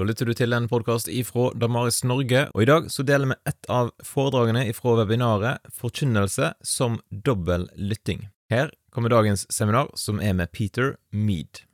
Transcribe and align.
Da 0.00 0.04
lytter 0.08 0.24
du 0.24 0.32
til 0.32 0.56
en 0.56 0.64
podkast 0.64 1.10
ifra 1.12 1.50
Damaris 1.60 1.98
Norge, 2.08 2.46
og 2.54 2.62
i 2.62 2.66
dag 2.70 2.86
så 2.88 3.04
deler 3.04 3.34
vi 3.34 3.34
ett 3.50 3.66
av 3.68 3.90
foredragene 4.00 4.62
ifra 4.70 4.94
webinaret 4.96 5.60
Forkynnelse 5.76 6.54
som 6.64 6.96
dobbel 7.12 7.66
lytting. 7.76 8.22
Her 8.48 8.70
kommer 8.96 9.12
dagens 9.12 9.44
seminar, 9.52 9.90
som 10.00 10.22
er 10.24 10.32
med 10.32 10.48
Peter 10.56 10.96
Mead. 11.12 11.66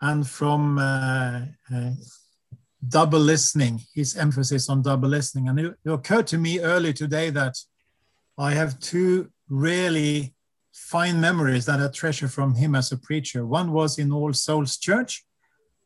and 0.00 0.26
from 0.26 0.78
uh, 0.78 1.42
uh, 1.72 1.92
double 2.88 3.20
listening, 3.20 3.80
his 3.94 4.16
emphasis 4.16 4.68
on 4.68 4.82
double 4.82 5.08
listening. 5.08 5.46
And 5.48 5.60
it, 5.60 5.74
it 5.84 5.92
occurred 5.92 6.26
to 6.26 6.38
me 6.38 6.58
early 6.58 6.92
today 6.92 7.30
that 7.30 7.54
I 8.38 8.54
have 8.54 8.80
two 8.80 9.30
really 9.48 10.34
fine 10.72 11.20
memories 11.20 11.66
that 11.66 11.80
I 11.80 11.86
treasure 11.94 12.26
from 12.26 12.56
him 12.56 12.74
as 12.74 12.90
a 12.90 12.98
preacher. 12.98 13.46
One 13.46 13.70
was 13.70 14.00
in 14.00 14.10
All 14.10 14.32
Souls 14.32 14.78
Church 14.78 15.24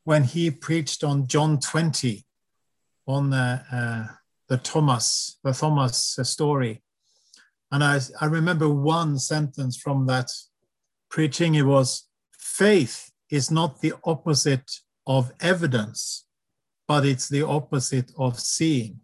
when 0.07 0.23
he 0.23 0.53
preached 0.53 1.03
on 1.03 1.27
John 1.27 1.59
20 1.59 2.25
on 3.09 3.33
uh, 3.33 3.63
uh, 3.73 4.05
the 4.49 4.57
Thomas, 4.57 5.37
the 5.43 5.53
Thomas 5.53 6.17
uh, 6.17 6.23
story. 6.23 6.81
And 7.73 7.83
I, 7.83 7.99
I 8.21 8.27
remember 8.27 8.69
one 8.69 9.19
sentence 9.19 9.77
from 9.77 10.07
that 10.07 10.31
preaching. 11.11 11.57
It 11.57 11.67
was 11.67 12.07
faith 12.39 13.11
is 13.31 13.51
not 13.51 13.81
the 13.81 13.95
opposite 14.05 14.71
of 15.09 15.33
evidence, 15.41 16.25
but 16.87 17.05
it's 17.05 17.29
the 17.29 17.43
opposite 17.43 18.13
of 18.17 18.39
seeing. 18.39 19.01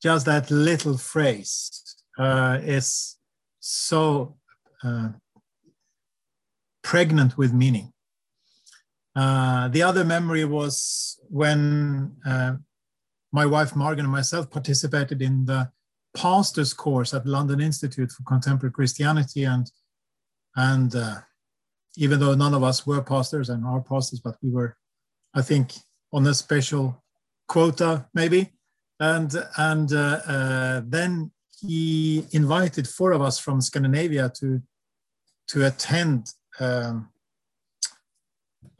Just 0.00 0.26
that 0.26 0.48
little 0.52 0.96
phrase 0.96 1.96
uh, 2.16 2.60
is 2.62 3.16
so 3.58 4.36
uh, 4.84 5.08
pregnant 6.84 7.36
with 7.36 7.52
meaning. 7.52 7.92
Uh, 9.16 9.68
the 9.68 9.82
other 9.82 10.04
memory 10.04 10.44
was 10.44 11.18
when 11.28 12.16
uh, 12.24 12.54
my 13.32 13.46
wife 13.46 13.74
Margaret 13.74 14.04
and 14.04 14.12
myself 14.12 14.50
participated 14.50 15.20
in 15.22 15.44
the 15.44 15.70
pastor's 16.16 16.72
course 16.72 17.14
at 17.14 17.26
London 17.26 17.60
Institute 17.60 18.10
for 18.10 18.22
Contemporary 18.24 18.72
Christianity, 18.72 19.44
and 19.44 19.70
and 20.56 20.94
uh, 20.94 21.16
even 21.96 22.20
though 22.20 22.34
none 22.34 22.54
of 22.54 22.62
us 22.62 22.86
were 22.86 23.02
pastors 23.02 23.48
and 23.48 23.64
are 23.64 23.80
pastors, 23.80 24.20
but 24.20 24.36
we 24.42 24.50
were, 24.50 24.76
I 25.34 25.42
think, 25.42 25.72
on 26.12 26.26
a 26.26 26.34
special 26.34 27.02
quota 27.48 28.06
maybe, 28.14 28.52
and 29.00 29.32
and 29.56 29.92
uh, 29.92 30.20
uh, 30.26 30.82
then 30.84 31.32
he 31.60 32.24
invited 32.32 32.88
four 32.88 33.12
of 33.12 33.22
us 33.22 33.38
from 33.38 33.60
Scandinavia 33.60 34.30
to 34.40 34.62
to 35.48 35.66
attend 35.66 36.32
um, 36.60 37.08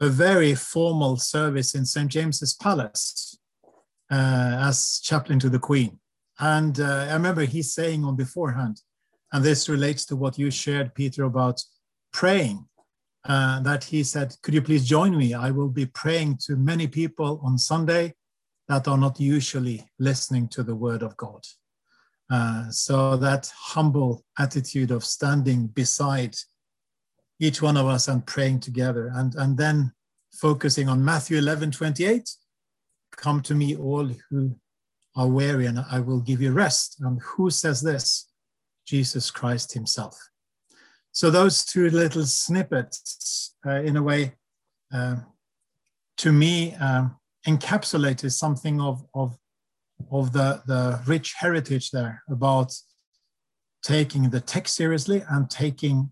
a 0.01 0.09
very 0.09 0.55
formal 0.55 1.15
service 1.15 1.75
in 1.75 1.85
St 1.85 2.09
James's 2.09 2.55
Palace 2.55 3.37
uh, 4.11 4.57
as 4.59 4.99
chaplain 5.03 5.39
to 5.39 5.49
the 5.49 5.59
Queen. 5.59 5.99
And 6.39 6.79
uh, 6.79 7.05
I 7.09 7.13
remember 7.13 7.43
he 7.43 7.61
saying 7.61 8.03
on 8.03 8.15
beforehand, 8.15 8.81
and 9.31 9.45
this 9.45 9.69
relates 9.69 10.03
to 10.05 10.15
what 10.15 10.39
you 10.39 10.49
shared, 10.49 10.95
Peter, 10.95 11.23
about 11.23 11.61
praying 12.11 12.65
uh, 13.25 13.61
that 13.61 13.83
he 13.83 14.03
said, 14.03 14.35
Could 14.41 14.55
you 14.55 14.61
please 14.63 14.85
join 14.85 15.15
me? 15.15 15.35
I 15.35 15.51
will 15.51 15.69
be 15.69 15.85
praying 15.85 16.39
to 16.47 16.55
many 16.55 16.87
people 16.87 17.39
on 17.43 17.59
Sunday 17.59 18.15
that 18.67 18.87
are 18.87 18.97
not 18.97 19.19
usually 19.19 19.85
listening 19.99 20.47
to 20.49 20.63
the 20.63 20.75
word 20.75 21.03
of 21.03 21.15
God. 21.17 21.45
Uh, 22.31 22.69
so 22.71 23.17
that 23.17 23.51
humble 23.55 24.23
attitude 24.39 24.89
of 24.89 25.05
standing 25.05 25.67
beside 25.67 26.35
each 27.41 27.61
one 27.61 27.75
of 27.75 27.87
us 27.87 28.07
and 28.07 28.25
praying 28.25 28.59
together, 28.59 29.11
and, 29.15 29.33
and 29.35 29.57
then 29.57 29.91
focusing 30.31 30.87
on 30.87 31.03
Matthew 31.03 31.39
11 31.39 31.71
28, 31.71 32.29
come 33.17 33.41
to 33.41 33.55
me, 33.55 33.75
all 33.75 34.07
who 34.29 34.55
are 35.15 35.27
weary, 35.27 35.65
and 35.65 35.83
I 35.91 35.99
will 35.99 36.21
give 36.21 36.39
you 36.39 36.51
rest. 36.51 36.97
And 37.01 37.19
who 37.21 37.49
says 37.49 37.81
this? 37.81 38.29
Jesus 38.85 39.31
Christ 39.31 39.73
Himself. 39.73 40.17
So 41.11 41.29
those 41.29 41.65
two 41.65 41.89
little 41.89 42.25
snippets, 42.25 43.55
uh, 43.65 43.81
in 43.81 43.97
a 43.97 44.03
way, 44.03 44.33
uh, 44.93 45.15
to 46.17 46.31
me, 46.31 46.75
um, 46.75 47.17
encapsulated 47.47 48.31
something 48.31 48.79
of, 48.79 49.03
of, 49.15 49.35
of 50.11 50.31
the, 50.31 50.61
the 50.67 51.01
rich 51.07 51.33
heritage 51.39 51.89
there 51.89 52.21
about 52.29 52.71
taking 53.83 54.29
the 54.29 54.39
text 54.39 54.75
seriously 54.75 55.23
and 55.29 55.49
taking 55.49 56.11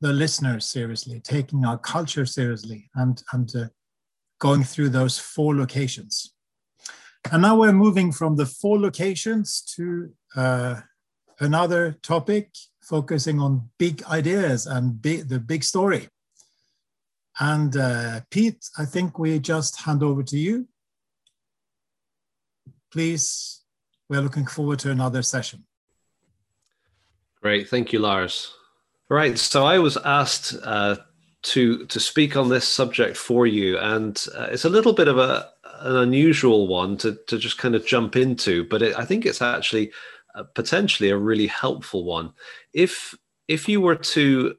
the 0.00 0.12
listeners 0.12 0.64
seriously, 0.64 1.20
taking 1.20 1.64
our 1.64 1.78
culture 1.78 2.26
seriously, 2.26 2.90
and, 2.94 3.22
and 3.32 3.54
uh, 3.54 3.64
going 4.38 4.64
through 4.64 4.88
those 4.88 5.18
four 5.18 5.54
locations. 5.54 6.34
And 7.30 7.42
now 7.42 7.56
we're 7.56 7.72
moving 7.72 8.12
from 8.12 8.36
the 8.36 8.46
four 8.46 8.80
locations 8.80 9.60
to 9.76 10.10
uh, 10.34 10.80
another 11.38 11.92
topic 12.02 12.50
focusing 12.82 13.38
on 13.40 13.68
big 13.78 14.02
ideas 14.04 14.66
and 14.66 15.00
big, 15.00 15.28
the 15.28 15.38
big 15.38 15.62
story. 15.62 16.08
And 17.38 17.76
uh, 17.76 18.20
Pete, 18.30 18.68
I 18.78 18.84
think 18.84 19.18
we 19.18 19.38
just 19.38 19.82
hand 19.82 20.02
over 20.02 20.22
to 20.22 20.36
you. 20.36 20.66
Please, 22.90 23.62
we're 24.08 24.20
looking 24.22 24.46
forward 24.46 24.78
to 24.80 24.90
another 24.90 25.22
session. 25.22 25.64
Great, 27.40 27.68
thank 27.68 27.92
you, 27.92 28.00
Lars. 28.00 28.52
Right, 29.10 29.36
so 29.36 29.66
I 29.66 29.80
was 29.80 29.96
asked 29.96 30.54
uh, 30.62 30.94
to 31.42 31.84
to 31.86 31.98
speak 31.98 32.36
on 32.36 32.48
this 32.48 32.66
subject 32.68 33.16
for 33.16 33.44
you, 33.44 33.76
and 33.76 34.24
uh, 34.36 34.46
it's 34.52 34.64
a 34.64 34.70
little 34.70 34.92
bit 34.92 35.08
of 35.08 35.18
a 35.18 35.50
an 35.80 35.96
unusual 35.96 36.68
one 36.68 36.96
to 36.98 37.18
to 37.26 37.36
just 37.36 37.58
kind 37.58 37.74
of 37.74 37.84
jump 37.84 38.14
into, 38.14 38.64
but 38.68 38.82
it, 38.82 38.96
I 38.96 39.04
think 39.04 39.26
it's 39.26 39.42
actually 39.42 39.90
uh, 40.36 40.44
potentially 40.54 41.10
a 41.10 41.16
really 41.16 41.48
helpful 41.48 42.04
one. 42.04 42.32
If 42.72 43.12
if 43.48 43.68
you 43.68 43.80
were 43.80 43.96
to 43.96 44.54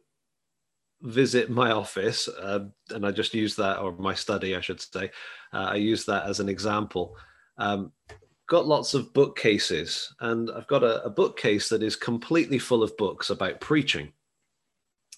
visit 1.02 1.50
my 1.50 1.72
office, 1.72 2.28
uh, 2.28 2.66
and 2.90 3.06
I 3.06 3.12
just 3.12 3.34
use 3.34 3.56
that, 3.56 3.80
or 3.80 3.94
my 3.94 4.14
study, 4.14 4.58
I 4.58 4.60
should 4.60 4.82
say, 4.82 5.12
uh, 5.54 5.70
I 5.70 5.76
use 5.76 6.04
that 6.08 6.26
as 6.26 6.42
an 6.42 6.50
example. 6.50 7.16
Um, 7.58 7.94
got 8.48 8.68
lots 8.68 8.96
of 8.96 9.14
bookcases, 9.14 10.14
and 10.20 10.52
I've 10.52 10.68
got 10.68 10.84
a, 10.84 11.02
a 11.06 11.10
bookcase 11.10 11.70
that 11.70 11.84
is 11.84 11.96
completely 11.96 12.60
full 12.60 12.84
of 12.84 12.98
books 12.98 13.30
about 13.30 13.62
preaching. 13.62 14.12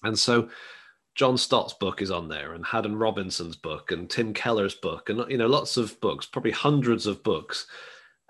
And 0.04 0.18
so 0.18 0.48
John 1.14 1.36
Stott's 1.38 1.74
book 1.74 2.02
is 2.02 2.10
on 2.10 2.28
there, 2.28 2.54
and 2.54 2.64
Haddon 2.64 2.96
Robinson's 2.96 3.56
book, 3.56 3.92
and 3.92 4.10
Tim 4.10 4.34
Keller's 4.34 4.74
book, 4.74 5.10
and 5.10 5.24
you 5.30 5.38
know, 5.38 5.46
lots 5.46 5.76
of 5.76 6.00
books, 6.00 6.26
probably 6.26 6.50
hundreds 6.50 7.06
of 7.06 7.22
books. 7.22 7.66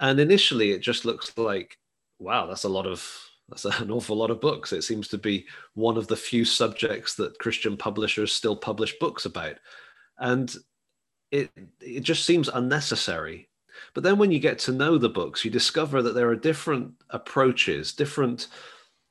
And 0.01 0.21
initially, 0.21 0.73
it 0.73 0.81
just 0.81 1.05
looks 1.05 1.37
like, 1.39 1.79
wow, 2.19 2.47
that's 2.47 2.65
a 2.65 2.69
lot 2.69 2.87
of 2.87 3.07
that's 3.49 3.65
an 3.65 3.91
awful 3.91 4.17
lot 4.17 4.31
of 4.31 4.41
books. 4.41 4.73
It 4.73 4.83
seems 4.83 5.09
to 5.09 5.19
be 5.19 5.47
one 5.75 5.97
of 5.97 6.07
the 6.07 6.17
few 6.17 6.45
subjects 6.45 7.15
that 7.17 7.39
Christian 7.39 7.77
publishers 7.77 8.33
still 8.33 8.57
publish 8.57 8.95
books 8.99 9.25
about, 9.25 9.57
and 10.19 10.55
it 11.31 11.51
it 11.81 12.01
just 12.01 12.25
seems 12.27 12.49
unnecessary. 12.49 13.49
But 13.95 14.05
then, 14.05 14.19
when 14.19 14.31
you 14.31 14.39
get 14.39 14.59
to 14.61 14.73
know 14.73 14.99
the 14.99 15.09
books, 15.09 15.45
you 15.45 15.51
discover 15.51 16.03
that 16.03 16.15
there 16.15 16.29
are 16.29 16.37
different 16.37 16.93
approaches, 17.11 17.93
different 17.93 18.49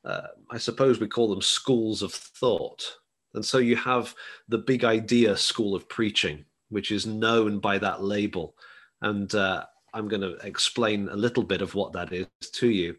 uh, 0.05 0.27
I 0.49 0.57
suppose 0.57 0.99
we 0.99 1.07
call 1.07 1.29
them 1.29 1.41
schools 1.41 2.01
of 2.01 2.13
thought. 2.13 2.97
And 3.33 3.43
so 3.43 3.57
you 3.57 3.75
have 3.75 4.13
the 4.47 4.57
big 4.57 4.83
idea 4.83 5.35
school 5.35 5.75
of 5.75 5.89
preaching, 5.89 6.45
which 6.69 6.91
is 6.91 7.05
known 7.05 7.59
by 7.59 7.77
that 7.79 8.03
label. 8.03 8.55
And 9.01 9.33
uh, 9.33 9.65
I'm 9.93 10.07
going 10.07 10.21
to 10.21 10.35
explain 10.45 11.09
a 11.09 11.15
little 11.15 11.43
bit 11.43 11.61
of 11.61 11.75
what 11.75 11.93
that 11.93 12.11
is 12.13 12.27
to 12.53 12.69
you. 12.69 12.95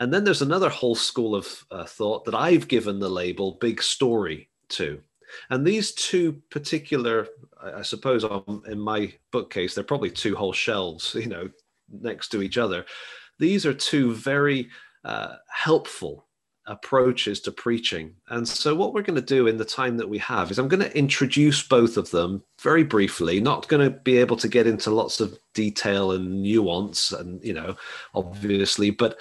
And 0.00 0.12
then 0.12 0.24
there's 0.24 0.42
another 0.42 0.68
whole 0.68 0.94
school 0.94 1.34
of 1.34 1.64
uh, 1.70 1.84
thought 1.84 2.24
that 2.24 2.34
I've 2.34 2.68
given 2.68 2.98
the 2.98 3.08
label 3.08 3.58
big 3.60 3.82
story 3.82 4.48
to. 4.70 5.00
And 5.50 5.66
these 5.66 5.92
two 5.92 6.40
particular, 6.50 7.26
I 7.62 7.82
suppose, 7.82 8.24
on, 8.24 8.62
in 8.66 8.78
my 8.78 9.12
bookcase, 9.32 9.74
they're 9.74 9.84
probably 9.84 10.10
two 10.10 10.36
whole 10.36 10.52
shelves, 10.52 11.14
you 11.18 11.26
know, 11.26 11.48
next 11.90 12.28
to 12.28 12.42
each 12.42 12.58
other. 12.58 12.84
These 13.38 13.66
are 13.66 13.74
two 13.74 14.14
very 14.14 14.68
uh, 15.04 15.36
helpful 15.52 16.26
approaches 16.66 17.40
to 17.40 17.50
preaching. 17.50 18.14
And 18.28 18.46
so, 18.46 18.74
what 18.74 18.92
we're 18.92 19.02
going 19.02 19.16
to 19.20 19.22
do 19.22 19.46
in 19.46 19.56
the 19.56 19.64
time 19.64 19.96
that 19.96 20.08
we 20.08 20.18
have 20.18 20.50
is 20.50 20.58
I'm 20.58 20.68
going 20.68 20.82
to 20.82 20.96
introduce 20.96 21.66
both 21.66 21.96
of 21.96 22.10
them 22.10 22.42
very 22.60 22.84
briefly, 22.84 23.40
not 23.40 23.68
going 23.68 23.90
to 23.90 23.98
be 23.98 24.18
able 24.18 24.36
to 24.36 24.48
get 24.48 24.66
into 24.66 24.90
lots 24.90 25.20
of 25.20 25.38
detail 25.54 26.12
and 26.12 26.42
nuance, 26.42 27.12
and, 27.12 27.42
you 27.42 27.54
know, 27.54 27.76
obviously, 28.14 28.90
but 28.90 29.18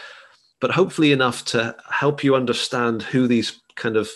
but 0.60 0.72
hopefully 0.72 1.12
enough 1.12 1.46
to 1.46 1.76
help 1.90 2.24
you 2.24 2.36
understand 2.36 3.04
who 3.04 3.28
these 3.28 3.62
kind 3.76 3.96
of 3.96 4.10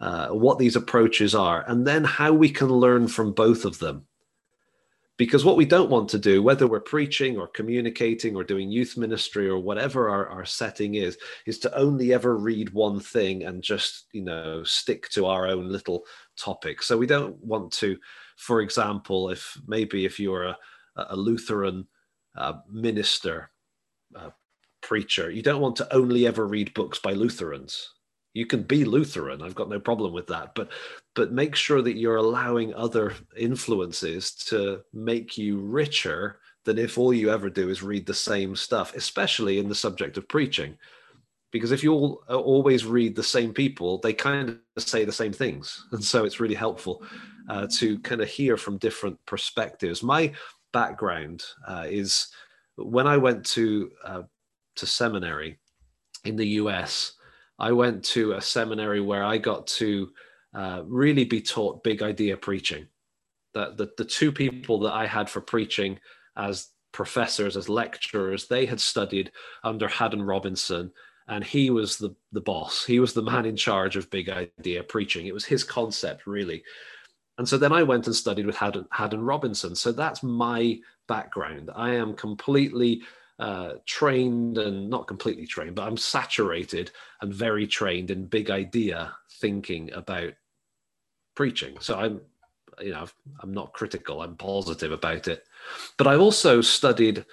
uh, 0.00 0.28
what 0.28 0.58
these 0.58 0.76
approaches 0.76 1.34
are 1.34 1.64
and 1.68 1.86
then 1.86 2.04
how 2.04 2.32
we 2.32 2.50
can 2.50 2.68
learn 2.68 3.06
from 3.06 3.32
both 3.32 3.64
of 3.64 3.78
them 3.78 4.06
because 5.16 5.44
what 5.44 5.56
we 5.56 5.64
don't 5.64 5.90
want 5.90 6.08
to 6.08 6.18
do 6.18 6.42
whether 6.42 6.66
we're 6.66 6.80
preaching 6.80 7.38
or 7.38 7.46
communicating 7.46 8.34
or 8.34 8.42
doing 8.42 8.70
youth 8.70 8.96
ministry 8.96 9.48
or 9.48 9.58
whatever 9.58 10.08
our, 10.08 10.28
our 10.28 10.44
setting 10.44 10.94
is 10.94 11.16
is 11.46 11.58
to 11.58 11.76
only 11.76 12.12
ever 12.12 12.36
read 12.36 12.70
one 12.70 12.98
thing 12.98 13.44
and 13.44 13.62
just 13.62 14.06
you 14.12 14.22
know 14.22 14.62
stick 14.64 15.08
to 15.10 15.26
our 15.26 15.46
own 15.46 15.68
little 15.68 16.04
topic 16.36 16.82
so 16.82 16.96
we 16.96 17.06
don't 17.06 17.36
want 17.44 17.72
to 17.72 17.96
for 18.36 18.60
example, 18.60 19.30
if 19.30 19.58
maybe 19.66 20.04
if 20.04 20.18
you're 20.18 20.44
a, 20.44 20.58
a 20.96 21.16
Lutheran 21.16 21.86
uh, 22.36 22.54
minister, 22.70 23.50
uh, 24.14 24.30
preacher, 24.82 25.30
you 25.30 25.42
don't 25.42 25.60
want 25.60 25.76
to 25.76 25.94
only 25.94 26.26
ever 26.26 26.46
read 26.46 26.74
books 26.74 26.98
by 26.98 27.12
Lutherans. 27.12 27.90
You 28.34 28.46
can 28.46 28.62
be 28.64 28.84
Lutheran. 28.84 29.42
I've 29.42 29.54
got 29.54 29.68
no 29.68 29.80
problem 29.80 30.12
with 30.12 30.26
that, 30.26 30.54
but 30.54 30.70
but 31.14 31.32
make 31.32 31.54
sure 31.54 31.80
that 31.82 31.96
you're 31.96 32.16
allowing 32.16 32.74
other 32.74 33.14
influences 33.36 34.32
to 34.48 34.82
make 34.92 35.38
you 35.38 35.58
richer 35.58 36.40
than 36.64 36.78
if 36.78 36.98
all 36.98 37.14
you 37.14 37.30
ever 37.30 37.48
do 37.48 37.70
is 37.70 37.82
read 37.82 38.06
the 38.06 38.14
same 38.14 38.56
stuff, 38.56 38.94
especially 38.94 39.58
in 39.58 39.68
the 39.68 39.74
subject 39.74 40.16
of 40.16 40.28
preaching. 40.28 40.76
Because 41.52 41.70
if 41.70 41.84
you 41.84 41.92
all 41.92 42.24
always 42.28 42.84
read 42.84 43.14
the 43.14 43.22
same 43.22 43.54
people, 43.54 43.98
they 43.98 44.12
kind 44.12 44.58
of 44.76 44.82
say 44.82 45.04
the 45.04 45.12
same 45.12 45.32
things. 45.32 45.86
And 45.92 46.02
so 46.02 46.24
it's 46.24 46.40
really 46.40 46.56
helpful 46.56 47.04
uh, 47.48 47.68
to 47.74 47.98
kind 48.00 48.20
of 48.20 48.28
hear 48.28 48.56
from 48.56 48.78
different 48.78 49.24
perspectives. 49.26 50.02
My 50.02 50.32
background 50.72 51.44
uh, 51.68 51.84
is 51.86 52.28
when 52.76 53.06
I 53.06 53.16
went 53.16 53.46
to 53.46 53.92
uh, 54.04 54.22
to 54.76 54.86
seminary 54.86 55.58
in 56.24 56.34
the 56.34 56.48
US, 56.60 57.12
I 57.58 57.72
went 57.72 58.04
to 58.06 58.32
a 58.32 58.42
seminary 58.42 59.00
where 59.00 59.24
I 59.24 59.38
got 59.38 59.66
to 59.68 60.10
uh, 60.54 60.82
really 60.84 61.24
be 61.24 61.40
taught 61.40 61.84
big 61.84 62.02
idea 62.02 62.36
preaching. 62.36 62.86
That 63.54 63.76
the, 63.76 63.90
the 63.96 64.04
two 64.04 64.32
people 64.32 64.80
that 64.80 64.92
I 64.92 65.06
had 65.06 65.30
for 65.30 65.40
preaching 65.40 65.98
as 66.36 66.68
professors, 66.92 67.56
as 67.56 67.68
lecturers, 67.68 68.48
they 68.48 68.66
had 68.66 68.80
studied 68.80 69.30
under 69.62 69.88
Haddon 69.88 70.22
Robinson, 70.22 70.92
and 71.28 71.44
he 71.44 71.70
was 71.70 71.96
the, 71.96 72.14
the 72.32 72.40
boss. 72.40 72.84
He 72.84 73.00
was 73.00 73.12
the 73.12 73.22
man 73.22 73.46
in 73.46 73.56
charge 73.56 73.96
of 73.96 74.10
big 74.10 74.28
idea 74.28 74.82
preaching. 74.82 75.26
It 75.26 75.34
was 75.34 75.44
his 75.44 75.64
concept, 75.64 76.26
really. 76.26 76.62
And 77.38 77.48
so 77.48 77.58
then 77.58 77.72
I 77.72 77.82
went 77.82 78.06
and 78.06 78.14
studied 78.14 78.46
with 78.46 78.56
Haddon, 78.56 78.86
Haddon 78.90 79.22
Robinson. 79.22 79.74
So 79.74 79.92
that's 79.92 80.22
my 80.22 80.78
background. 81.08 81.70
I 81.74 81.94
am 81.94 82.14
completely 82.14 83.02
uh, 83.38 83.74
trained 83.86 84.58
and 84.58 84.88
not 84.88 85.06
completely 85.06 85.46
trained, 85.46 85.74
but 85.74 85.86
I'm 85.86 85.96
saturated 85.96 86.90
and 87.20 87.34
very 87.34 87.66
trained 87.66 88.10
in 88.10 88.26
big 88.26 88.50
idea 88.50 89.12
thinking 89.40 89.92
about 89.92 90.34
preaching. 91.34 91.76
So 91.80 91.98
I'm, 91.98 92.20
you 92.80 92.92
know, 92.92 93.06
I'm 93.40 93.52
not 93.52 93.72
critical. 93.72 94.22
I'm 94.22 94.36
positive 94.36 94.92
about 94.92 95.28
it. 95.28 95.44
But 95.96 96.06
I 96.06 96.16
also 96.16 96.60
studied 96.60 97.24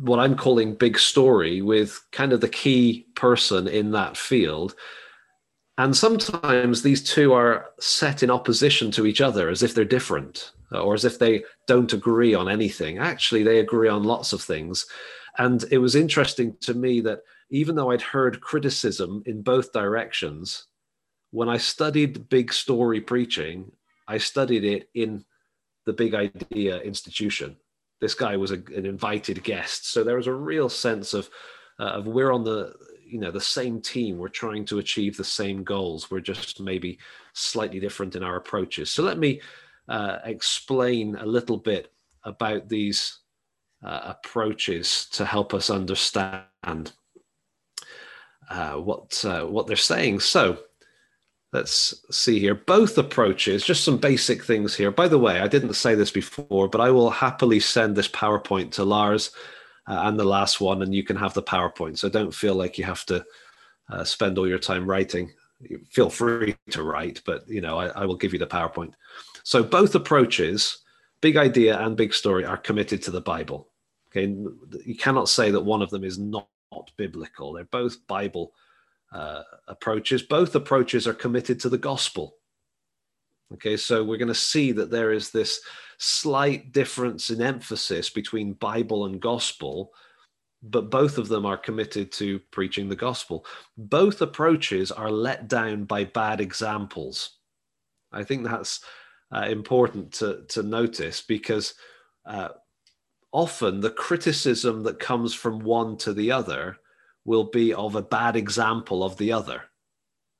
what 0.00 0.18
I'm 0.18 0.36
calling 0.36 0.74
big 0.74 0.98
story 0.98 1.62
with 1.62 2.00
kind 2.12 2.32
of 2.32 2.40
the 2.40 2.48
key 2.48 3.06
person 3.14 3.68
in 3.68 3.92
that 3.92 4.16
field. 4.16 4.74
And 5.78 5.96
sometimes 5.96 6.82
these 6.82 7.02
two 7.02 7.32
are 7.32 7.70
set 7.78 8.22
in 8.22 8.30
opposition 8.30 8.90
to 8.92 9.06
each 9.06 9.20
other 9.20 9.48
as 9.48 9.62
if 9.62 9.74
they're 9.74 9.84
different 9.84 10.52
or 10.72 10.94
as 10.94 11.04
if 11.04 11.18
they 11.18 11.44
don't 11.66 11.92
agree 11.92 12.34
on 12.34 12.48
anything. 12.48 12.98
Actually, 12.98 13.42
they 13.42 13.60
agree 13.60 13.88
on 13.88 14.02
lots 14.02 14.32
of 14.32 14.42
things. 14.42 14.86
And 15.38 15.64
it 15.70 15.78
was 15.78 15.94
interesting 15.94 16.56
to 16.62 16.74
me 16.74 17.00
that 17.02 17.22
even 17.50 17.76
though 17.76 17.90
I'd 17.90 18.02
heard 18.02 18.40
criticism 18.40 19.22
in 19.24 19.42
both 19.42 19.72
directions, 19.72 20.66
when 21.30 21.48
I 21.48 21.58
studied 21.58 22.28
big 22.28 22.52
story 22.52 23.00
preaching, 23.00 23.70
I 24.06 24.18
studied 24.18 24.64
it 24.64 24.90
in 24.94 25.24
the 25.86 25.92
big 25.92 26.14
idea 26.14 26.80
institution. 26.80 27.56
This 28.00 28.14
guy 28.14 28.36
was 28.36 28.50
a, 28.50 28.56
an 28.76 28.86
invited 28.86 29.42
guest, 29.42 29.90
so 29.90 30.02
there 30.02 30.16
was 30.16 30.26
a 30.26 30.32
real 30.32 30.68
sense 30.68 31.14
of 31.14 31.28
uh, 31.80 31.84
of 31.84 32.06
we're 32.06 32.32
on 32.32 32.44
the 32.44 32.74
you 33.04 33.18
know 33.18 33.30
the 33.30 33.40
same 33.40 33.80
team. 33.80 34.18
We're 34.18 34.28
trying 34.28 34.64
to 34.66 34.78
achieve 34.78 35.16
the 35.16 35.24
same 35.24 35.64
goals. 35.64 36.10
We're 36.10 36.20
just 36.20 36.60
maybe 36.60 36.98
slightly 37.32 37.80
different 37.80 38.16
in 38.16 38.22
our 38.22 38.36
approaches. 38.36 38.90
So 38.90 39.02
let 39.02 39.18
me 39.18 39.40
uh, 39.88 40.18
explain 40.24 41.16
a 41.16 41.26
little 41.26 41.56
bit 41.56 41.92
about 42.24 42.68
these 42.68 43.20
uh, 43.82 44.00
approaches 44.04 45.06
to 45.12 45.24
help 45.24 45.54
us 45.54 45.70
understand 45.70 46.92
uh, 48.50 48.74
what 48.74 49.24
uh, 49.24 49.44
what 49.44 49.66
they're 49.66 49.76
saying. 49.76 50.20
So 50.20 50.58
let's 51.52 51.94
see 52.10 52.38
here. 52.38 52.54
Both 52.54 52.98
approaches, 52.98 53.64
just 53.64 53.84
some 53.84 53.98
basic 53.98 54.44
things 54.44 54.74
here. 54.74 54.90
By 54.90 55.08
the 55.08 55.18
way, 55.18 55.40
I 55.40 55.48
didn't 55.48 55.74
say 55.74 55.94
this 55.94 56.10
before, 56.10 56.68
but 56.68 56.80
I 56.80 56.90
will 56.90 57.10
happily 57.10 57.60
send 57.60 57.96
this 57.96 58.08
PowerPoint 58.08 58.72
to 58.72 58.84
Lars 58.84 59.30
uh, 59.86 60.02
and 60.04 60.18
the 60.18 60.24
last 60.24 60.60
one, 60.60 60.82
and 60.82 60.94
you 60.94 61.04
can 61.04 61.16
have 61.16 61.34
the 61.34 61.42
PowerPoint. 61.42 61.98
So 61.98 62.08
don't 62.08 62.34
feel 62.34 62.54
like 62.54 62.78
you 62.78 62.84
have 62.84 63.04
to 63.06 63.24
uh, 63.90 64.04
spend 64.04 64.38
all 64.38 64.48
your 64.48 64.58
time 64.58 64.88
writing. 64.88 65.32
Feel 65.90 66.10
free 66.10 66.56
to 66.70 66.82
write, 66.82 67.22
but 67.24 67.48
you 67.48 67.60
know 67.60 67.78
I, 67.78 67.86
I 67.88 68.04
will 68.04 68.16
give 68.16 68.32
you 68.32 68.38
the 68.38 68.46
PowerPoint. 68.46 68.92
So 69.42 69.62
both 69.62 69.94
approaches, 69.94 70.78
big 71.20 71.36
idea 71.36 71.78
and 71.78 71.96
big 71.96 72.14
story, 72.14 72.44
are 72.44 72.56
committed 72.56 73.02
to 73.02 73.10
the 73.10 73.20
Bible. 73.20 73.68
Okay, 74.10 74.26
you 74.84 74.96
cannot 74.96 75.28
say 75.28 75.50
that 75.50 75.60
one 75.60 75.82
of 75.82 75.90
them 75.90 76.04
is 76.04 76.18
not, 76.18 76.48
not 76.72 76.90
biblical. 76.96 77.52
They're 77.52 77.64
both 77.64 78.06
Bible 78.06 78.52
uh, 79.12 79.42
approaches. 79.66 80.22
Both 80.22 80.54
approaches 80.54 81.06
are 81.06 81.14
committed 81.14 81.60
to 81.60 81.68
the 81.68 81.78
gospel. 81.78 82.36
Okay, 83.54 83.76
so 83.76 84.04
we're 84.04 84.18
going 84.18 84.28
to 84.28 84.34
see 84.34 84.72
that 84.72 84.90
there 84.90 85.12
is 85.12 85.30
this 85.30 85.60
slight 85.98 86.72
difference 86.72 87.30
in 87.30 87.40
emphasis 87.40 88.10
between 88.10 88.52
Bible 88.54 89.06
and 89.06 89.20
gospel, 89.20 89.92
but 90.62 90.90
both 90.90 91.18
of 91.18 91.28
them 91.28 91.46
are 91.46 91.56
committed 91.56 92.12
to 92.12 92.38
preaching 92.50 92.88
the 92.88 92.96
gospel. 92.96 93.46
Both 93.76 94.20
approaches 94.20 94.92
are 94.92 95.10
let 95.10 95.48
down 95.48 95.84
by 95.84 96.04
bad 96.04 96.40
examples. 96.40 97.38
I 98.12 98.22
think 98.22 98.44
that's 98.44 98.84
uh, 99.34 99.46
important 99.48 100.12
to, 100.12 100.44
to 100.48 100.62
notice 100.62 101.20
because 101.20 101.74
uh, 102.26 102.48
often 103.32 103.80
the 103.80 103.90
criticism 103.90 104.82
that 104.84 104.98
comes 104.98 105.34
from 105.34 105.60
one 105.60 105.96
to 105.98 106.12
the 106.12 106.32
other 106.32 106.76
will 107.24 107.44
be 107.44 107.74
of 107.74 107.94
a 107.94 108.02
bad 108.02 108.36
example 108.36 109.04
of 109.04 109.16
the 109.18 109.32
other. 109.32 109.62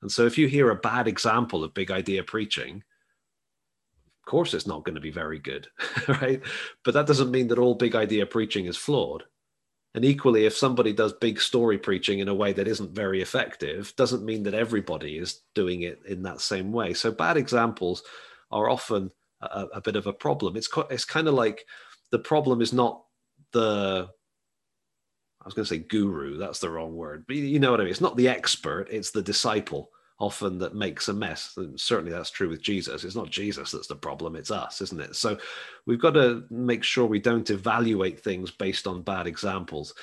And 0.01 0.11
so 0.11 0.25
if 0.27 0.39
you 0.39 0.47
hear 0.47 0.71
a 0.71 0.77
bad 0.77 1.09
example 1.09 1.65
of 1.65 1.75
big 1.75 1.91
idea 1.91 2.23
preaching, 2.23 2.83
of 4.23 4.31
course 4.31 4.55
it's 4.55 4.67
not 4.67 4.85
going 4.85 4.95
to 4.95 5.01
be 5.01 5.11
very 5.11 5.39
good, 5.39 5.69
right? 6.09 6.41
But 6.85 6.95
that 6.95 7.07
doesn't 7.07 7.31
mean 7.31 7.49
that 7.49 7.59
all 7.59 7.75
big 7.75 7.95
idea 7.95 8.27
preaching 8.27 8.67
is 8.67 8.77
flawed. 8.77 9.25
And 9.95 10.05
equally, 10.05 10.45
if 10.45 10.57
somebody 10.57 10.93
does 10.93 11.15
big 11.15 11.41
story 11.41 11.79
preaching 11.79 12.21
in 12.21 12.29
a 12.29 12.35
way 12.35 12.53
that 12.53 12.69
isn't 12.69 12.95
very 12.95 13.21
effective, 13.21 13.93
doesn't 13.97 14.25
mean 14.25 14.43
that 14.45 14.55
everybody 14.55 15.19
is 15.19 15.41
doing 15.55 15.83
it 15.83 16.01
in 16.07 16.23
that 16.23 16.41
same 16.41 16.73
way. 16.73 16.95
So 16.95 17.11
bad 17.11 17.37
examples 17.37 18.03
are 18.51 18.71
often 18.71 19.11
a, 19.41 19.67
a 19.75 19.81
bit 19.81 19.97
of 19.97 20.07
a 20.07 20.13
problem. 20.13 20.57
It's 20.57 20.69
it's 20.91 21.05
kind 21.05 21.29
of 21.29 21.35
like 21.35 21.65
the 22.11 22.19
problem 22.19 22.61
is 22.61 22.73
not 22.73 23.03
the 23.53 24.09
I 25.41 25.45
was 25.45 25.55
going 25.55 25.65
to 25.65 25.75
say 25.75 25.79
guru, 25.79 26.37
that's 26.37 26.59
the 26.59 26.71
wrong 26.71 26.95
word, 26.95 27.25
but 27.27 27.37
you 27.37 27.59
know 27.59 27.71
what 27.71 27.81
I 27.81 27.85
mean. 27.85 27.93
It's 27.93 28.01
not 28.01 28.17
the 28.17 28.29
expert, 28.29 28.89
it's 28.91 29.11
the 29.11 29.23
disciple 29.23 29.91
often 30.21 30.59
that 30.59 30.75
makes 30.75 31.09
a 31.09 31.13
mess. 31.13 31.55
And 31.57 31.79
certainly 31.79 32.11
that's 32.11 32.31
true 32.31 32.49
with 32.49 32.61
Jesus. 32.61 33.05
It's 33.05 33.15
not 33.15 33.31
Jesus 33.31 33.71
that's 33.71 33.87
the 33.87 33.95
problem, 33.95 34.35
it's 34.35 34.51
us, 34.51 34.81
isn't 34.81 35.01
it? 35.01 35.15
So 35.15 35.39
we've 35.87 36.01
got 36.01 36.15
to 36.15 36.45
make 36.51 36.83
sure 36.83 37.07
we 37.07 37.21
don't 37.21 37.49
evaluate 37.51 38.21
things 38.21 38.51
based 38.51 38.87
on 38.87 39.03
bad 39.03 39.27
examples, 39.27 39.95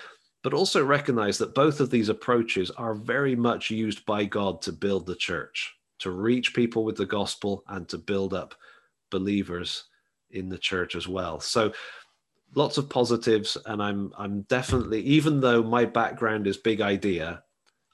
but 0.42 0.54
also 0.54 0.84
recognize 0.84 1.38
that 1.40 1.56
both 1.56 1.80
of 1.80 1.90
these 1.90 2.10
approaches 2.10 2.72
are 2.72 2.96
very 2.96 3.36
much 3.36 3.70
used 3.70 4.06
by 4.06 4.24
God 4.24 4.62
to 4.64 4.72
build 4.72 5.06
the 5.06 5.16
church, 5.16 5.76
to 6.00 6.12
reach 6.12 6.54
people 6.54 6.84
with 6.84 6.98
the 6.98 7.06
gospel 7.06 7.64
and 7.68 7.88
to 7.90 7.98
build 7.98 8.34
up 8.34 8.56
believers 9.10 9.86
in 10.32 10.50
the 10.50 10.58
church 10.58 10.96
as 10.96 11.08
well. 11.08 11.40
So 11.40 11.72
lots 12.56 12.78
of 12.78 12.90
positives 12.90 13.58
and 13.66 13.82
i'm 13.82 14.12
i'm 14.18 14.42
definitely 14.44 15.02
even 15.02 15.40
though 15.40 15.62
my 15.62 15.86
background 15.86 16.48
is 16.48 16.58
big 16.58 16.82
idea 16.82 17.42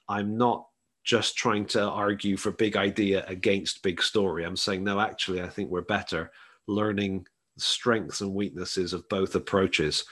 i'm 0.08 0.36
not 0.36 0.66
just 1.04 1.36
trying 1.36 1.66
to 1.66 1.82
argue 1.82 2.36
for 2.36 2.52
big 2.52 2.76
idea 2.76 3.24
against 3.26 3.82
big 3.82 4.00
story 4.02 4.44
i'm 4.44 4.56
saying 4.56 4.84
no 4.84 5.00
actually 5.00 5.42
i 5.42 5.48
think 5.48 5.70
we're 5.70 5.82
better 5.82 6.30
learning 6.68 7.26
the 7.56 7.60
strengths 7.60 8.20
and 8.20 8.32
weaknesses 8.32 8.92
of 8.92 9.08
both 9.08 9.34
approaches 9.34 10.04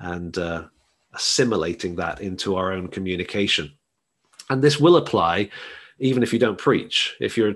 and 0.00 0.38
uh, 0.38 0.64
assimilating 1.12 1.94
that 1.94 2.20
into 2.20 2.56
our 2.56 2.72
own 2.72 2.88
communication 2.88 3.70
and 4.48 4.62
this 4.62 4.80
will 4.80 4.96
apply 4.96 5.48
even 6.00 6.22
if 6.22 6.32
you 6.32 6.38
don't 6.38 6.58
preach 6.58 7.16
if 7.20 7.36
you're 7.36 7.54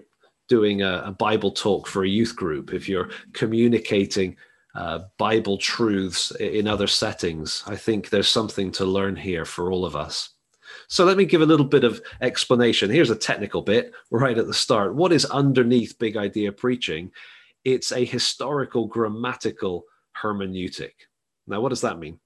doing 0.49 0.83
a, 0.83 1.03
a 1.07 1.13
bible 1.13 1.51
talk 1.51 1.87
for 1.87 2.05
a 2.05 2.09
youth 2.09 2.37
group 2.37 2.73
if 2.73 2.89
you're 2.89 3.11
communicating 3.33 4.37
uh, 4.75 5.01
Bible 5.19 5.57
truths 5.57 6.33
in 6.33 6.67
other 6.67 6.87
settings. 6.89 7.63
I 7.67 7.77
think 7.77 8.09
there's 8.09 8.29
something 8.29 8.73
to 8.73 8.85
learn 8.85 9.17
here 9.17 9.45
for 9.45 9.71
all 9.71 9.85
of 9.85 9.95
us. 9.95 10.31
So 10.89 11.05
let 11.05 11.17
me 11.17 11.25
give 11.25 11.43
a 11.43 11.47
little 11.47 11.67
bit 11.67 11.85
of 11.85 12.01
explanation. 12.21 12.91
Here's 12.91 13.11
a 13.11 13.17
technical 13.17 13.63
bit 13.63 13.93
right 14.11 14.37
at 14.37 14.47
the 14.47 14.55
start. 14.55 14.95
What 14.95 15.13
is 15.13 15.25
underneath 15.27 15.99
big 15.99 16.17
idea 16.17 16.53
preaching? 16.53 17.11
It's 17.65 17.93
a 17.93 18.05
historical 18.05 18.87
grammatical 18.87 19.85
hermeneutic. 20.21 20.93
Now, 21.47 21.61
what 21.61 21.71
does 21.71 21.81
that 21.83 21.99
mean? 21.99 22.19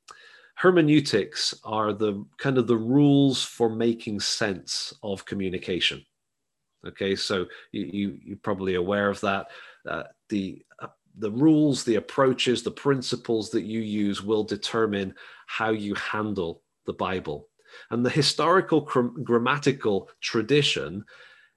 Hermeneutics 0.57 1.55
are 1.65 1.93
the 1.93 2.25
kind 2.39 2.59
of 2.59 2.67
the 2.67 2.77
rules 2.77 3.45
for 3.45 3.69
making 3.69 4.21
sense 4.21 4.93
of 5.03 5.25
communication. 5.25 6.05
Okay, 6.87 7.17
so 7.17 7.47
you, 7.73 8.19
you, 8.25 8.35
are 8.35 8.41
probably 8.43 8.77
aware 8.77 9.09
of 9.11 9.21
that. 9.21 9.49
Uh, 9.89 10.05
the 10.29 10.63
the 11.19 11.31
rules, 11.33 11.83
the 11.83 11.97
approaches, 11.97 12.63
the 12.63 12.71
principles 12.71 13.51
that 13.51 13.65
you 13.65 13.81
use 13.81 14.23
will 14.23 14.45
determine 14.45 15.15
how 15.47 15.71
you 15.71 15.95
handle 15.95 16.63
the 16.87 16.93
Bible. 16.93 17.49
And 17.91 18.07
the 18.07 18.11
historical 18.11 18.83
cr- 18.83 19.21
grammatical 19.25 20.11
tradition, 20.21 21.05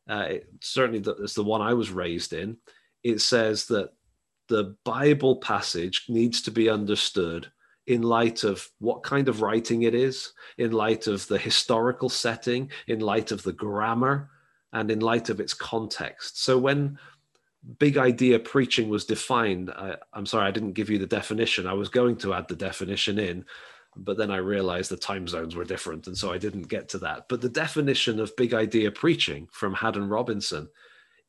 uh, 0.09 0.29
certainly 0.61 0.99
the, 0.99 1.11
it's 1.17 1.35
the 1.35 1.43
one 1.43 1.61
I 1.61 1.73
was 1.73 1.91
raised 1.91 2.33
in, 2.33 2.57
it 3.03 3.21
says 3.21 3.67
that 3.67 3.91
the 4.49 4.75
Bible 4.83 5.37
passage 5.37 6.05
needs 6.09 6.41
to 6.41 6.51
be 6.51 6.67
understood 6.67 7.51
in 7.87 8.01
light 8.01 8.43
of 8.43 8.67
what 8.79 9.03
kind 9.03 9.29
of 9.29 9.41
writing 9.41 9.83
it 9.83 9.93
is, 9.93 10.33
in 10.57 10.71
light 10.71 11.05
of 11.07 11.27
the 11.27 11.37
historical 11.37 12.09
setting, 12.09 12.71
in 12.87 12.99
light 12.99 13.31
of 13.31 13.43
the 13.43 13.53
grammar, 13.53 14.30
and 14.73 14.89
in 14.89 14.99
light 14.99 15.29
of 15.29 15.39
its 15.39 15.53
context. 15.53 16.43
So 16.43 16.57
when 16.57 16.97
big 17.77 17.97
idea 17.97 18.39
preaching 18.39 18.89
was 18.89 19.05
defined, 19.05 19.69
I, 19.69 19.97
am 20.15 20.25
sorry, 20.25 20.47
I 20.47 20.51
didn't 20.51 20.73
give 20.73 20.89
you 20.89 20.97
the 20.97 21.07
definition. 21.07 21.67
I 21.67 21.73
was 21.73 21.89
going 21.89 22.17
to 22.17 22.33
add 22.33 22.47
the 22.47 22.55
definition 22.55 23.19
in, 23.19 23.45
but 23.95 24.17
then 24.17 24.31
I 24.31 24.37
realized 24.37 24.89
the 24.89 24.97
time 24.97 25.27
zones 25.27 25.55
were 25.55 25.65
different. 25.65 26.07
And 26.07 26.17
so 26.17 26.31
I 26.31 26.37
didn't 26.37 26.69
get 26.69 26.89
to 26.89 26.97
that. 26.99 27.27
But 27.27 27.41
the 27.41 27.49
definition 27.49 28.19
of 28.19 28.35
big 28.35 28.53
idea 28.53 28.91
preaching 28.91 29.47
from 29.51 29.73
Haddon 29.73 30.07
Robinson 30.07 30.69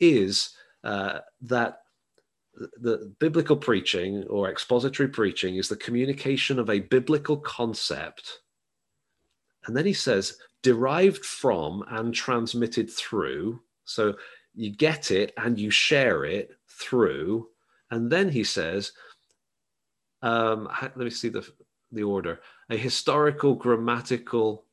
is 0.01 0.51
uh, 0.85 1.21
that 1.43 1.79
the 2.55 3.13
biblical 3.19 3.57
preaching 3.57 4.25
or 4.25 4.51
expository 4.51 5.09
preaching 5.09 5.57
is 5.57 5.69
the 5.69 5.77
communication 5.77 6.59
of 6.59 6.71
a 6.71 6.81
biblical 6.81 7.37
concept. 7.37 8.41
And 9.67 9.77
then 9.77 9.87
he 9.87 9.95
says, 9.95 10.39
derived 10.63 11.25
from 11.25 11.85
and 11.89 12.15
transmitted 12.15 12.91
through. 12.91 13.61
So 13.85 14.15
you 14.55 14.71
get 14.71 15.11
it 15.11 15.33
and 15.37 15.59
you 15.59 15.71
share 15.71 16.25
it 16.25 16.53
through. 16.69 17.49
And 17.91 18.11
then 18.11 18.29
he 18.29 18.45
says, 18.45 18.93
um, 20.23 20.69
let 20.81 20.97
me 20.97 21.11
see 21.11 21.29
the, 21.29 21.47
the 21.91 22.05
order 22.05 22.41
a 22.71 22.77
historical, 22.77 23.55
grammatical, 23.55 24.65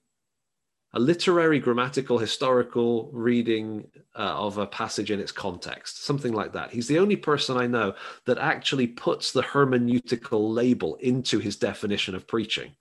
a 0.94 1.00
literary, 1.00 1.60
grammatical, 1.60 2.18
historical 2.18 3.10
reading 3.12 3.90
uh, 4.16 4.36
of 4.36 4.58
a 4.58 4.68
passage 4.68 5.12
in 5.12 5.20
its 5.20 5.32
context, 5.32 6.06
something 6.06 6.32
like 6.32 6.54
that. 6.54 6.72
He's 6.72 6.88
the 6.88 7.00
only 7.00 7.18
person 7.18 7.58
I 7.58 7.68
know 7.68 7.96
that 8.26 8.38
actually 8.38 8.88
puts 8.88 9.32
the 9.32 9.44
hermeneutical 9.44 10.54
label 10.54 10.96
into 10.96 11.40
his 11.40 11.58
definition 11.58 12.16
of 12.16 12.28
preaching, 12.28 12.72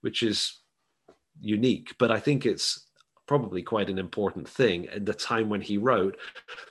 which 0.00 0.22
is 0.22 0.61
unique, 1.42 1.94
but 1.98 2.10
I 2.10 2.20
think 2.20 2.46
it's 2.46 2.86
probably 3.26 3.62
quite 3.62 3.90
an 3.90 3.98
important 3.98 4.48
thing 4.48 4.88
at 4.88 5.06
the 5.06 5.14
time 5.14 5.48
when 5.48 5.60
he 5.60 5.78
wrote, 5.78 6.16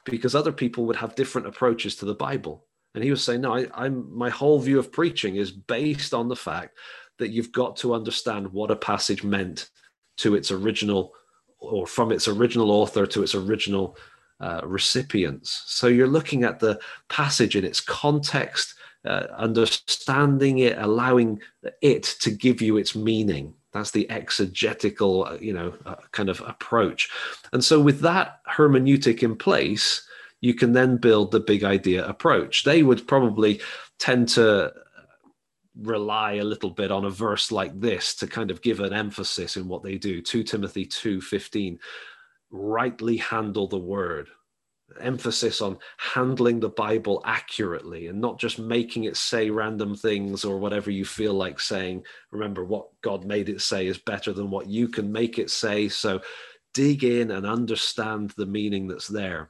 because 0.05 0.35
other 0.35 0.51
people 0.51 0.85
would 0.85 0.95
have 0.95 1.15
different 1.15 1.47
approaches 1.47 1.95
to 1.95 2.05
the 2.05 2.15
Bible. 2.15 2.65
And 2.93 3.03
he 3.03 3.09
was 3.09 3.23
saying, 3.23 3.41
no, 3.41 3.53
I, 3.53 3.85
am 3.85 4.15
my 4.15 4.29
whole 4.29 4.59
view 4.59 4.77
of 4.77 4.91
preaching 4.91 5.35
is 5.35 5.51
based 5.51 6.13
on 6.13 6.27
the 6.27 6.35
fact 6.35 6.77
that 7.19 7.29
you've 7.29 7.51
got 7.51 7.77
to 7.77 7.93
understand 7.93 8.51
what 8.51 8.71
a 8.71 8.75
passage 8.75 9.23
meant 9.23 9.69
to 10.17 10.35
its 10.35 10.51
original 10.51 11.13
or 11.59 11.87
from 11.87 12.11
its 12.11 12.27
original 12.27 12.71
author 12.71 13.05
to 13.05 13.23
its 13.23 13.35
original 13.35 13.95
uh, 14.39 14.61
recipients. 14.63 15.63
So 15.67 15.87
you're 15.87 16.07
looking 16.07 16.43
at 16.43 16.59
the 16.59 16.79
passage 17.09 17.55
in 17.55 17.63
its 17.63 17.79
context, 17.79 18.73
uh, 19.05 19.27
understanding 19.37 20.59
it, 20.59 20.77
allowing 20.77 21.39
it 21.81 22.03
to 22.21 22.31
give 22.31 22.61
you 22.61 22.77
its 22.77 22.95
meaning. 22.95 23.53
That's 23.73 23.91
the 23.91 24.09
exegetical, 24.09 25.25
uh, 25.25 25.37
you 25.39 25.53
know, 25.53 25.73
uh, 25.85 25.95
kind 26.11 26.29
of 26.29 26.41
approach. 26.41 27.09
And 27.53 27.63
so 27.63 27.79
with 27.79 28.01
that 28.01 28.41
hermeneutic 28.49 29.23
in 29.23 29.35
place, 29.35 30.05
you 30.41 30.53
can 30.53 30.73
then 30.73 30.97
build 30.97 31.31
the 31.31 31.39
big 31.39 31.63
idea 31.63 32.05
approach. 32.05 32.63
They 32.63 32.83
would 32.83 33.07
probably 33.07 33.61
tend 33.99 34.27
to 34.29 34.73
rely 35.79 36.33
a 36.33 36.43
little 36.43 36.69
bit 36.69 36.91
on 36.91 37.05
a 37.05 37.09
verse 37.09 37.51
like 37.51 37.79
this 37.79 38.15
to 38.15 38.27
kind 38.27 38.51
of 38.51 38.61
give 38.61 38.79
an 38.79 38.93
emphasis 38.93 39.55
in 39.55 39.67
what 39.67 39.81
they 39.83 39.97
do 39.97 40.21
2 40.21 40.43
timothy 40.43 40.85
2.15 40.85 41.79
rightly 42.51 43.15
handle 43.15 43.67
the 43.67 43.77
word 43.77 44.27
emphasis 45.03 45.61
on 45.61 45.77
handling 45.97 46.59
the 46.59 46.69
bible 46.69 47.21
accurately 47.25 48.07
and 48.07 48.19
not 48.19 48.39
just 48.39 48.59
making 48.59 49.05
it 49.05 49.17
say 49.17 49.49
random 49.49 49.95
things 49.95 50.45
or 50.45 50.57
whatever 50.57 50.91
you 50.91 51.05
feel 51.05 51.33
like 51.33 51.59
saying 51.59 52.03
remember 52.31 52.63
what 52.63 52.87
god 53.01 53.25
made 53.25 53.49
it 53.49 53.61
say 53.61 53.87
is 53.87 53.97
better 53.97 54.33
than 54.33 54.49
what 54.49 54.67
you 54.67 54.87
can 54.87 55.11
make 55.11 55.39
it 55.39 55.49
say. 55.49 55.87
So 55.87 56.21
dig 56.73 57.03
in 57.03 57.31
and 57.31 57.45
understand 57.45 58.31
the 58.31 58.45
meaning 58.45 58.87
that's 58.87 59.07
there. 59.07 59.49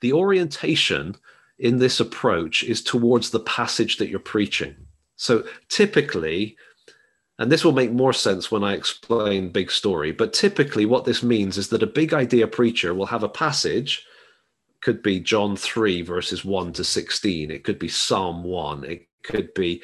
The 0.00 0.12
orientation 0.12 1.16
in 1.58 1.78
this 1.78 2.00
approach 2.00 2.62
is 2.62 2.82
towards 2.82 3.30
the 3.30 3.40
passage 3.40 3.98
that 3.98 4.08
you're 4.08 4.18
preaching. 4.20 4.74
So 5.16 5.44
typically, 5.68 6.56
and 7.38 7.52
this 7.52 7.64
will 7.64 7.72
make 7.72 7.92
more 7.92 8.12
sense 8.12 8.50
when 8.50 8.64
I 8.64 8.74
explain 8.74 9.50
big 9.50 9.70
story, 9.70 10.12
but 10.12 10.32
typically 10.32 10.86
what 10.86 11.04
this 11.04 11.22
means 11.22 11.58
is 11.58 11.68
that 11.68 11.82
a 11.82 11.86
big 11.86 12.14
idea 12.14 12.46
preacher 12.46 12.94
will 12.94 13.06
have 13.06 13.22
a 13.22 13.28
passage, 13.28 14.04
could 14.80 15.02
be 15.02 15.20
John 15.20 15.56
3, 15.56 16.02
verses 16.02 16.44
1 16.44 16.72
to 16.74 16.84
16, 16.84 17.50
it 17.50 17.64
could 17.64 17.78
be 17.78 17.88
Psalm 17.88 18.44
1, 18.44 18.84
it 18.84 19.08
could 19.22 19.52
be 19.54 19.82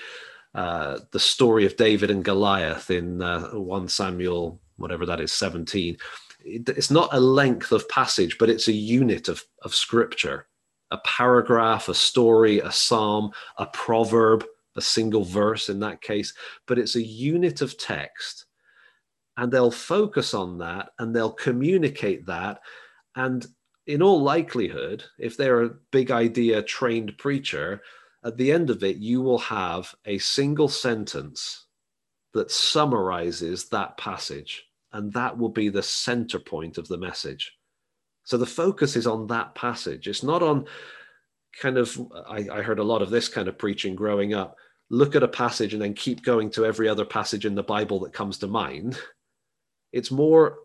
uh, 0.55 0.99
the 1.11 1.21
story 1.21 1.67
of 1.67 1.77
David 1.77 2.11
and 2.11 2.25
Goliath 2.25 2.91
in 2.91 3.21
uh, 3.21 3.49
1 3.51 3.89
Samuel, 3.89 4.61
whatever 4.77 5.05
that 5.07 5.21
is, 5.21 5.33
17. 5.33 5.97
It's 6.45 6.91
not 6.91 7.09
a 7.13 7.21
length 7.21 7.73
of 7.73 7.89
passage, 7.89 8.37
but 8.39 8.51
it's 8.51 8.69
a 8.69 8.73
unit 8.73 9.29
of, 9.29 9.43
of 9.63 9.75
scripture 9.75 10.47
a 10.91 10.99
paragraph, 10.99 11.89
a 11.89 11.95
story, 11.95 12.61
a 12.61 12.71
psalm, 12.71 13.33
a 13.59 13.67
proverb, 13.67 14.45
a 14.77 14.81
single 14.81 15.25
verse 15.25 15.69
in 15.69 15.81
that 15.81 16.01
case, 16.01 16.33
but 16.67 16.79
it's 16.79 16.95
a 16.95 17.03
unit 17.03 17.61
of 17.61 17.77
text. 17.79 18.47
And 19.37 19.51
they'll 19.51 19.73
focus 19.73 20.35
on 20.35 20.59
that 20.59 20.91
and 20.99 21.15
they'll 21.15 21.33
communicate 21.33 22.27
that. 22.27 22.61
And 23.17 23.45
in 23.87 24.03
all 24.03 24.23
likelihood, 24.23 25.05
if 25.19 25.37
they're 25.37 25.63
a 25.63 25.75
big 25.91 26.11
idea 26.11 26.63
trained 26.63 27.17
preacher, 27.19 27.83
at 28.25 28.37
the 28.37 28.51
end 28.51 28.71
of 28.71 28.83
it, 28.83 28.97
you 28.97 29.21
will 29.21 29.39
have 29.39 29.95
a 30.07 30.19
single 30.19 30.69
sentence 30.69 31.67
that 32.33 32.51
summarizes 32.51 33.69
that 33.69 33.97
passage. 33.99 34.65
And 34.93 35.13
that 35.13 35.37
will 35.37 35.51
be 35.51 35.69
the 35.69 35.83
center 35.83 36.39
point 36.39 36.79
of 36.79 36.89
the 36.89 36.97
message. 36.97 37.53
So 38.25 38.39
the 38.39 38.47
focus 38.47 38.97
is 38.97 39.07
on 39.07 39.27
that 39.27 39.55
passage. 39.55 40.09
It's 40.09 40.23
not 40.23 40.43
on 40.43 40.67
kind 41.61 41.77
of, 41.77 42.01
I, 42.27 42.47
I 42.51 42.63
heard 42.63 42.79
a 42.79 42.85
lot 42.85 43.03
of 43.03 43.11
this 43.11 43.29
kind 43.29 43.49
of 43.49 43.59
preaching 43.59 43.95
growing 43.95 44.35
up 44.35 44.57
look 44.91 45.17
at 45.17 45.23
a 45.23 45.29
passage 45.29 45.73
and 45.73 45.83
then 45.83 45.95
keep 45.95 46.23
going 46.23 46.51
to 46.51 46.65
every 46.65 46.89
other 46.89 47.05
passage 47.05 47.47
in 47.47 47.55
the 47.55 47.63
Bible 47.63 48.01
that 48.01 48.13
comes 48.13 48.39
to 48.39 48.47
mind. 48.47 48.99
It's 49.93 50.11
more 50.11 50.59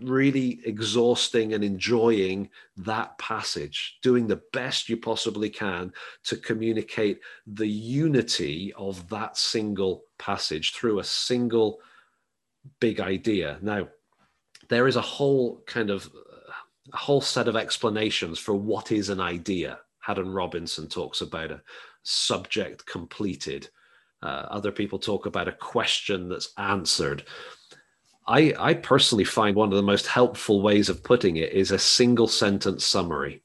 really 0.00 0.60
exhausting 0.64 1.52
and 1.54 1.62
enjoying 1.62 2.48
that 2.76 3.16
passage, 3.18 3.98
doing 4.02 4.26
the 4.26 4.42
best 4.52 4.88
you 4.88 4.96
possibly 4.96 5.50
can 5.50 5.92
to 6.24 6.36
communicate 6.36 7.20
the 7.46 7.68
unity 7.68 8.72
of 8.76 9.08
that 9.08 9.36
single 9.36 10.04
passage 10.18 10.72
through 10.74 10.98
a 10.98 11.04
single 11.04 11.80
big 12.80 13.00
idea. 13.00 13.58
Now, 13.60 13.88
there 14.68 14.86
is 14.88 14.96
a 14.96 15.02
whole 15.02 15.62
kind 15.66 15.90
of 15.90 16.10
a 16.92 16.96
whole 16.96 17.20
set 17.20 17.48
of 17.48 17.56
explanations 17.56 18.38
for 18.38 18.54
what 18.54 18.92
is 18.92 19.08
an 19.08 19.20
idea. 19.20 19.78
Haddon 20.00 20.32
Robinson 20.32 20.88
talks 20.88 21.20
about 21.20 21.50
a 21.52 21.62
subject 22.02 22.84
completed. 22.86 23.68
Uh, 24.22 24.46
other 24.50 24.72
people 24.72 24.98
talk 24.98 25.26
about 25.26 25.48
a 25.48 25.52
question 25.52 26.28
that's 26.28 26.52
answered. 26.58 27.24
I, 28.26 28.54
I 28.58 28.74
personally 28.74 29.24
find 29.24 29.56
one 29.56 29.70
of 29.70 29.76
the 29.76 29.82
most 29.82 30.06
helpful 30.06 30.62
ways 30.62 30.88
of 30.88 31.02
putting 31.02 31.36
it 31.36 31.52
is 31.52 31.70
a 31.70 31.78
single 31.78 32.28
sentence 32.28 32.84
summary. 32.84 33.42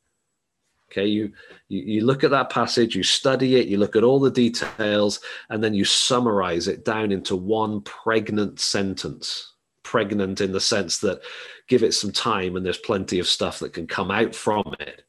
Okay, 0.92 1.08
you, 1.08 1.34
you, 1.68 1.82
you 1.82 2.06
look 2.06 2.24
at 2.24 2.32
that 2.32 2.50
passage, 2.50 2.96
you 2.96 3.04
study 3.04 3.56
it, 3.56 3.68
you 3.68 3.78
look 3.78 3.96
at 3.96 4.04
all 4.04 4.20
the 4.20 4.32
details, 4.32 5.20
and 5.50 5.64
then 5.64 5.74
you 5.74 5.84
summarize 5.84 6.68
it 6.68 6.86
down 6.86 7.12
into 7.12 7.36
one 7.36 7.82
pregnant 7.82 8.60
sentence. 8.60 9.54
Pregnant 9.84 10.42
in 10.42 10.52
the 10.52 10.62
sense 10.62 11.00
that 11.00 11.22
give 11.68 11.84
it 11.84 11.94
some 11.94 12.12
time 12.12 12.56
and 12.56 12.66
there's 12.66 12.78
plenty 12.78 13.20
of 13.20 13.28
stuff 13.28 13.60
that 13.60 13.74
can 13.74 13.88
come 13.88 14.12
out 14.12 14.36
from 14.36 14.76
it, 14.80 15.04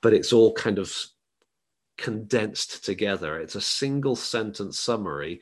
but 0.00 0.12
it's 0.12 0.32
all 0.32 0.52
kind 0.52 0.78
of 0.78 0.94
condensed 1.96 2.84
together. 2.84 3.38
It's 3.38 3.54
a 3.54 3.60
single 3.60 4.16
sentence 4.16 4.78
summary 4.78 5.40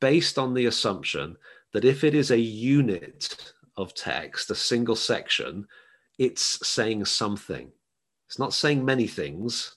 based 0.00 0.38
on 0.38 0.52
the 0.54 0.66
assumption 0.66 1.36
that 1.74 1.84
if 1.84 2.04
it 2.04 2.14
is 2.14 2.30
a 2.30 2.38
unit 2.38 3.52
of 3.76 3.94
text, 3.94 4.50
a 4.50 4.54
single 4.54 4.96
section, 4.96 5.66
it's 6.18 6.66
saying 6.66 7.04
something. 7.04 7.70
It's 8.28 8.38
not 8.38 8.54
saying 8.54 8.82
many 8.84 9.06
things. 9.06 9.76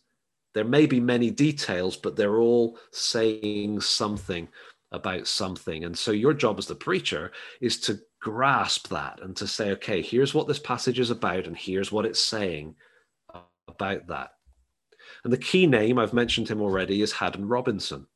There 0.54 0.64
may 0.64 0.86
be 0.86 1.00
many 1.00 1.32
details, 1.32 1.98
but 1.98 2.16
they're 2.16 2.40
all 2.40 2.80
saying 2.92 3.82
something 3.82 4.48
about 4.92 5.28
something. 5.28 5.84
And 5.84 5.98
so 5.98 6.12
your 6.12 6.34
job 6.34 6.60
as 6.60 6.68
the 6.68 6.76
preacher 6.76 7.32
is 7.60 7.80
to 7.82 8.00
grasp 8.22 8.88
that 8.90 9.20
and 9.22 9.36
to 9.36 9.48
say, 9.48 9.72
okay, 9.72 10.02
here's 10.02 10.34
what 10.34 10.48
this 10.48 10.60
passage 10.60 11.00
is 11.00 11.10
about, 11.10 11.48
and 11.48 11.58
here's 11.58 11.92
what 11.92 12.06
it's 12.06 12.22
saying 12.22 12.76
about 13.68 14.08
that. 14.08 14.30
And 15.24 15.34
the 15.34 15.38
key 15.38 15.68
name, 15.68 15.98
I've 16.00 16.14
mentioned 16.14 16.48
him 16.48 16.62
already, 16.62 17.02
is 17.02 17.12
Haddon 17.12 17.48
Robinson. 17.48 18.08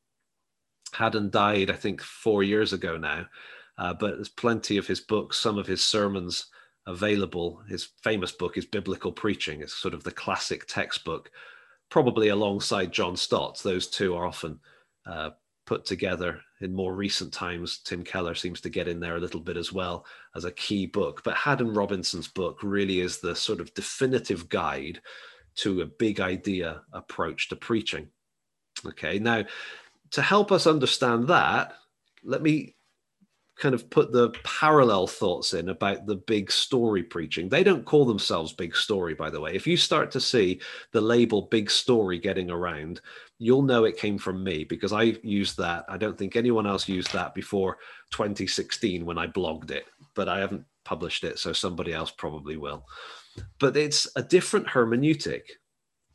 Haddon 0.92 1.30
died, 1.30 1.70
I 1.70 1.74
think, 1.74 2.00
four 2.00 2.42
years 2.42 2.72
ago 2.72 2.96
now, 2.96 3.26
uh, 3.78 3.94
but 3.94 4.16
there's 4.16 4.28
plenty 4.28 4.76
of 4.76 4.86
his 4.86 5.00
books, 5.00 5.38
some 5.38 5.58
of 5.58 5.66
his 5.66 5.82
sermons 5.82 6.46
available. 6.86 7.62
His 7.68 7.88
famous 8.02 8.32
book 8.32 8.56
is 8.56 8.66
Biblical 8.66 9.12
Preaching. 9.12 9.62
It's 9.62 9.74
sort 9.74 9.94
of 9.94 10.04
the 10.04 10.12
classic 10.12 10.66
textbook, 10.66 11.30
probably 11.90 12.28
alongside 12.28 12.92
John 12.92 13.16
Stott's. 13.16 13.62
Those 13.62 13.88
two 13.88 14.14
are 14.14 14.26
often 14.26 14.58
uh, 15.06 15.30
put 15.66 15.84
together 15.84 16.40
in 16.60 16.74
more 16.74 16.94
recent 16.94 17.32
times. 17.32 17.78
Tim 17.84 18.04
Keller 18.04 18.34
seems 18.34 18.60
to 18.62 18.70
get 18.70 18.88
in 18.88 19.00
there 19.00 19.16
a 19.16 19.20
little 19.20 19.40
bit 19.40 19.56
as 19.56 19.72
well 19.72 20.06
as 20.34 20.44
a 20.44 20.52
key 20.52 20.86
book. 20.86 21.22
But 21.24 21.34
Haddon 21.34 21.72
Robinson's 21.72 22.28
book 22.28 22.58
really 22.62 23.00
is 23.00 23.18
the 23.18 23.34
sort 23.34 23.60
of 23.60 23.74
definitive 23.74 24.48
guide 24.48 25.00
to 25.56 25.82
a 25.82 25.86
big 25.86 26.20
idea 26.20 26.82
approach 26.92 27.48
to 27.48 27.56
preaching. 27.56 28.08
Okay, 28.86 29.18
now 29.18 29.44
to 30.12 30.22
help 30.22 30.52
us 30.52 30.66
understand 30.66 31.28
that, 31.28 31.74
let 32.24 32.42
me 32.42 32.74
kind 33.62 33.76
of 33.76 33.88
put 33.90 34.10
the 34.10 34.30
parallel 34.42 35.06
thoughts 35.06 35.54
in 35.54 35.68
about 35.68 36.04
the 36.04 36.16
big 36.16 36.50
story 36.50 37.00
preaching. 37.00 37.48
They 37.48 37.62
don't 37.62 37.84
call 37.84 38.04
themselves 38.04 38.52
big 38.52 38.74
story, 38.74 39.14
by 39.14 39.30
the 39.30 39.40
way. 39.40 39.54
If 39.54 39.68
you 39.68 39.76
start 39.76 40.10
to 40.10 40.20
see 40.20 40.60
the 40.90 41.00
label 41.00 41.42
big 41.42 41.70
story 41.70 42.18
getting 42.18 42.50
around, 42.50 43.00
you'll 43.38 43.62
know 43.62 43.84
it 43.84 43.96
came 43.96 44.18
from 44.18 44.42
me 44.42 44.64
because 44.64 44.92
I 44.92 45.16
used 45.22 45.56
that. 45.58 45.84
I 45.88 45.96
don't 45.96 46.18
think 46.18 46.34
anyone 46.34 46.66
else 46.66 46.88
used 46.88 47.12
that 47.12 47.36
before 47.36 47.78
2016 48.10 49.06
when 49.06 49.16
I 49.16 49.28
blogged 49.28 49.70
it, 49.70 49.84
but 50.16 50.28
I 50.28 50.40
haven't 50.40 50.64
published 50.84 51.22
it, 51.22 51.38
so 51.38 51.52
somebody 51.52 51.92
else 51.92 52.10
probably 52.10 52.56
will. 52.56 52.84
But 53.60 53.76
it's 53.76 54.08
a 54.16 54.24
different 54.24 54.66
hermeneutic. 54.66 55.42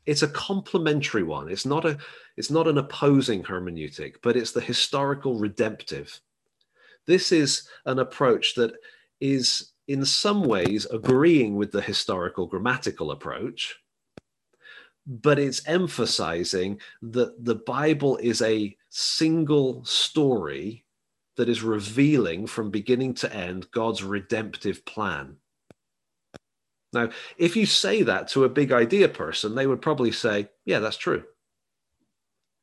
It's 0.06 0.24
a 0.24 0.28
complementary 0.28 1.24
one. 1.24 1.50
It's 1.50 1.66
not 1.66 1.86
a 1.86 1.98
it's 2.36 2.52
not 2.52 2.68
an 2.68 2.78
opposing 2.78 3.42
hermeneutic, 3.44 4.16
but 4.22 4.36
it's 4.36 4.52
the 4.52 4.60
historical 4.60 5.40
redemptive. 5.40 6.20
This 7.08 7.32
is 7.32 7.68
an 7.86 8.00
approach 8.00 8.56
that 8.56 8.74
is 9.20 9.72
in 9.88 10.06
some 10.06 10.44
ways 10.44 10.86
agreeing 10.86 11.56
with 11.56 11.72
the 11.72 11.82
historical 11.82 12.46
grammatical 12.46 13.12
approach, 13.12 13.78
but 15.06 15.40
it's 15.40 15.66
emphasizing 15.66 16.80
that 17.02 17.44
the 17.44 17.56
Bible 17.56 18.18
is 18.18 18.42
a 18.42 18.76
single 18.90 19.86
story 19.86 20.84
that 21.38 21.48
is 21.48 21.64
revealing 21.64 22.46
from 22.46 22.70
beginning 22.70 23.14
to 23.14 23.34
end 23.34 23.72
God's 23.72 24.04
redemptive 24.04 24.84
plan. 24.86 25.38
Now, 26.92 27.10
if 27.38 27.56
you 27.56 27.66
say 27.66 28.04
that 28.04 28.28
to 28.30 28.44
a 28.44 28.50
big 28.50 28.72
idea 28.72 29.08
person, 29.08 29.56
they 29.56 29.68
would 29.68 29.82
probably 29.82 30.12
say, 30.12 30.50
Yeah, 30.66 30.80
that's 30.80 30.98
true. 30.98 31.24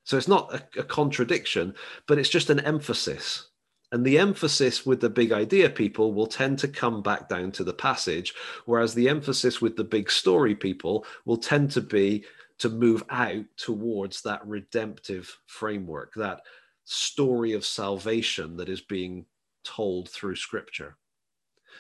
So 0.05 0.19
it's 0.19 0.29
not 0.29 0.53
a, 0.53 0.81
a 0.81 0.85
contradiction, 0.85 1.75
but 2.07 2.19
it's 2.19 2.29
just 2.29 2.51
an 2.51 2.61
emphasis. 2.61 3.49
And 3.95 4.05
the 4.05 4.19
emphasis 4.19 4.85
with 4.85 5.01
the 5.01 5.09
big 5.09 5.31
idea 5.31 5.71
people 5.71 6.13
will 6.13 6.27
tend 6.27 6.59
to 6.59 6.67
come 6.67 7.01
back 7.01 7.29
down 7.29 7.53
to 7.53 7.63
the 7.63 7.73
passage, 7.73 8.35
whereas 8.65 8.93
the 8.93 9.09
emphasis 9.09 9.61
with 9.61 9.77
the 9.77 9.85
big 9.85 10.11
story 10.11 10.57
people 10.57 11.07
will 11.25 11.37
tend 11.37 11.71
to 11.71 11.81
be 11.81 12.25
to 12.59 12.69
move 12.69 13.05
out 13.09 13.45
towards 13.57 14.21
that 14.23 14.45
redemptive 14.45 15.39
framework, 15.47 16.13
that 16.15 16.41
story 16.83 17.53
of 17.53 17.65
salvation 17.65 18.57
that 18.57 18.69
is 18.69 18.81
being 18.81 19.27
told 19.63 20.09
through 20.09 20.35
scripture. 20.35 20.97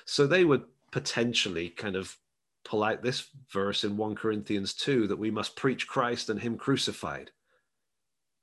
So 0.04 0.28
they 0.28 0.44
would 0.44 0.62
potentially 0.92 1.68
kind 1.68 1.97
of 1.97 2.16
pull 2.64 2.85
out 2.85 3.02
this 3.02 3.28
verse 3.52 3.83
in 3.83 3.97
1 3.97 4.14
Corinthians 4.14 4.73
2 4.75 5.09
that 5.09 5.18
we 5.18 5.33
must 5.33 5.56
preach 5.56 5.88
Christ 5.88 6.30
and 6.30 6.38
Him 6.38 6.59
crucified. 6.59 7.33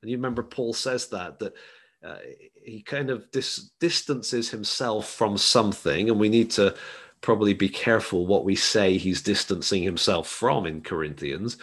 And 0.02 0.12
you 0.12 0.18
remember 0.18 0.44
Paul 0.44 0.74
says 0.74 1.08
that, 1.08 1.40
that 1.40 1.54
uh, 2.04 2.18
he 2.64 2.82
kind 2.82 3.10
of 3.10 3.30
dis- 3.32 3.72
distances 3.80 4.50
himself 4.50 5.10
from 5.10 5.38
something, 5.38 6.10
and 6.10 6.20
we 6.20 6.30
need 6.30 6.52
to 6.52 6.76
probably 7.22 7.54
be 7.54 7.70
careful 7.70 8.26
what 8.26 8.46
we 8.46 8.56
say 8.56 8.98
he's 8.98 9.22
distancing 9.22 9.84
himself 9.84 10.28
from 10.28 10.66
in 10.66 10.82
Corinthians. 10.82 11.58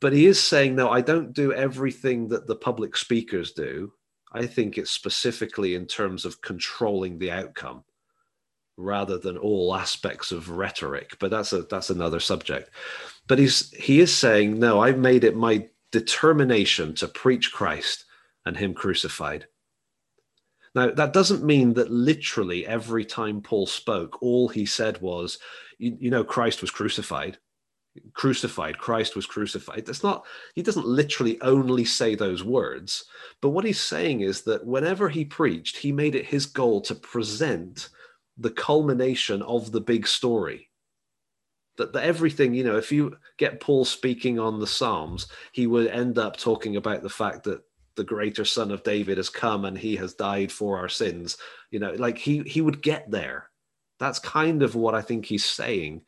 But 0.00 0.12
he 0.12 0.26
is 0.26 0.40
saying, 0.40 0.76
no, 0.76 0.90
I 0.90 1.00
don't 1.00 1.32
do 1.32 1.52
everything 1.52 2.28
that 2.28 2.46
the 2.46 2.54
public 2.54 2.96
speakers 2.96 3.52
do. 3.52 3.92
I 4.32 4.46
think 4.46 4.76
it's 4.76 4.90
specifically 4.90 5.74
in 5.74 5.86
terms 5.86 6.24
of 6.24 6.40
controlling 6.42 7.18
the 7.18 7.32
outcome 7.32 7.84
rather 8.76 9.18
than 9.18 9.36
all 9.36 9.74
aspects 9.74 10.30
of 10.30 10.50
rhetoric. 10.50 11.16
But 11.18 11.30
that's 11.30 11.52
a 11.52 11.62
that's 11.62 11.90
another 11.90 12.20
subject. 12.20 12.70
But 13.26 13.38
he's 13.38 13.72
he 13.72 14.00
is 14.00 14.14
saying, 14.14 14.58
no, 14.58 14.80
I've 14.80 14.98
made 14.98 15.24
it 15.24 15.34
my 15.34 15.68
determination 15.90 16.94
to 16.96 17.08
preach 17.08 17.52
Christ 17.52 18.04
and 18.44 18.56
him 18.56 18.74
crucified. 18.74 19.46
Now, 20.78 20.92
that 20.92 21.12
doesn't 21.12 21.42
mean 21.42 21.74
that 21.74 21.90
literally 21.90 22.64
every 22.64 23.04
time 23.04 23.40
Paul 23.40 23.66
spoke, 23.66 24.22
all 24.22 24.46
he 24.46 24.64
said 24.64 25.00
was, 25.00 25.40
you, 25.76 25.96
you, 25.98 26.08
know, 26.08 26.22
Christ 26.22 26.60
was 26.60 26.70
crucified. 26.70 27.36
Crucified, 28.12 28.78
Christ 28.78 29.16
was 29.16 29.26
crucified. 29.26 29.84
That's 29.84 30.04
not, 30.04 30.24
he 30.54 30.62
doesn't 30.62 30.86
literally 30.86 31.40
only 31.42 31.84
say 31.84 32.14
those 32.14 32.44
words. 32.44 33.06
But 33.42 33.48
what 33.48 33.64
he's 33.64 33.80
saying 33.80 34.20
is 34.20 34.42
that 34.42 34.64
whenever 34.64 35.08
he 35.08 35.24
preached, 35.24 35.76
he 35.76 35.90
made 35.90 36.14
it 36.14 36.26
his 36.26 36.46
goal 36.46 36.80
to 36.82 36.94
present 36.94 37.88
the 38.36 38.50
culmination 38.52 39.42
of 39.42 39.72
the 39.72 39.80
big 39.80 40.06
story. 40.06 40.70
That, 41.76 41.92
that 41.92 42.04
everything, 42.04 42.54
you 42.54 42.62
know, 42.62 42.76
if 42.76 42.92
you 42.92 43.16
get 43.36 43.60
Paul 43.60 43.84
speaking 43.84 44.38
on 44.38 44.60
the 44.60 44.66
Psalms, 44.68 45.26
he 45.50 45.66
would 45.66 45.88
end 45.88 46.18
up 46.18 46.36
talking 46.36 46.76
about 46.76 47.02
the 47.02 47.10
fact 47.10 47.42
that 47.44 47.62
the 47.98 48.04
greater 48.04 48.44
son 48.44 48.70
of 48.70 48.84
David 48.84 49.18
has 49.18 49.28
come 49.28 49.66
and 49.66 49.76
he 49.76 49.96
has 49.96 50.14
died 50.14 50.50
for 50.50 50.78
our 50.78 50.88
sins. 50.88 51.36
You 51.70 51.80
know, 51.80 51.92
like 51.92 52.16
he 52.16 52.38
he 52.44 52.62
would 52.62 52.80
get 52.80 53.10
there. 53.10 53.50
That's 53.98 54.20
kind 54.20 54.62
of 54.62 54.76
what 54.76 54.94
I 54.94 55.02
think 55.02 55.26
he's 55.26 55.44
saying. 55.44 56.02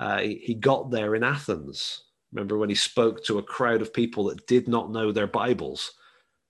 Uh, 0.00 0.20
he, 0.20 0.54
got 0.54 0.90
there 0.90 1.14
in 1.14 1.22
Athens. 1.22 2.02
Remember 2.32 2.58
when 2.58 2.68
he 2.68 2.74
spoke 2.74 3.22
to 3.24 3.38
a 3.38 3.42
crowd 3.42 3.82
of 3.82 3.92
people 3.92 4.24
that 4.24 4.46
did 4.46 4.68
not 4.68 4.90
know 4.90 5.12
their 5.12 5.26
Bibles, 5.26 5.92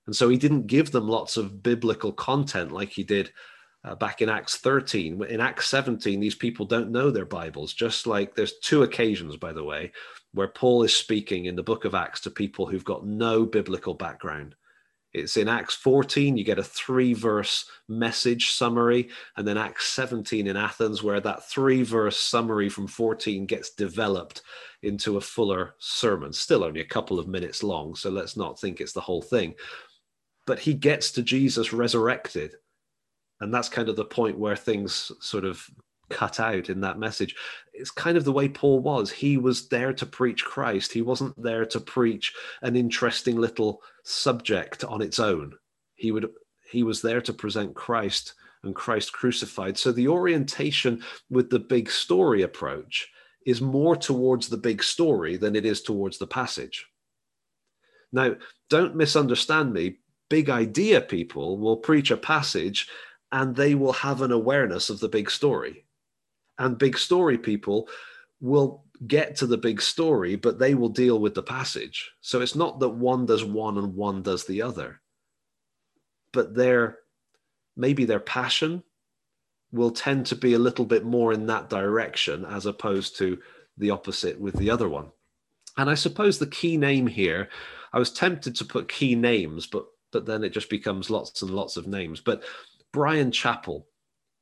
and 0.06 0.14
so 0.14 0.28
he 0.28 0.36
didn't 0.36 0.68
give 0.68 0.92
them 0.92 1.08
lots 1.08 1.36
of 1.36 1.62
biblical 1.62 2.12
content 2.12 2.72
like 2.72 2.90
he 2.90 3.04
did 3.04 3.32
uh, 3.84 3.94
back 3.94 4.22
in 4.22 4.28
Acts 4.28 4.56
13. 4.56 5.24
In 5.24 5.40
Acts 5.40 5.68
17, 5.68 6.18
these 6.18 6.34
people 6.34 6.66
don't 6.66 6.90
know 6.90 7.10
their 7.10 7.24
Bibles, 7.24 7.72
just 7.72 8.06
like 8.06 8.34
there's 8.34 8.58
two 8.58 8.82
occasions, 8.82 9.36
by 9.36 9.52
the 9.52 9.64
way, 9.64 9.92
where 10.32 10.48
Paul 10.48 10.82
is 10.82 10.94
speaking 10.94 11.46
in 11.46 11.56
the 11.56 11.62
book 11.62 11.84
of 11.84 11.94
Acts 11.94 12.20
to 12.22 12.30
people 12.30 12.66
who've 12.66 12.84
got 12.84 13.06
no 13.06 13.44
biblical 13.44 13.94
background. 13.94 14.54
It's 15.16 15.38
in 15.38 15.48
Acts 15.48 15.74
14, 15.74 16.36
you 16.36 16.44
get 16.44 16.58
a 16.58 16.62
three 16.62 17.14
verse 17.14 17.64
message 17.88 18.50
summary, 18.50 19.08
and 19.38 19.48
then 19.48 19.56
Acts 19.56 19.88
17 19.88 20.46
in 20.46 20.56
Athens, 20.58 21.02
where 21.02 21.20
that 21.20 21.48
three 21.48 21.82
verse 21.82 22.18
summary 22.18 22.68
from 22.68 22.86
14 22.86 23.46
gets 23.46 23.70
developed 23.70 24.42
into 24.82 25.16
a 25.16 25.20
fuller 25.22 25.74
sermon. 25.78 26.34
Still 26.34 26.64
only 26.64 26.80
a 26.80 26.84
couple 26.84 27.18
of 27.18 27.28
minutes 27.28 27.62
long, 27.62 27.94
so 27.94 28.10
let's 28.10 28.36
not 28.36 28.60
think 28.60 28.78
it's 28.78 28.92
the 28.92 29.00
whole 29.00 29.22
thing. 29.22 29.54
But 30.46 30.58
he 30.58 30.74
gets 30.74 31.10
to 31.12 31.22
Jesus 31.22 31.72
resurrected. 31.72 32.56
And 33.40 33.52
that's 33.52 33.70
kind 33.70 33.88
of 33.88 33.96
the 33.96 34.04
point 34.04 34.38
where 34.38 34.56
things 34.56 35.10
sort 35.20 35.46
of 35.46 35.66
cut 36.08 36.40
out 36.40 36.70
in 36.70 36.80
that 36.80 36.98
message. 36.98 37.34
It's 37.72 37.90
kind 37.90 38.16
of 38.16 38.24
the 38.24 38.32
way 38.32 38.48
Paul 38.48 38.80
was. 38.80 39.10
He 39.10 39.36
was 39.36 39.68
there 39.68 39.92
to 39.94 40.06
preach 40.06 40.44
Christ. 40.44 40.92
He 40.92 41.02
wasn't 41.02 41.40
there 41.40 41.66
to 41.66 41.80
preach 41.80 42.32
an 42.62 42.76
interesting 42.76 43.36
little 43.36 43.82
subject 44.04 44.84
on 44.84 45.02
its 45.02 45.18
own. 45.18 45.54
He 45.94 46.12
would 46.12 46.30
he 46.70 46.82
was 46.82 47.00
there 47.00 47.20
to 47.20 47.32
present 47.32 47.74
Christ 47.74 48.34
and 48.62 48.74
Christ 48.74 49.12
crucified. 49.12 49.78
So 49.78 49.92
the 49.92 50.08
orientation 50.08 51.02
with 51.30 51.50
the 51.50 51.60
big 51.60 51.90
story 51.90 52.42
approach 52.42 53.08
is 53.46 53.60
more 53.60 53.94
towards 53.94 54.48
the 54.48 54.56
big 54.56 54.82
story 54.82 55.36
than 55.36 55.54
it 55.54 55.64
is 55.64 55.80
towards 55.82 56.18
the 56.18 56.26
passage. 56.26 56.86
Now, 58.12 58.34
don't 58.68 58.96
misunderstand 58.96 59.72
me. 59.72 59.98
Big 60.28 60.50
idea 60.50 61.00
people 61.00 61.58
will 61.58 61.76
preach 61.76 62.10
a 62.10 62.16
passage 62.16 62.88
and 63.30 63.54
they 63.54 63.76
will 63.76 63.92
have 63.92 64.22
an 64.22 64.32
awareness 64.32 64.90
of 64.90 64.98
the 64.98 65.08
big 65.08 65.30
story 65.30 65.85
and 66.58 66.78
big 66.78 66.98
story 66.98 67.38
people 67.38 67.88
will 68.40 68.84
get 69.06 69.36
to 69.36 69.46
the 69.46 69.58
big 69.58 69.80
story, 69.80 70.36
but 70.36 70.58
they 70.58 70.74
will 70.74 70.88
deal 70.88 71.18
with 71.18 71.34
the 71.34 71.42
passage. 71.42 72.10
So 72.20 72.40
it's 72.40 72.54
not 72.54 72.80
that 72.80 72.88
one 72.88 73.26
does 73.26 73.44
one 73.44 73.78
and 73.78 73.94
one 73.94 74.22
does 74.22 74.44
the 74.44 74.62
other, 74.62 75.00
but 76.32 76.54
their 76.54 76.98
maybe 77.76 78.04
their 78.04 78.20
passion 78.20 78.82
will 79.72 79.90
tend 79.90 80.24
to 80.26 80.36
be 80.36 80.54
a 80.54 80.58
little 80.58 80.86
bit 80.86 81.04
more 81.04 81.32
in 81.32 81.46
that 81.46 81.68
direction 81.68 82.44
as 82.46 82.66
opposed 82.66 83.18
to 83.18 83.38
the 83.76 83.90
opposite 83.90 84.40
with 84.40 84.54
the 84.54 84.70
other 84.70 84.88
one. 84.88 85.10
And 85.76 85.90
I 85.90 85.94
suppose 85.94 86.38
the 86.38 86.46
key 86.46 86.78
name 86.78 87.06
here, 87.06 87.50
I 87.92 87.98
was 87.98 88.10
tempted 88.10 88.56
to 88.56 88.64
put 88.64 88.88
key 88.88 89.14
names, 89.14 89.66
but 89.66 89.86
but 90.12 90.24
then 90.24 90.44
it 90.44 90.50
just 90.50 90.70
becomes 90.70 91.10
lots 91.10 91.42
and 91.42 91.50
lots 91.50 91.76
of 91.76 91.86
names. 91.86 92.20
But 92.20 92.44
Bryan 92.92 93.30
Chapell 93.30 93.84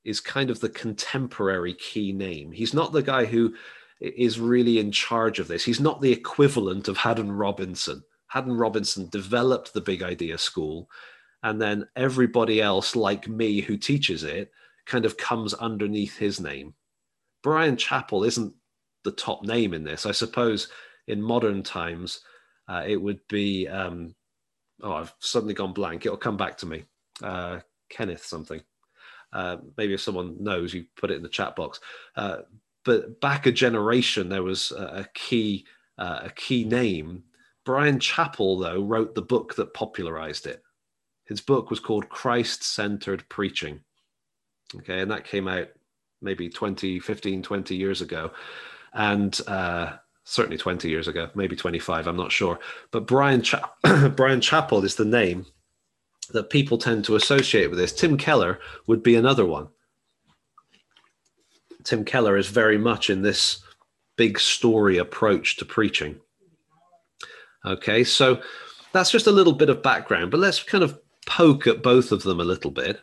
is 0.05 0.21
kind 0.21 0.51
of 0.51 0.61
the 0.61 0.69
contemporary 0.69 1.75
key 1.75 2.13
name. 2.13 2.53
He's 2.53 2.75
not 2.75 2.93
the 2.93 3.03
guy 3.03 3.25
who 3.25 3.55
is 4.01 4.39
really 4.39 4.79
in 4.79 4.93
charge 4.93 5.39
of 5.39 5.49
this. 5.49 5.65
He's 5.65 5.81
not 5.81 6.01
the 6.01 6.13
equivalent 6.13 6.89
of 6.89 6.97
Haddon 6.97 7.33
Robinson. 7.33 8.03
Haddon 8.29 8.57
Robinson 8.57 9.09
developed 9.11 9.73
the 9.73 9.81
big 9.81 10.03
idea 10.03 10.37
school, 10.39 10.89
and 11.43 11.61
then 11.61 11.87
everybody 11.97 12.61
else, 12.61 12.97
like 12.97 13.29
me, 13.29 13.61
who 13.61 13.77
teaches 13.77 14.25
it, 14.25 14.51
kind 14.87 15.05
of 15.05 15.17
comes 15.17 15.55
underneath 15.55 16.17
his 16.17 16.41
name. 16.41 16.75
Bryan 17.43 17.77
Chapell 17.77 18.27
isn't 18.27 18.55
the 19.05 19.13
top 19.13 19.45
name 19.45 19.75
in 19.75 19.85
this. 19.85 20.07
I 20.07 20.13
suppose 20.13 20.69
in 21.07 21.23
modern 21.23 21.63
times, 21.63 22.21
uh, 22.69 22.83
it 22.87 22.97
would 22.97 23.21
be. 23.29 23.69
Um, 23.69 24.15
oh, 24.83 24.95
I've 24.95 25.15
suddenly 25.21 25.55
gone 25.55 25.73
blank. 25.73 26.05
It'll 26.05 26.19
come 26.19 26.37
back 26.37 26.59
to 26.59 26.67
me. 26.67 26.85
Uh, 27.23 27.61
Kenneth 27.89 28.25
something. 28.25 28.61
Uh, 29.35 29.57
maybe 29.77 29.93
if 29.93 30.01
someone 30.01 30.37
knows, 30.39 30.73
you 30.73 30.87
put 30.97 31.11
it 31.11 31.17
in 31.17 31.23
the 31.23 31.29
chat 31.29 31.57
box. 31.57 31.81
Uh, 32.17 32.39
but 32.85 33.21
back 33.21 33.47
a 33.47 33.53
generation, 33.53 34.29
there 34.29 34.43
was 34.43 34.71
a, 34.73 35.09
key 35.15 35.67
uh, 35.99 36.21
a 36.25 36.31
key 36.31 36.65
name. 36.65 37.25
Bryan 37.65 37.99
Chapell, 37.99 38.63
though, 38.63 38.83
wrote 38.83 39.15
the 39.15 39.23
book 39.23 39.57
that 39.57 39.75
popularized 39.75 40.47
it. 40.47 40.63
His 41.25 41.41
book 41.41 41.71
was 41.71 41.81
called 41.81 42.09
Christ 42.09 42.63
Centered 42.63 43.27
Preaching. 43.29 43.81
Okay, 44.77 45.01
and 45.01 45.11
that 45.11 45.25
came 45.25 45.49
out 45.49 45.69
maybe 46.21 46.49
20, 46.49 47.01
15, 47.01 47.43
20 47.43 47.77
years 47.77 48.03
ago. 48.03 48.31
And 48.93 49.39
uh, 49.47 49.95
certainly 50.25 50.59
20 50.59 50.89
years 50.89 51.09
ago, 51.09 51.31
maybe 51.35 51.57
25, 51.57 52.07
I'm 52.07 52.17
not 52.17 52.33
sure. 52.33 52.59
But 52.91 53.07
Bryan, 53.07 53.43
Cha- 53.43 53.73
Bryan 53.83 54.41
Chapell 54.41 54.85
is 54.85 54.95
the 54.95 55.05
name 55.05 55.47
that 56.33 56.51
people 56.51 56.79
tend 56.79 57.05
to 57.05 57.17
associate 57.17 57.69
with 57.69 57.79
this. 57.79 57.93
Tim 57.93 58.17
Keller 58.17 58.59
would 58.87 59.03
be 59.03 59.15
another 59.15 59.45
one. 59.45 59.69
Tim 61.85 62.05
Keller 62.05 62.37
is 62.37 62.49
very 62.49 62.79
much 62.79 63.11
in 63.11 63.23
this 63.23 63.63
big 64.17 64.39
story 64.39 64.99
approach 64.99 65.57
to 65.57 65.65
preaching. 65.65 66.19
Okay, 67.65 68.05
so 68.05 68.41
that's 68.93 69.11
just 69.11 69.27
a 69.27 69.33
little 69.33 69.53
bit 69.53 69.69
of 69.69 69.83
background, 69.83 70.31
but 70.31 70.41
let's 70.41 70.63
kind 70.63 70.85
of 70.85 70.99
poke 71.27 71.67
at 71.67 71.83
both 71.83 72.13
of 72.13 72.23
them 72.23 72.41
a 72.41 72.45
little 72.45 72.71
bit. 72.71 73.01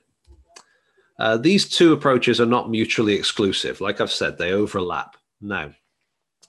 Uh, 1.20 1.38
these 1.38 1.70
two 1.70 1.94
approaches 1.94 2.42
are 2.42 2.46
not 2.46 2.72
mutually 2.72 3.14
exclusive. 3.14 3.82
Like 3.82 4.02
I've 4.02 4.12
said, 4.12 4.38
they 4.38 4.54
overlap. 4.54 5.18
Now, 5.40 5.72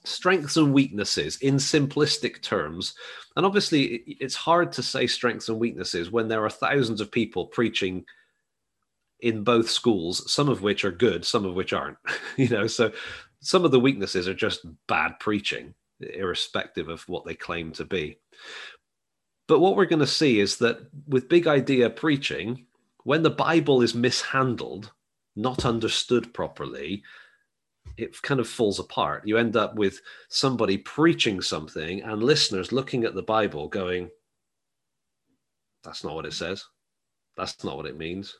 strengths 0.03 0.57
and 0.57 0.73
weaknesses 0.73 1.37
in 1.37 1.55
simplistic 1.55 2.41
terms. 2.41 2.95
And 3.35 3.45
obviously, 3.45 4.03
it's 4.19 4.35
hard 4.35 4.71
to 4.73 4.83
say 4.83 5.07
strengths 5.07 5.49
and 5.49 5.59
weaknesses 5.59 6.11
when 6.11 6.27
there 6.27 6.45
are 6.45 6.49
thousands 6.49 7.01
of 7.01 7.11
people 7.11 7.47
preaching 7.47 8.05
in 9.19 9.43
both 9.43 9.69
schools, 9.69 10.31
some 10.31 10.49
of 10.49 10.61
which 10.61 10.85
are 10.85 10.91
good, 10.91 11.25
some 11.25 11.45
of 11.45 11.55
which 11.55 11.73
aren't. 11.73 11.97
you 12.37 12.49
know, 12.49 12.67
so 12.67 12.91
some 13.39 13.65
of 13.65 13.71
the 13.71 13.79
weaknesses 13.79 14.27
are 14.27 14.33
just 14.33 14.65
bad 14.87 15.19
preaching, 15.19 15.73
irrespective 15.99 16.89
of 16.89 17.07
what 17.09 17.25
they 17.25 17.33
claim 17.33 17.71
to 17.73 17.85
be. 17.85 18.17
But 19.47 19.59
what 19.59 19.75
we're 19.75 19.85
going 19.85 19.99
to 19.99 20.07
see 20.07 20.39
is 20.39 20.57
that 20.57 20.79
with 21.07 21.29
big 21.29 21.47
idea 21.47 21.89
preaching, 21.89 22.65
when 23.03 23.23
the 23.23 23.29
Bible 23.29 23.81
is 23.81 23.95
mishandled, 23.95 24.91
not 25.35 25.65
understood 25.65 26.33
properly, 26.33 27.03
it 27.97 28.21
kind 28.21 28.39
of 28.39 28.47
falls 28.47 28.79
apart. 28.79 29.27
You 29.27 29.37
end 29.37 29.55
up 29.55 29.75
with 29.75 30.01
somebody 30.29 30.77
preaching 30.77 31.41
something 31.41 32.01
and 32.01 32.23
listeners 32.23 32.71
looking 32.71 33.03
at 33.03 33.15
the 33.15 33.23
Bible 33.23 33.67
going, 33.67 34.09
that's 35.83 36.03
not 36.03 36.15
what 36.15 36.25
it 36.25 36.33
says. 36.33 36.63
That's 37.37 37.63
not 37.63 37.77
what 37.77 37.85
it 37.85 37.97
means. 37.97 38.37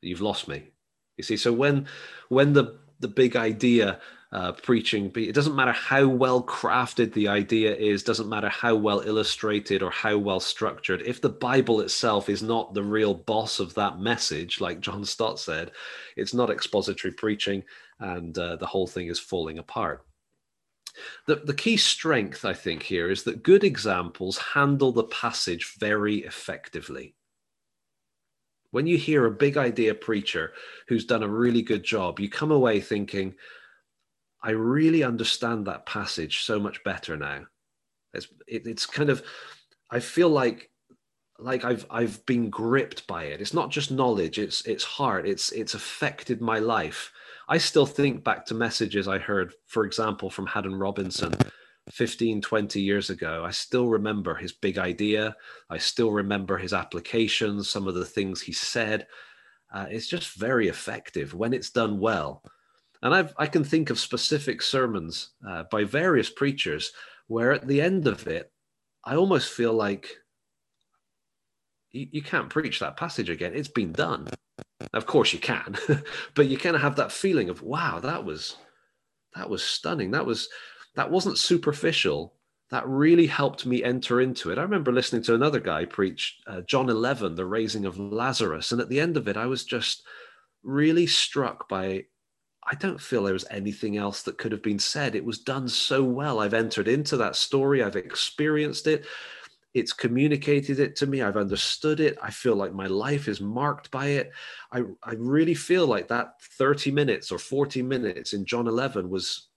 You've 0.00 0.20
lost 0.20 0.48
me. 0.48 0.68
You 1.16 1.24
see, 1.24 1.36
so 1.36 1.52
when 1.52 1.86
when 2.28 2.52
the 2.52 2.78
the 3.00 3.08
big 3.08 3.36
idea 3.36 4.00
uh, 4.30 4.52
preaching. 4.52 5.10
It 5.16 5.34
doesn't 5.34 5.56
matter 5.56 5.72
how 5.72 6.06
well 6.06 6.42
crafted 6.42 7.12
the 7.12 7.28
idea 7.28 7.74
is, 7.74 8.02
doesn't 8.02 8.28
matter 8.28 8.48
how 8.48 8.74
well 8.74 9.00
illustrated 9.00 9.82
or 9.82 9.90
how 9.90 10.18
well 10.18 10.40
structured. 10.40 11.02
If 11.06 11.20
the 11.20 11.30
Bible 11.30 11.80
itself 11.80 12.28
is 12.28 12.42
not 12.42 12.74
the 12.74 12.82
real 12.82 13.14
boss 13.14 13.58
of 13.58 13.74
that 13.74 14.00
message, 14.00 14.60
like 14.60 14.80
John 14.80 15.04
Stott 15.04 15.40
said, 15.40 15.70
it's 16.16 16.34
not 16.34 16.50
expository 16.50 17.12
preaching 17.12 17.62
and 18.00 18.36
uh, 18.36 18.56
the 18.56 18.66
whole 18.66 18.86
thing 18.86 19.08
is 19.08 19.18
falling 19.18 19.58
apart. 19.58 20.04
The, 21.26 21.36
the 21.36 21.54
key 21.54 21.76
strength, 21.76 22.44
I 22.44 22.54
think, 22.54 22.82
here 22.82 23.10
is 23.10 23.22
that 23.24 23.42
good 23.42 23.64
examples 23.64 24.38
handle 24.38 24.92
the 24.92 25.04
passage 25.04 25.74
very 25.78 26.16
effectively. 26.16 27.14
When 28.70 28.86
you 28.86 28.98
hear 28.98 29.24
a 29.24 29.30
big 29.30 29.56
idea 29.56 29.94
preacher 29.94 30.52
who's 30.88 31.06
done 31.06 31.22
a 31.22 31.28
really 31.28 31.62
good 31.62 31.84
job, 31.84 32.20
you 32.20 32.28
come 32.28 32.50
away 32.50 32.80
thinking, 32.80 33.34
I 34.42 34.50
really 34.50 35.02
understand 35.02 35.66
that 35.66 35.86
passage 35.86 36.42
so 36.42 36.58
much 36.58 36.82
better 36.84 37.16
now. 37.16 37.44
It's 38.14 38.28
it, 38.46 38.66
it's 38.66 38.86
kind 38.86 39.10
of 39.10 39.22
I 39.90 40.00
feel 40.00 40.28
like 40.28 40.70
like 41.38 41.64
I've 41.64 41.86
I've 41.90 42.24
been 42.26 42.50
gripped 42.50 43.06
by 43.06 43.24
it. 43.24 43.40
It's 43.40 43.54
not 43.54 43.70
just 43.70 43.90
knowledge, 43.90 44.38
it's 44.38 44.66
it's 44.66 44.84
heart. 44.84 45.26
It's 45.26 45.52
it's 45.52 45.74
affected 45.74 46.40
my 46.40 46.58
life. 46.58 47.12
I 47.48 47.58
still 47.58 47.86
think 47.86 48.24
back 48.24 48.44
to 48.46 48.54
messages 48.54 49.08
I 49.08 49.18
heard, 49.18 49.54
for 49.66 49.84
example, 49.84 50.28
from 50.28 50.46
Haddon 50.46 50.74
Robinson 50.74 51.32
15, 51.90 52.42
20 52.42 52.80
years 52.80 53.08
ago. 53.08 53.42
I 53.44 53.50
still 53.52 53.88
remember 53.88 54.34
his 54.34 54.52
big 54.52 54.76
idea. 54.76 55.34
I 55.70 55.78
still 55.78 56.10
remember 56.10 56.58
his 56.58 56.74
applications, 56.74 57.70
some 57.70 57.88
of 57.88 57.94
the 57.94 58.04
things 58.04 58.42
he 58.42 58.52
said. 58.52 59.06
Uh, 59.72 59.86
it's 59.88 60.08
just 60.08 60.38
very 60.38 60.68
effective 60.68 61.34
when 61.34 61.54
it's 61.54 61.70
done 61.70 61.98
well. 61.98 62.42
And 63.02 63.14
I've, 63.14 63.34
I 63.36 63.46
can 63.46 63.64
think 63.64 63.90
of 63.90 63.98
specific 63.98 64.60
sermons 64.62 65.30
uh, 65.46 65.64
by 65.70 65.84
various 65.84 66.30
preachers 66.30 66.92
where 67.28 67.52
at 67.52 67.66
the 67.66 67.80
end 67.80 68.06
of 68.06 68.26
it, 68.26 68.50
I 69.04 69.14
almost 69.16 69.52
feel 69.52 69.72
like 69.72 70.16
you, 71.92 72.08
you 72.10 72.22
can't 72.22 72.50
preach 72.50 72.80
that 72.80 72.96
passage 72.96 73.30
again. 73.30 73.52
It's 73.54 73.68
been 73.68 73.92
done. 73.92 74.28
Of 74.92 75.06
course 75.06 75.32
you 75.32 75.38
can, 75.38 75.76
but 76.34 76.46
you 76.46 76.56
kind 76.56 76.76
of 76.76 76.82
have 76.82 76.96
that 76.96 77.12
feeling 77.12 77.50
of, 77.50 77.62
wow, 77.62 78.00
that 78.00 78.24
was 78.24 78.56
that 79.34 79.50
was 79.50 79.62
stunning. 79.62 80.10
That 80.10 80.26
was 80.26 80.48
that 80.96 81.10
wasn't 81.10 81.38
superficial. 81.38 82.34
That 82.70 82.86
really 82.86 83.26
helped 83.26 83.64
me 83.64 83.82
enter 83.82 84.20
into 84.20 84.50
it. 84.50 84.58
I 84.58 84.62
remember 84.62 84.92
listening 84.92 85.22
to 85.22 85.34
another 85.34 85.60
guy 85.60 85.84
preach 85.84 86.38
uh, 86.46 86.60
John 86.62 86.90
11, 86.90 87.34
the 87.34 87.46
raising 87.46 87.86
of 87.86 87.98
Lazarus. 87.98 88.72
And 88.72 88.80
at 88.80 88.90
the 88.90 89.00
end 89.00 89.16
of 89.16 89.26
it, 89.26 89.36
I 89.36 89.46
was 89.46 89.64
just 89.64 90.02
really 90.62 91.06
struck 91.06 91.68
by 91.68 92.04
I 92.70 92.74
don't 92.74 93.00
feel 93.00 93.22
there 93.22 93.32
was 93.32 93.46
anything 93.50 93.96
else 93.96 94.22
that 94.22 94.36
could 94.36 94.52
have 94.52 94.62
been 94.62 94.78
said. 94.78 95.14
It 95.14 95.24
was 95.24 95.38
done 95.38 95.68
so 95.68 96.04
well. 96.04 96.40
I've 96.40 96.54
entered 96.54 96.86
into 96.86 97.16
that 97.16 97.34
story, 97.34 97.82
I've 97.82 97.96
experienced 97.96 98.86
it, 98.86 99.06
it's 99.74 99.92
communicated 99.92 100.80
it 100.80 100.96
to 100.96 101.06
me, 101.06 101.22
I've 101.22 101.36
understood 101.36 102.00
it. 102.00 102.18
I 102.22 102.30
feel 102.30 102.56
like 102.56 102.72
my 102.72 102.86
life 102.86 103.28
is 103.28 103.40
marked 103.40 103.90
by 103.90 104.06
it. 104.06 104.32
I, 104.72 104.82
I 105.02 105.14
really 105.16 105.54
feel 105.54 105.86
like 105.86 106.08
that 106.08 106.40
30 106.58 106.90
minutes 106.90 107.30
or 107.30 107.38
40 107.38 107.82
minutes 107.82 108.32
in 108.32 108.44
John 108.44 108.66
11 108.66 109.08
was 109.08 109.48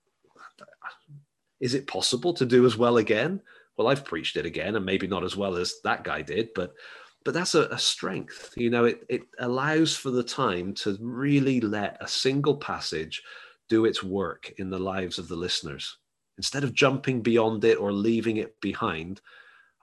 is 1.59 1.75
it 1.75 1.87
possible 1.87 2.33
to 2.33 2.45
do 2.45 2.65
as 2.65 2.75
well 2.75 2.97
again? 2.97 3.39
Well, 3.77 3.87
I've 3.87 4.03
preached 4.03 4.35
it 4.35 4.47
again, 4.47 4.75
and 4.75 4.85
maybe 4.85 5.07
not 5.07 5.23
as 5.23 5.37
well 5.37 5.55
as 5.55 5.75
that 5.83 6.03
guy 6.03 6.23
did, 6.23 6.49
but 6.55 6.73
but 7.23 7.33
that's 7.33 7.55
a, 7.55 7.67
a, 7.67 7.77
strength 7.77 8.53
you 8.57 8.69
know 8.69 8.85
it, 8.85 9.05
it 9.09 9.21
allows 9.39 9.95
for 9.95 10.11
the 10.11 10.23
time 10.23 10.73
to 10.73 10.97
really 10.99 11.61
let 11.61 11.97
a 12.01 12.07
single 12.07 12.55
passage 12.57 13.21
do 13.69 13.85
its 13.85 14.03
work 14.03 14.51
in 14.57 14.69
the 14.69 14.77
lives 14.77 15.17
of 15.17 15.29
the 15.29 15.35
listeners. 15.35 15.97
Instead 16.37 16.65
of 16.65 16.73
jumping 16.73 17.21
beyond 17.21 17.63
it 17.63 17.79
or 17.79 17.93
leaving 17.93 18.37
it 18.37 18.59
behind 18.61 19.21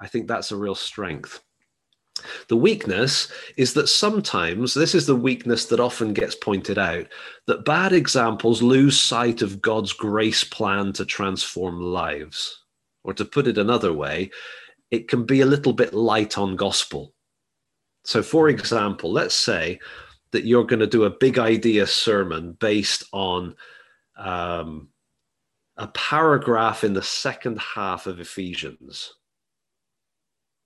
i 0.01 0.07
think 0.07 0.27
that's 0.27 0.53
a 0.53 0.57
real 0.57 0.75
strength. 0.75 1.41
The 2.49 2.57
weakness 2.57 3.31
is 3.57 3.75
that 3.75 3.87
sometimes 3.89 4.75
this 4.75 4.95
is 4.95 5.07
the 5.07 5.15
weakness 5.15 5.67
that 5.67 5.79
often 5.79 6.13
gets 6.13 6.35
pointed 6.35 6.77
out 6.77 7.07
that 7.47 7.65
bad 7.65 7.93
examples 7.93 8.61
lose 8.61 8.99
sight 8.99 9.41
of 9.41 9.63
god's 9.63 9.93
grace 9.93 10.43
plan 10.43 10.93
to 10.95 11.05
transform 11.05 11.81
lives. 11.81 12.65
Or 13.05 13.15
to 13.15 13.25
put 13.25 13.47
it 13.47 13.57
another 13.57 13.93
way 13.93 14.31
it 14.91 15.09
can 15.09 15.25
be 15.25 15.41
a 15.41 15.47
little 15.47 15.73
bit 15.73 15.95
light 15.95 16.37
on 16.37 16.57
gospel 16.57 17.15
so, 18.09 18.23
for 18.23 18.49
example, 18.49 19.13
let's 19.13 19.35
say 19.35 19.81
that 20.31 20.47
you're 20.47 20.65
going 20.65 20.81
to 20.81 20.87
do 20.87 21.05
a 21.05 21.11
big 21.11 21.39
idea 21.39 21.87
sermon 21.87 22.53
based 22.53 23.05
on 23.13 23.55
um, 24.17 24.89
a 25.77 25.89
paragraph 25.89 26.85
in 26.85 26.95
the 26.95 27.03
second 27.03 27.61
half 27.61 28.07
of 28.07 28.19
Ephesians. 28.19 29.13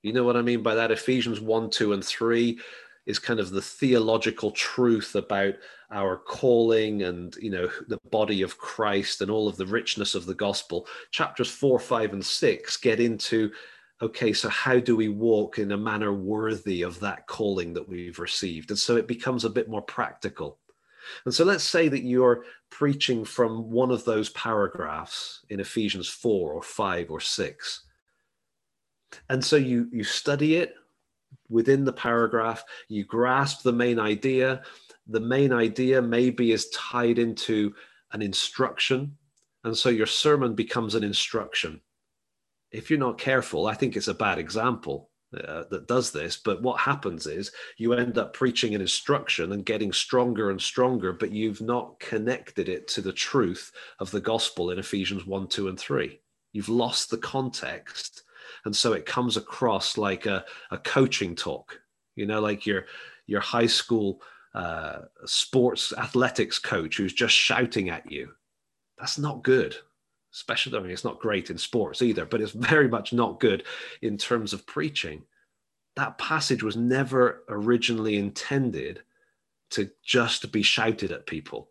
You 0.05 0.12
know 0.12 0.22
what 0.22 0.37
I 0.37 0.42
mean 0.42 0.62
by 0.62 0.76
that? 0.76 0.92
Ephesians 0.92 1.40
1, 1.40 1.70
2, 1.70 1.94
and 1.94 2.05
3 2.05 2.61
is 3.07 3.18
kind 3.18 3.40
of 3.40 3.50
the 3.50 3.61
theological 3.61 4.52
truth 4.52 5.16
about 5.16 5.55
our 5.90 6.18
calling 6.18 7.02
and 7.02 7.35
you 7.40 7.50
know 7.50 7.68
the 7.88 7.98
body 8.12 8.42
of 8.42 8.57
Christ 8.57 9.20
and 9.20 9.33
all 9.33 9.48
of 9.48 9.57
the 9.57 9.66
richness 9.66 10.14
of 10.14 10.26
the 10.26 10.35
gospel. 10.37 10.87
Chapters 11.11 11.50
4, 11.50 11.81
5, 11.81 12.12
and 12.12 12.24
6 12.24 12.76
get 12.76 13.00
into 13.00 13.50
okay, 14.02 14.32
so 14.32 14.48
how 14.48 14.80
do 14.80 14.96
we 14.96 15.08
walk 15.08 15.58
in 15.58 15.72
a 15.72 15.76
manner 15.76 16.12
worthy 16.12 16.82
of 16.82 16.98
that 17.00 17.26
calling 17.28 17.72
that 17.74 17.88
we've 17.88 18.18
received? 18.18 18.70
And 18.70 18.78
so 18.78 18.96
it 18.96 19.06
becomes 19.06 19.44
a 19.44 19.50
bit 19.50 19.68
more 19.68 19.82
practical. 19.82 20.58
And 21.24 21.32
so 21.32 21.44
let's 21.44 21.64
say 21.64 21.88
that 21.88 22.02
you're 22.02 22.44
preaching 22.70 23.24
from 23.24 23.70
one 23.70 23.90
of 23.90 24.04
those 24.04 24.30
paragraphs 24.30 25.44
in 25.50 25.60
Ephesians 25.60 26.08
4 26.08 26.52
or 26.52 26.62
5 26.62 27.10
or 27.10 27.20
6. 27.20 27.82
And 29.28 29.44
so 29.44 29.56
you 29.56 29.88
you 29.92 30.04
study 30.04 30.56
it 30.56 30.74
within 31.48 31.84
the 31.84 31.92
paragraph, 31.92 32.64
you 32.88 33.04
grasp 33.04 33.62
the 33.62 33.72
main 33.72 33.98
idea. 33.98 34.62
The 35.06 35.20
main 35.20 35.52
idea 35.52 36.00
maybe 36.00 36.52
is 36.52 36.70
tied 36.70 37.18
into 37.18 37.74
an 38.12 38.22
instruction. 38.22 39.16
And 39.64 39.76
so 39.76 39.90
your 39.90 40.06
sermon 40.06 40.54
becomes 40.54 40.94
an 40.94 41.04
instruction. 41.04 41.80
If 42.72 42.88
you're 42.88 42.98
not 42.98 43.18
careful, 43.18 43.66
I 43.66 43.74
think 43.74 43.96
it's 43.96 44.08
a 44.08 44.14
bad 44.14 44.38
example 44.38 45.11
uh, 45.37 45.64
that 45.70 45.87
does 45.87 46.11
this. 46.11 46.37
But 46.37 46.62
what 46.62 46.80
happens 46.80 47.26
is 47.26 47.52
you 47.76 47.92
end 47.92 48.18
up 48.18 48.32
preaching 48.32 48.74
an 48.74 48.80
instruction 48.80 49.52
and 49.52 49.64
getting 49.64 49.92
stronger 49.92 50.50
and 50.50 50.61
stronger, 50.61 51.12
but 51.12 51.32
you've 51.32 51.61
not 51.61 51.98
connected 52.00 52.68
it 52.68 52.88
to 52.88 53.00
the 53.00 53.12
truth 53.12 53.72
of 53.98 54.11
the 54.11 54.20
gospel 54.20 54.70
in 54.70 54.78
Ephesians 54.78 55.26
1, 55.26 55.48
2, 55.48 55.68
and 55.68 55.78
3. 55.78 56.20
You've 56.52 56.68
lost 56.68 57.11
the 57.11 57.18
context. 57.18 58.24
And 58.64 58.74
so 58.74 58.92
it 58.92 59.06
comes 59.06 59.37
across 59.37 59.98
like 59.98 60.26
a, 60.26 60.44
a 60.70 60.78
coaching 60.78 61.35
talk, 61.35 61.80
you 62.14 62.26
know, 62.26 62.40
like 62.40 62.66
your, 62.66 62.87
your 63.26 63.40
high 63.40 63.66
school 63.66 64.20
uh, 64.54 65.00
sports 65.24 65.92
athletics 65.96 66.58
coach 66.58 66.96
who's 66.96 67.12
just 67.12 67.35
shouting 67.35 67.88
at 67.88 68.11
you. 68.11 68.30
That's 68.98 69.18
not 69.18 69.42
good 69.42 69.76
especially, 70.33 70.77
I 70.77 70.81
mean, 70.81 70.90
it's 70.90 71.05
not 71.05 71.21
great 71.21 71.51
in 71.51 71.59
sports 71.59 72.03
either, 72.03 72.25
but 72.25 72.40
it's 72.40 72.53
very 72.73 72.88
much 72.88 73.12
not 73.12 73.40
good 73.40 73.64
in 74.01 74.16
terms 74.18 74.53
of 74.53 74.66
preaching. 74.66 75.23
That 75.97 76.18
passage 76.18 76.62
was 76.62 76.77
never 76.77 77.45
originally 77.49 78.16
intended 78.16 79.03
to 79.71 79.90
just 80.05 80.53
be 80.53 80.62
shouted 80.62 81.12
at 81.12 81.27
people. 81.27 81.68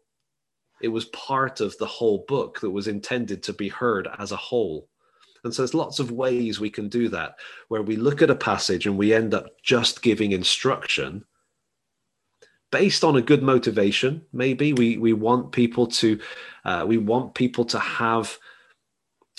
It 0.82 0.90
was 0.90 1.06
part 1.06 1.62
of 1.62 1.78
the 1.78 1.86
whole 1.86 2.26
book 2.28 2.60
that 2.62 2.72
was 2.72 2.88
intended 2.88 3.44
to 3.44 3.54
be 3.54 3.70
heard 3.70 4.08
as 4.18 4.32
a 4.32 4.38
whole. 4.38 4.88
And 5.44 5.54
so 5.54 5.62
there's 5.62 5.74
lots 5.74 6.00
of 6.00 6.12
ways 6.12 6.60
we 6.60 6.70
can 6.70 6.88
do 6.88 7.10
that, 7.10 7.36
where 7.68 7.82
we 7.82 7.96
look 7.96 8.22
at 8.22 8.30
a 8.30 8.36
passage 8.36 8.86
and 8.86 8.98
we 8.98 9.14
end 9.14 9.34
up 9.34 9.46
just 9.64 10.02
giving 10.02 10.32
instruction 10.32 11.26
based 12.72 13.04
on 13.04 13.16
a 13.16 13.22
good 13.22 13.44
motivation. 13.44 14.24
Maybe 14.34 14.74
we 14.74 14.98
we 14.98 15.14
want 15.14 15.52
people 15.52 15.88
to 15.88 16.20
uh, 16.64 16.86
we 16.88 16.98
want 16.98 17.36
people 17.36 17.66
to 17.66 17.80
have 17.80 18.38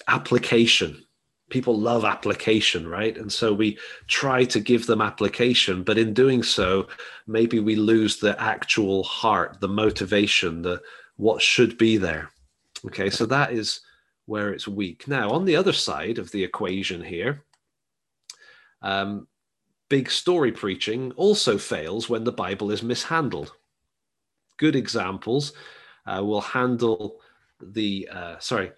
application. 0.08 1.04
People 1.50 1.78
love 1.78 2.04
application 2.04 2.88
right? 2.88 3.16
And 3.16 3.30
so 3.30 3.52
we 3.52 3.78
try 4.06 4.44
to 4.44 4.60
give 4.60 4.86
them 4.86 5.00
application 5.00 5.82
but 5.82 5.98
in 5.98 6.14
doing 6.14 6.42
so 6.42 6.88
maybe 7.26 7.60
we 7.60 7.76
lose 7.76 8.18
the 8.18 8.40
actual 8.40 9.02
heart 9.02 9.58
the 9.60 9.68
motivation 9.68 10.62
the 10.62 10.80
what 11.16 11.42
should 11.42 11.76
be 11.76 11.96
there. 11.96 12.30
Okay 12.86 13.10
so 13.10 13.26
that 13.26 13.52
is 13.52 13.80
where 14.26 14.50
it's 14.50 14.68
weak. 14.68 15.06
Now 15.06 15.30
on 15.30 15.44
the 15.44 15.56
other 15.56 15.72
side 15.72 16.18
of 16.18 16.30
the 16.30 16.42
equation 16.42 17.02
here 17.02 17.44
um, 18.80 19.26
big 19.88 20.10
story 20.10 20.52
preaching 20.52 21.12
also 21.16 21.58
fails 21.58 22.08
when 22.08 22.24
the 22.24 22.32
bible 22.32 22.70
is 22.70 22.82
mishandled. 22.82 23.52
Good 24.56 24.74
examples 24.74 25.52
uh, 26.06 26.22
will 26.24 26.40
handle 26.40 27.20
the 27.60 28.08
uh, 28.10 28.38
sorry 28.38 28.72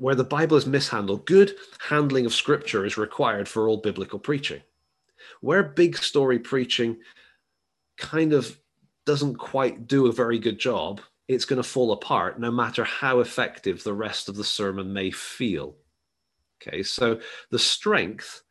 where 0.00 0.14
the 0.14 0.24
Bible 0.24 0.56
is 0.56 0.66
mishandled, 0.66 1.26
good 1.26 1.54
handling 1.78 2.24
of 2.24 2.32
scripture 2.32 2.86
is 2.86 2.96
required 2.96 3.46
for 3.46 3.68
all 3.68 3.76
biblical 3.76 4.18
preaching. 4.18 4.62
Where 5.42 5.62
big 5.62 5.98
story 5.98 6.38
preaching 6.38 6.96
kind 7.98 8.32
of 8.32 8.58
doesn't 9.04 9.34
quite 9.34 9.86
do 9.86 10.06
a 10.06 10.12
very 10.12 10.38
good 10.38 10.58
job, 10.58 11.02
it's 11.28 11.44
going 11.44 11.62
to 11.62 11.68
fall 11.68 11.92
apart 11.92 12.40
no 12.40 12.50
matter 12.50 12.82
how 12.82 13.20
effective 13.20 13.84
the 13.84 13.92
rest 13.92 14.30
of 14.30 14.36
the 14.36 14.44
sermon 14.44 14.90
may 14.90 15.10
feel. 15.10 15.76
Okay, 16.62 16.82
so 16.82 17.20
the 17.50 17.58
strength, 17.58 18.42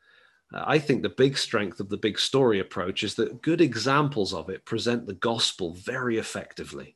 uh, 0.54 0.64
I 0.68 0.78
think 0.78 1.02
the 1.02 1.10
big 1.10 1.36
strength 1.36 1.80
of 1.80 1.90
the 1.90 1.98
big 1.98 2.20
story 2.20 2.60
approach 2.60 3.02
is 3.04 3.16
that 3.16 3.42
good 3.42 3.60
examples 3.60 4.36
of 4.36 4.50
it 4.50 4.66
present 4.66 5.08
the 5.08 5.16
gospel 5.16 5.74
very 5.74 6.20
effectively. 6.20 6.96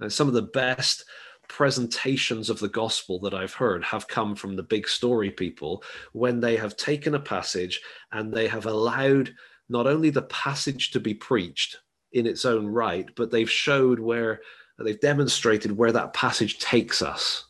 And 0.00 0.12
some 0.12 0.28
of 0.28 0.34
the 0.34 0.42
best 0.42 1.06
presentations 1.48 2.50
of 2.50 2.58
the 2.58 2.68
gospel 2.68 3.18
that 3.20 3.34
I've 3.34 3.54
heard 3.54 3.84
have 3.84 4.08
come 4.08 4.34
from 4.34 4.56
the 4.56 4.62
big 4.62 4.88
story 4.88 5.30
people 5.30 5.82
when 6.12 6.40
they 6.40 6.56
have 6.56 6.76
taken 6.76 7.14
a 7.14 7.20
passage 7.20 7.80
and 8.12 8.32
they 8.32 8.48
have 8.48 8.66
allowed 8.66 9.34
not 9.68 9.86
only 9.86 10.10
the 10.10 10.22
passage 10.22 10.90
to 10.92 11.00
be 11.00 11.14
preached 11.14 11.78
in 12.12 12.26
its 12.26 12.44
own 12.44 12.66
right, 12.66 13.08
but 13.16 13.30
they've 13.30 13.50
showed 13.50 13.98
where 13.98 14.40
they've 14.78 15.00
demonstrated 15.00 15.76
where 15.76 15.92
that 15.92 16.12
passage 16.12 16.58
takes 16.58 17.02
us. 17.02 17.44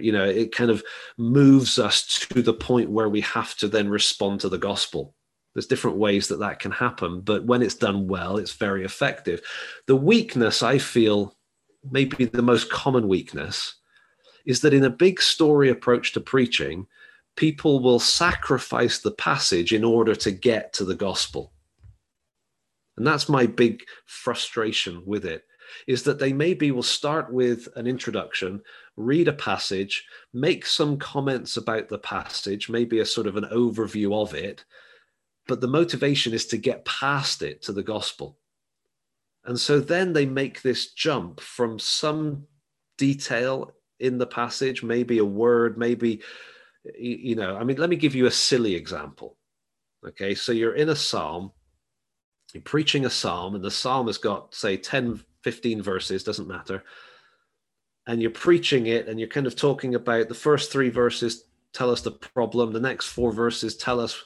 You 0.00 0.12
know, 0.12 0.24
it 0.24 0.54
kind 0.54 0.70
of 0.70 0.82
moves 1.18 1.78
us 1.78 2.26
to 2.30 2.42
the 2.42 2.54
point 2.54 2.90
where 2.90 3.08
we 3.08 3.20
have 3.20 3.54
to 3.56 3.68
then 3.68 3.88
respond 3.88 4.40
to 4.40 4.48
the 4.48 4.58
gospel. 4.58 5.14
There's 5.54 5.66
different 5.66 5.98
ways 5.98 6.28
that 6.28 6.40
that 6.40 6.58
can 6.58 6.72
happen, 6.72 7.20
but 7.20 7.44
when 7.44 7.62
it's 7.62 7.76
done 7.76 8.08
well, 8.08 8.38
it's 8.38 8.54
very 8.54 8.84
effective. 8.84 9.40
The 9.86 9.94
weakness 9.94 10.62
I 10.62 10.78
feel 10.78 11.36
maybe 11.90 12.24
the 12.24 12.42
most 12.42 12.70
common 12.70 13.08
weakness 13.08 13.76
is 14.44 14.60
that 14.60 14.74
in 14.74 14.84
a 14.84 14.90
big 14.90 15.20
story 15.20 15.70
approach 15.70 16.12
to 16.12 16.20
preaching, 16.20 16.86
people 17.36 17.80
will 17.80 17.98
sacrifice 17.98 18.98
the 18.98 19.12
passage 19.12 19.72
in 19.72 19.84
order 19.84 20.14
to 20.14 20.30
get 20.30 20.72
to 20.74 20.84
the 20.84 20.94
gospel. 20.94 21.52
And 22.96 23.06
that's 23.06 23.28
my 23.28 23.46
big 23.46 23.82
frustration 24.06 25.02
with 25.04 25.24
it 25.24 25.44
is 25.86 26.02
that 26.04 26.18
they 26.18 26.32
maybe 26.32 26.70
will 26.70 26.82
start 26.82 27.32
with 27.32 27.68
an 27.74 27.86
introduction, 27.86 28.60
read 28.96 29.28
a 29.28 29.32
passage, 29.32 30.04
make 30.32 30.66
some 30.66 30.98
comments 30.98 31.56
about 31.56 31.88
the 31.88 31.98
passage, 31.98 32.68
maybe 32.68 33.00
a 33.00 33.06
sort 33.06 33.26
of 33.26 33.36
an 33.36 33.48
overview 33.52 34.14
of 34.14 34.34
it, 34.34 34.64
but 35.48 35.60
the 35.60 35.66
motivation 35.66 36.32
is 36.32 36.46
to 36.46 36.56
get 36.56 36.84
past 36.84 37.42
it 37.42 37.62
to 37.62 37.72
the 37.72 37.82
gospel. 37.82 38.38
And 39.44 39.58
so 39.58 39.78
then 39.78 40.12
they 40.12 40.26
make 40.26 40.62
this 40.62 40.92
jump 40.92 41.40
from 41.40 41.78
some 41.78 42.46
detail 42.96 43.72
in 44.00 44.18
the 44.18 44.26
passage, 44.26 44.82
maybe 44.82 45.18
a 45.18 45.24
word, 45.24 45.78
maybe, 45.78 46.20
you 46.98 47.36
know, 47.36 47.56
I 47.56 47.64
mean, 47.64 47.76
let 47.76 47.90
me 47.90 47.96
give 47.96 48.14
you 48.14 48.26
a 48.26 48.30
silly 48.30 48.74
example. 48.74 49.36
Okay, 50.06 50.34
so 50.34 50.52
you're 50.52 50.74
in 50.74 50.90
a 50.90 50.96
psalm, 50.96 51.52
you're 52.52 52.62
preaching 52.62 53.06
a 53.06 53.10
psalm, 53.10 53.54
and 53.54 53.64
the 53.64 53.70
psalm 53.70 54.06
has 54.06 54.18
got, 54.18 54.54
say, 54.54 54.76
10, 54.76 55.20
15 55.42 55.82
verses, 55.82 56.24
doesn't 56.24 56.48
matter. 56.48 56.82
And 58.06 58.20
you're 58.20 58.30
preaching 58.30 58.86
it, 58.86 59.08
and 59.08 59.18
you're 59.18 59.28
kind 59.28 59.46
of 59.46 59.56
talking 59.56 59.94
about 59.94 60.28
the 60.28 60.34
first 60.34 60.70
three 60.70 60.90
verses 60.90 61.44
tell 61.72 61.90
us 61.90 62.02
the 62.02 62.12
problem, 62.12 62.72
the 62.72 62.80
next 62.80 63.06
four 63.06 63.32
verses 63.32 63.76
tell 63.76 63.98
us, 63.98 64.22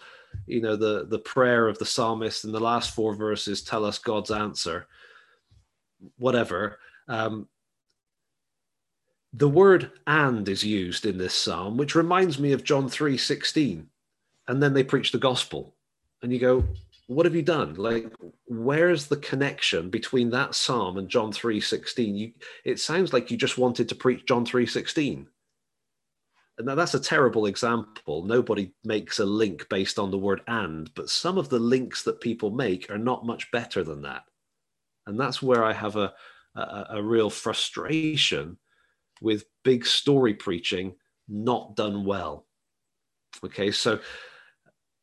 you 0.46 0.60
know, 0.60 0.76
the, 0.76 1.06
the 1.06 1.18
prayer 1.20 1.68
of 1.68 1.78
the 1.78 1.86
psalmist, 1.86 2.44
and 2.44 2.52
the 2.52 2.60
last 2.60 2.94
four 2.94 3.14
verses 3.14 3.62
tell 3.62 3.84
us 3.84 3.98
God's 3.98 4.30
answer 4.30 4.86
whatever. 6.16 6.78
Um, 7.08 7.48
the 9.32 9.48
word 9.48 9.92
and 10.06 10.48
is 10.48 10.64
used 10.64 11.04
in 11.04 11.18
this 11.18 11.34
psalm, 11.34 11.76
which 11.76 11.94
reminds 11.94 12.38
me 12.38 12.52
of 12.52 12.64
John 12.64 12.88
3 12.88 13.16
16. 13.16 13.88
And 14.48 14.62
then 14.62 14.72
they 14.72 14.82
preach 14.82 15.12
the 15.12 15.18
gospel. 15.18 15.74
And 16.22 16.32
you 16.32 16.38
go, 16.38 16.64
what 17.06 17.26
have 17.26 17.34
you 17.34 17.42
done? 17.42 17.74
Like, 17.74 18.12
where's 18.46 19.06
the 19.06 19.16
connection 19.16 19.90
between 19.90 20.30
that 20.30 20.54
psalm 20.54 20.98
and 20.98 21.08
John 21.08 21.32
3 21.32 21.60
16? 21.60 22.16
You, 22.16 22.32
it 22.64 22.80
sounds 22.80 23.12
like 23.12 23.30
you 23.30 23.36
just 23.36 23.58
wanted 23.58 23.88
to 23.88 23.94
preach 23.94 24.26
John 24.26 24.46
3 24.46 24.66
16. 24.66 25.26
And 26.58 26.66
now 26.66 26.74
that's 26.74 26.94
a 26.94 27.00
terrible 27.00 27.46
example. 27.46 28.24
Nobody 28.24 28.72
makes 28.84 29.20
a 29.20 29.24
link 29.24 29.68
based 29.68 29.98
on 29.98 30.10
the 30.10 30.18
word 30.18 30.40
and, 30.48 30.92
but 30.94 31.08
some 31.08 31.38
of 31.38 31.48
the 31.48 31.58
links 31.58 32.02
that 32.02 32.20
people 32.20 32.50
make 32.50 32.90
are 32.90 32.98
not 32.98 33.24
much 33.24 33.50
better 33.52 33.84
than 33.84 34.02
that 34.02 34.24
and 35.08 35.18
that's 35.18 35.42
where 35.42 35.64
I 35.64 35.72
have 35.72 35.96
a, 35.96 36.12
a, 36.54 36.86
a 36.90 37.02
real 37.02 37.30
frustration 37.30 38.58
with 39.20 39.46
big 39.64 39.86
story 39.86 40.34
preaching 40.34 40.94
not 41.28 41.74
done 41.76 42.04
well. 42.04 42.46
Okay, 43.44 43.70
so 43.70 43.98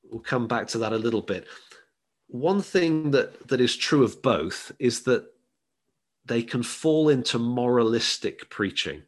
we'll 0.04 0.22
come 0.22 0.48
back 0.48 0.68
to 0.68 0.78
that 0.78 0.94
a 0.94 0.98
little 0.98 1.24
bit. 1.24 1.48
One 2.28 2.62
thing 2.62 3.12
that, 3.12 3.48
that 3.48 3.60
is 3.60 3.76
true 3.76 4.04
of 4.04 4.22
both 4.22 4.72
is 4.80 5.02
that 5.04 5.26
they 6.26 6.44
can 6.44 6.62
fall 6.62 7.10
into 7.10 7.40
moralistic 7.40 8.50
preaching. 8.50 9.02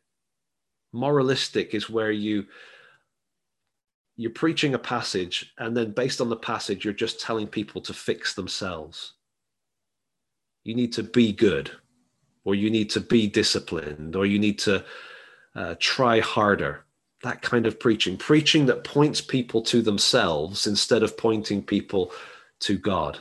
Moralistic 0.93 1.73
is 1.73 1.89
where 1.89 2.11
you 2.11 2.45
you're 4.19 4.31
preaching 4.31 4.73
a 4.73 4.79
passage 4.79 5.53
and 5.59 5.77
then 5.77 5.91
based 5.91 6.21
on 6.21 6.29
the 6.29 6.35
passage 6.35 6.83
you're 6.83 6.91
just 6.91 7.21
telling 7.21 7.45
people 7.45 7.79
to 7.79 7.93
fix 7.93 8.33
themselves 8.33 9.13
you 10.67 10.75
need 10.75 10.93
to 10.93 11.03
be 11.03 11.33
good 11.33 11.71
or 12.45 12.55
you 12.55 12.69
need 12.71 12.91
to 12.91 13.01
be 13.01 13.27
disciplined 13.27 14.15
or 14.15 14.25
you 14.27 14.39
need 14.39 14.59
to 14.59 14.85
uh, 15.55 15.75
try 15.79 16.19
harder 16.21 16.85
that 17.23 17.41
kind 17.41 17.67
of 17.67 17.79
preaching 17.79 18.17
preaching 18.17 18.67
that 18.67 18.83
points 18.83 19.21
people 19.21 19.61
to 19.63 19.81
themselves 19.81 20.67
instead 20.67 21.03
of 21.03 21.17
pointing 21.17 21.63
people 21.63 22.11
to 22.59 22.77
god 22.77 23.19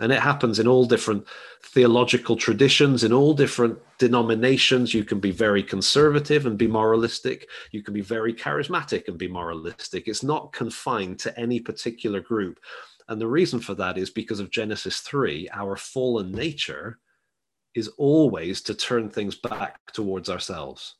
And 0.00 0.12
it 0.12 0.20
happens 0.20 0.58
in 0.58 0.68
all 0.68 0.86
different 0.86 1.26
theological 1.64 2.36
traditions, 2.36 3.04
in 3.04 3.12
all 3.12 3.34
different 3.34 3.78
denominations. 3.98 4.94
You 4.94 5.04
can 5.04 5.20
be 5.20 5.30
very 5.30 5.62
conservative 5.62 6.46
and 6.46 6.58
be 6.58 6.66
moralistic. 6.68 7.48
You 7.72 7.82
can 7.82 7.94
be 7.94 8.02
very 8.02 8.34
charismatic 8.34 9.08
and 9.08 9.18
be 9.18 9.28
moralistic. 9.28 10.08
It's 10.08 10.24
not 10.24 10.52
confined 10.52 11.20
to 11.20 11.40
any 11.40 11.60
particular 11.60 12.20
group. 12.20 12.60
And 13.08 13.20
the 13.20 13.26
reason 13.26 13.60
for 13.60 13.74
that 13.74 13.98
is 13.98 14.10
because 14.10 14.40
of 14.40 14.50
Genesis 14.50 15.00
3, 15.00 15.48
our 15.52 15.76
fallen 15.76 16.32
nature 16.32 16.98
is 17.74 17.88
always 17.98 18.60
to 18.62 18.74
turn 18.74 19.08
things 19.08 19.36
back 19.36 19.78
towards 19.92 20.28
ourselves. 20.28 20.96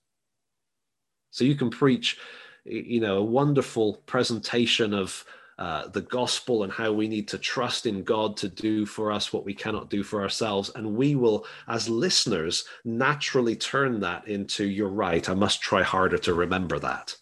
So 1.30 1.44
you 1.44 1.54
can 1.54 1.70
preach, 1.70 2.18
you 2.64 3.00
know, 3.00 3.18
a 3.18 3.24
wonderful 3.24 4.02
presentation 4.06 4.94
of 4.94 5.24
uh, 5.58 5.86
the 5.88 6.00
gospel 6.00 6.64
and 6.64 6.72
how 6.72 6.92
we 6.92 7.06
need 7.06 7.28
to 7.28 7.38
trust 7.38 7.86
in 7.86 8.02
God 8.02 8.36
to 8.38 8.48
do 8.48 8.86
for 8.86 9.12
us 9.12 9.32
what 9.32 9.44
we 9.44 9.54
cannot 9.54 9.90
do 9.90 10.02
for 10.02 10.22
ourselves. 10.22 10.70
And 10.74 10.96
we 10.96 11.14
will, 11.14 11.46
as 11.68 11.88
listeners, 11.88 12.64
naturally 12.84 13.54
turn 13.54 14.00
that 14.00 14.26
into, 14.26 14.64
you're 14.64 14.88
right, 14.88 15.28
I 15.28 15.34
must 15.34 15.60
try 15.60 15.82
harder 15.82 16.18
to 16.18 16.34
remember 16.34 16.78
that. 16.80 17.16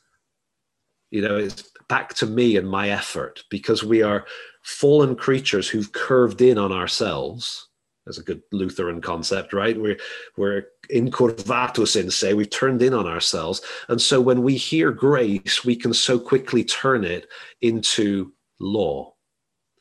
You 1.10 1.22
know, 1.22 1.36
it's 1.36 1.70
back 1.88 2.14
to 2.14 2.26
me 2.26 2.56
and 2.56 2.68
my 2.68 2.90
effort 2.90 3.42
because 3.50 3.82
we 3.82 4.00
are 4.00 4.24
fallen 4.62 5.16
creatures 5.16 5.68
who've 5.68 5.92
curved 5.92 6.40
in 6.42 6.58
on 6.58 6.72
ourselves. 6.72 7.68
That's 8.06 8.18
a 8.18 8.22
good 8.22 8.42
Lutheran 8.50 9.00
concept, 9.00 9.52
right? 9.52 9.78
We're 9.78 9.98
we're 10.36 10.68
incurvatus 10.92 12.00
in 12.00 12.10
se, 12.10 12.34
we've 12.34 12.50
turned 12.50 12.82
in 12.82 12.94
on 12.94 13.06
ourselves. 13.06 13.62
And 13.88 14.00
so 14.00 14.20
when 14.20 14.42
we 14.42 14.56
hear 14.56 14.90
grace, 14.90 15.64
we 15.64 15.76
can 15.76 15.94
so 15.94 16.18
quickly 16.18 16.64
turn 16.64 17.04
it 17.04 17.28
into 17.60 18.32
law 18.58 19.14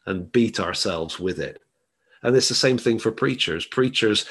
and 0.05 0.31
beat 0.31 0.59
ourselves 0.59 1.19
with 1.19 1.39
it. 1.39 1.61
And 2.21 2.35
it's 2.35 2.49
the 2.49 2.55
same 2.55 2.77
thing 2.77 2.99
for 2.99 3.11
preachers. 3.11 3.65
Preachers 3.65 4.25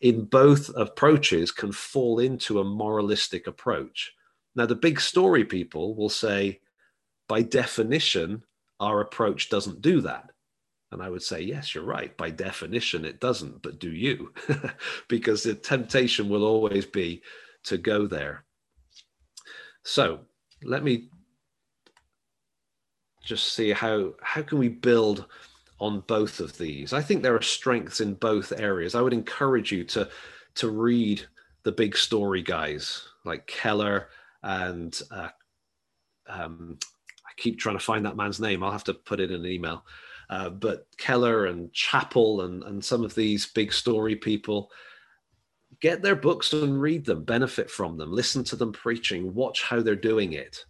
in 0.00 0.24
both 0.24 0.70
approaches 0.76 1.52
can 1.52 1.70
fall 1.70 2.18
into 2.18 2.60
a 2.60 2.64
moralistic 2.64 3.46
approach. 3.46 4.12
Now, 4.54 4.66
the 4.66 4.74
big 4.74 5.00
story 5.00 5.44
people 5.44 5.94
will 5.94 6.10
say, 6.10 6.60
by 7.28 7.42
definition, 7.42 8.42
our 8.82 9.00
approach 9.00 9.48
doesn't 9.48 9.80
do 9.80 10.00
that. 10.00 10.30
And 10.90 11.00
I 11.00 11.08
would 11.08 11.22
say, 11.22 11.40
yes, 11.40 11.74
you're 11.74 11.84
right. 11.84 12.14
By 12.16 12.30
definition, 12.30 13.04
it 13.04 13.20
doesn't, 13.20 13.62
but 13.62 13.78
do 13.78 13.90
you? 13.90 14.34
because 15.08 15.44
the 15.44 15.54
temptation 15.54 16.28
will 16.28 16.44
always 16.44 16.84
be 16.84 17.22
to 17.64 17.78
go 17.78 18.06
there. 18.06 18.44
So 19.84 20.20
let 20.64 20.82
me 20.82 21.08
just 23.24 23.54
see 23.54 23.70
how 23.70 24.14
how 24.20 24.42
can 24.42 24.58
we 24.58 24.68
build 24.68 25.26
on 25.78 26.00
both 26.00 26.40
of 26.40 26.58
these. 26.58 26.92
I 26.92 27.02
think 27.02 27.22
there 27.22 27.36
are 27.36 27.42
strengths 27.42 28.00
in 28.00 28.14
both 28.14 28.52
areas. 28.52 28.94
I 28.94 29.00
would 29.00 29.12
encourage 29.12 29.70
you 29.72 29.84
to 29.84 30.08
to 30.56 30.70
read 30.70 31.24
the 31.62 31.72
big 31.72 31.96
story 31.96 32.42
guys 32.42 33.04
like 33.24 33.46
Keller 33.46 34.08
and 34.42 35.00
uh, 35.12 35.28
um, 36.28 36.78
I 37.32 37.40
keep 37.40 37.58
trying 37.58 37.78
to 37.78 37.84
find 37.84 38.04
that 38.04 38.16
man's 38.16 38.40
name. 38.40 38.62
I'll 38.62 38.70
have 38.70 38.84
to 38.84 38.94
put 38.94 39.20
it 39.20 39.30
in 39.30 39.40
an 39.40 39.46
email. 39.46 39.84
Uh, 40.30 40.50
but 40.50 40.86
Keller 40.98 41.46
and 41.46 41.70
Chapell 41.72 42.44
and, 42.44 42.62
and 42.62 42.84
some 42.84 43.04
of 43.04 43.14
these 43.14 43.46
big 43.46 43.72
story 43.72 44.16
people, 44.16 44.70
get 45.80 46.00
their 46.00 46.16
books 46.16 46.52
and 46.52 46.80
read 46.80 47.04
them, 47.04 47.24
benefit 47.24 47.70
from 47.70 47.96
them, 47.96 48.12
listen 48.12 48.44
to 48.44 48.56
them 48.56 48.72
preaching, 48.72 49.34
watch 49.34 49.62
how 49.62 49.80
they're 49.80 49.96
doing 49.96 50.32
it. 50.32 50.64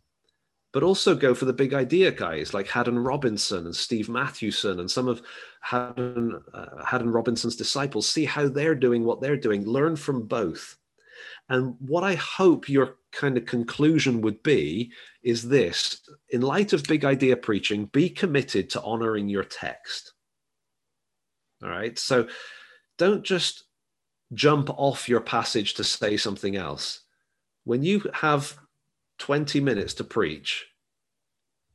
But 0.73 0.83
also 0.83 1.15
go 1.15 1.35
for 1.35 1.45
the 1.45 1.53
big 1.53 1.75
idea 1.75 2.11
guys 2.11 2.55
like 2.55 2.67
Haddon 2.67 2.99
Robinson 2.99 3.67
and 3.67 3.77
Steve 3.77 4.09
Mathewson 4.09 4.81
and 4.81 4.91
some 4.91 5.07
of 5.07 5.21
Haddon, 5.61 6.43
uh, 6.55 6.85
Haddon 6.85 7.11
Robinson's 7.11 7.57
disciples. 7.57 8.09
See 8.09 8.25
how 8.25 8.49
they're 8.49 8.75
doing 8.75 9.05
what 9.05 9.21
they're 9.21 9.37
doing. 9.37 9.67
Learn 9.67 9.97
from 9.97 10.27
both. 10.27 10.79
And 11.51 11.77
what 11.79 12.05
I 12.05 12.15
hope 12.15 12.71
your 12.71 12.97
kind 13.13 13.37
of 13.37 13.47
conclusion 13.47 14.21
would 14.23 14.43
be 14.43 14.93
is 15.23 15.49
this 15.49 16.01
in 16.31 16.41
light 16.41 16.73
of 16.73 16.85
big 16.85 17.05
idea 17.05 17.37
preaching, 17.37 17.87
be 17.87 18.09
committed 18.09 18.71
to 18.71 18.83
honoring 18.83 19.29
your 19.29 19.45
text. 19.45 20.13
All 21.63 21.69
right. 21.69 21.99
So 21.99 22.27
don't 22.99 23.25
just 23.25 23.65
jump 24.35 24.71
off 24.71 25.09
your 25.09 25.21
passage 25.21 25.75
to 25.75 25.85
say 25.85 26.17
something 26.17 26.57
else. 26.57 27.01
When 27.65 27.83
you 27.83 28.11
have 28.15 28.59
20 29.19 29.61
minutes 29.61 29.95
to 29.95 30.05
preach, 30.05 30.67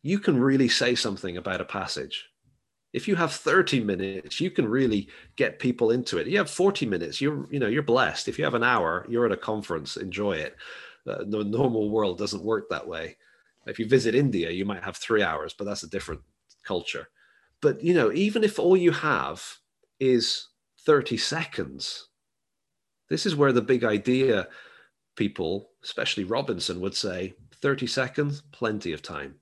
you 0.02 0.20
can 0.20 0.40
really 0.40 0.70
say 0.70 0.96
something 0.96 1.38
about 1.38 1.62
a 1.62 1.66
passage. 1.66 2.26
If 2.94 3.08
you 3.08 3.16
have 3.16 3.34
30 3.34 3.84
minutes, 3.84 4.40
you 4.42 4.50
can 4.50 4.68
really 4.68 5.10
get 5.36 5.60
people 5.60 5.92
into 5.92 6.18
it. 6.18 6.28
You 6.28 6.38
have 6.38 6.50
40 6.50 6.86
minutes, 6.86 7.22
you're 7.22 7.48
you 7.52 7.60
know, 7.60 7.68
you're 7.68 7.84
blessed. 7.84 8.28
If 8.28 8.40
you 8.40 8.46
have 8.46 8.56
an 8.56 8.64
hour, 8.64 9.06
you're 9.10 9.26
at 9.26 9.32
a 9.32 9.38
conference, 9.38 9.98
enjoy 9.98 10.34
it. 10.34 10.56
Uh, 11.08 11.24
the 11.26 11.44
normal 11.44 11.90
world 11.90 12.18
doesn't 12.18 12.44
work 12.44 12.70
that 12.70 12.88
way. 12.88 13.18
If 13.66 13.80
you 13.80 13.88
visit 13.88 14.16
India, 14.16 14.50
you 14.50 14.66
might 14.66 14.84
have 14.84 14.98
3 14.98 15.24
hours, 15.24 15.54
but 15.58 15.66
that's 15.66 15.84
a 15.84 15.90
different 15.90 16.22
culture. 16.64 17.10
But 17.62 17.84
you 17.84 17.94
know, 17.94 18.12
even 18.12 18.44
if 18.44 18.60
all 18.60 18.78
you 18.78 18.92
have 18.92 19.44
is 20.00 20.48
30 20.86 21.18
seconds, 21.18 22.08
this 23.10 23.26
is 23.26 23.36
where 23.36 23.52
the 23.52 23.62
big 23.62 23.84
idea 23.84 24.48
people, 25.16 25.70
especially 25.84 26.24
Robinson, 26.24 26.80
would 26.80 26.96
say 26.96 27.34
30 27.62 27.88
seconds, 27.88 28.44
plenty 28.52 28.94
of 28.94 29.02
time. 29.02 29.36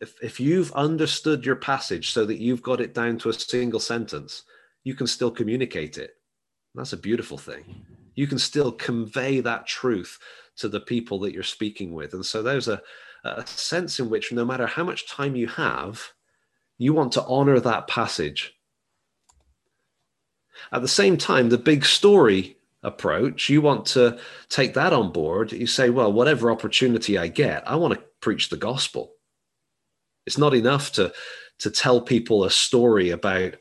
If, 0.00 0.14
if 0.22 0.40
you've 0.40 0.72
understood 0.72 1.46
your 1.46 1.56
passage 1.56 2.12
so 2.12 2.26
that 2.26 2.40
you've 2.40 2.62
got 2.62 2.80
it 2.80 2.94
down 2.94 3.18
to 3.18 3.30
a 3.30 3.32
single 3.32 3.80
sentence, 3.80 4.42
you 4.82 4.94
can 4.94 5.06
still 5.06 5.30
communicate 5.30 5.96
it. 5.96 6.10
That's 6.74 6.92
a 6.92 6.98
beautiful 6.98 7.38
thing. 7.38 7.86
You 8.14 8.26
can 8.26 8.38
still 8.38 8.72
convey 8.72 9.40
that 9.40 9.66
truth 9.66 10.18
to 10.56 10.68
the 10.68 10.80
people 10.80 11.18
that 11.20 11.32
you're 11.32 11.42
speaking 11.42 11.92
with. 11.92 12.14
And 12.14 12.24
so 12.24 12.42
there's 12.42 12.68
a, 12.68 12.80
a 13.24 13.46
sense 13.46 13.98
in 13.98 14.08
which 14.08 14.32
no 14.32 14.44
matter 14.44 14.66
how 14.66 14.84
much 14.84 15.08
time 15.08 15.34
you 15.34 15.48
have, 15.48 16.12
you 16.78 16.92
want 16.92 17.12
to 17.12 17.24
honor 17.24 17.60
that 17.60 17.88
passage 17.88 18.54
at 20.72 20.82
the 20.82 20.88
same 20.88 21.16
time, 21.16 21.48
the 21.48 21.58
big 21.58 21.84
story 21.84 22.56
approach, 22.82 23.48
you 23.48 23.62
want 23.62 23.86
to 23.86 24.18
take 24.48 24.74
that 24.74 24.92
on 24.92 25.12
board. 25.12 25.52
You 25.52 25.66
say, 25.66 25.90
well, 25.90 26.12
whatever 26.12 26.50
opportunity 26.50 27.16
I 27.18 27.28
get, 27.28 27.68
I 27.68 27.76
want 27.76 27.94
to 27.94 28.04
preach 28.20 28.48
the 28.48 28.56
gospel. 28.56 29.12
It's 30.26 30.38
not 30.38 30.54
enough 30.54 30.92
to, 30.92 31.12
to 31.60 31.70
tell 31.70 32.00
people 32.00 32.44
a 32.44 32.50
story 32.50 33.10
about 33.10 33.54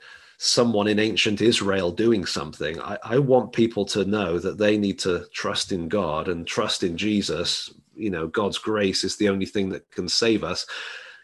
someone 0.43 0.87
in 0.87 0.99
ancient 0.99 1.39
Israel 1.39 1.89
doing 1.89 2.25
something. 2.25 2.77
I, 2.81 2.97
I 3.01 3.17
want 3.17 3.53
people 3.53 3.85
to 3.85 4.03
know 4.03 4.39
that 4.39 4.57
they 4.57 4.77
need 4.77 4.99
to 4.99 5.25
trust 5.33 5.71
in 5.71 5.87
God 5.87 6.27
and 6.27 6.45
trust 6.45 6.83
in 6.83 6.97
Jesus. 6.97 7.73
You 7.95 8.09
know, 8.09 8.27
God's 8.27 8.57
grace 8.57 9.05
is 9.05 9.15
the 9.15 9.29
only 9.29 9.45
thing 9.45 9.69
that 9.69 9.89
can 9.89 10.09
save 10.09 10.43
us. 10.43 10.65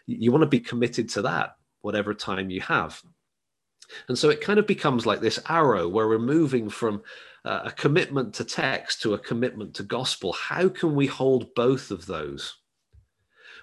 You 0.06 0.32
want 0.32 0.40
to 0.40 0.48
be 0.48 0.58
committed 0.58 1.10
to 1.10 1.22
that, 1.22 1.56
whatever 1.82 2.14
time 2.14 2.48
you 2.48 2.62
have. 2.62 3.02
And 4.08 4.16
so 4.16 4.30
it 4.30 4.40
kind 4.40 4.58
of 4.58 4.66
becomes 4.66 5.04
like 5.04 5.20
this 5.20 5.38
arrow 5.50 5.86
where 5.86 6.08
we're 6.08 6.18
moving 6.18 6.70
from 6.70 7.02
uh, 7.44 7.60
a 7.66 7.72
commitment 7.72 8.32
to 8.34 8.44
text 8.44 9.02
to 9.02 9.12
a 9.12 9.18
commitment 9.18 9.74
to 9.74 9.82
gospel. 9.82 10.32
How 10.32 10.70
can 10.70 10.94
we 10.94 11.06
hold 11.06 11.54
both 11.54 11.90
of 11.90 12.06
those? 12.06 12.56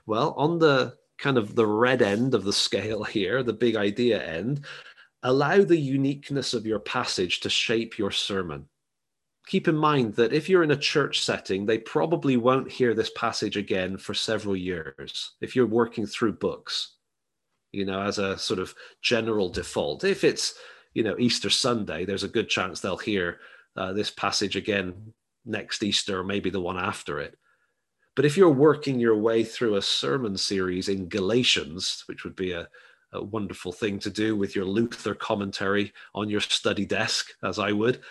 Well, 0.05 0.35
on 0.37 0.59
the 0.59 0.97
kind 1.17 1.39
of 1.39 1.55
the 1.55 1.65
red 1.65 2.03
end 2.03 2.35
of 2.35 2.43
the 2.43 2.53
scale 2.53 3.03
here, 3.05 3.41
the 3.41 3.53
big 3.53 3.75
idea 3.75 4.23
end, 4.23 4.65
allow 5.23 5.63
the 5.63 5.77
uniqueness 5.77 6.53
of 6.53 6.65
your 6.65 6.79
passage 6.79 7.39
to 7.41 7.49
shape 7.49 7.97
your 7.97 8.11
sermon. 8.11 8.65
Keep 9.47 9.67
in 9.67 9.77
mind 9.77 10.15
that 10.15 10.33
if 10.33 10.49
you're 10.49 10.63
in 10.63 10.71
a 10.71 10.77
church 10.77 11.21
setting, 11.21 11.65
they 11.65 11.77
probably 11.77 12.37
won't 12.37 12.71
hear 12.71 12.93
this 12.93 13.11
passage 13.15 13.55
again 13.55 13.97
for 13.97 14.13
several 14.13 14.55
years 14.55 15.35
if 15.41 15.55
you're 15.55 15.65
working 15.65 16.05
through 16.05 16.33
books 16.33 16.97
you 17.71 17.85
know, 17.85 18.01
as 18.01 18.17
a 18.17 18.37
sort 18.37 18.59
of 18.59 18.73
general 19.01 19.49
default. 19.49 20.03
If 20.03 20.23
it's, 20.23 20.55
you 20.93 21.03
know, 21.03 21.15
Easter 21.19 21.49
Sunday, 21.49 22.05
there's 22.05 22.23
a 22.23 22.29
good 22.29 22.49
chance 22.49 22.79
they'll 22.79 22.97
hear 22.97 23.39
uh, 23.75 23.93
this 23.93 24.09
passage 24.09 24.55
again 24.55 25.13
next 25.45 25.83
Easter 25.83 26.19
or 26.19 26.23
maybe 26.23 26.49
the 26.49 26.61
one 26.61 26.77
after 26.77 27.19
it. 27.19 27.37
But 28.15 28.25
if 28.25 28.35
you're 28.35 28.49
working 28.49 28.99
your 28.99 29.17
way 29.17 29.43
through 29.43 29.75
a 29.75 29.81
sermon 29.81 30.37
series 30.37 30.89
in 30.89 31.07
Galatians, 31.07 32.03
which 32.07 32.23
would 32.23 32.35
be 32.35 32.51
a, 32.53 32.67
a 33.13 33.23
wonderful 33.23 33.71
thing 33.71 33.99
to 33.99 34.09
do 34.09 34.35
with 34.35 34.55
your 34.55 34.65
Luther 34.65 35.15
commentary 35.15 35.93
on 36.13 36.29
your 36.29 36.41
study 36.41 36.85
desk, 36.85 37.29
as 37.43 37.59
I 37.59 37.71
would, 37.71 38.01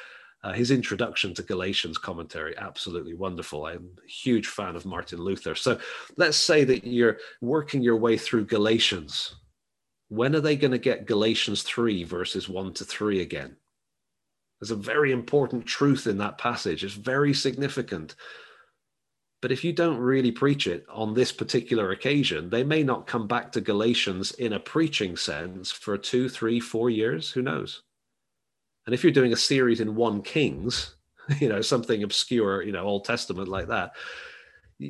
uh, 0.43 0.53
his 0.53 0.71
introduction 0.71 1.35
to 1.35 1.43
Galatians 1.43 1.99
commentary, 1.99 2.57
absolutely 2.57 3.15
wonderful. 3.15 3.67
I'm 3.67 3.91
a 4.05 4.11
huge 4.11 4.47
fan 4.47 4.77
of 4.77 4.87
Martin 4.87 5.21
Luther. 5.21 5.55
So 5.55 5.79
let's 6.17 6.37
say 6.37 6.65
that 6.65 6.87
you're 6.87 7.19
working 7.41 7.83
your 7.83 7.97
way 7.97 8.17
through 8.17 8.47
Galatians 8.47 9.37
when 10.09 10.37
are 10.37 10.41
they 10.41 10.57
going 10.57 10.73
to 10.73 10.79
get 10.79 11.07
Galatians 11.07 11.63
3, 11.63 12.05
verses 12.05 12.49
1 12.49 12.75
to 12.75 12.85
3 12.85 13.21
again? 13.21 13.57
There's 14.61 14.71
a 14.71 14.77
very 14.77 15.13
important 15.13 15.67
truth 15.67 16.07
in 16.07 16.19
that 16.19 16.39
passage. 16.39 16.85
It's 16.85 16.95
very 16.95 17.35
significant. 17.35 18.15
But 19.47 19.53
if 19.53 19.63
you 19.63 19.73
don't 19.73 19.99
really 19.99 20.33
preach 20.33 20.67
it 20.67 20.85
on 20.89 21.15
this 21.15 21.31
particular 21.31 21.93
occasion, 21.93 22.51
they 22.51 22.65
may 22.65 22.83
not 22.83 23.07
come 23.07 23.29
back 23.29 23.53
to 23.53 23.61
Galatians 23.61 24.33
in 24.33 24.55
a 24.55 24.59
preaching 24.59 25.17
sense 25.17 25.71
for 25.71 25.97
two, 25.97 26.29
three, 26.29 26.59
four 26.59 26.91
years. 26.91 27.31
Who 27.31 27.43
knows? 27.43 27.85
And 28.87 28.93
if 28.93 29.05
you're 29.05 29.13
doing 29.13 29.33
a 29.33 29.37
series 29.37 29.79
in 29.79 29.95
1 29.95 30.23
Kings, 30.23 30.97
you 31.39 31.49
know, 31.49 31.61
something 31.61 32.03
obscure, 32.03 32.65
you 32.65 32.73
know, 32.73 32.83
Old 32.83 33.05
Testament 33.05 33.47
like 33.47 33.69
that, 33.69 33.93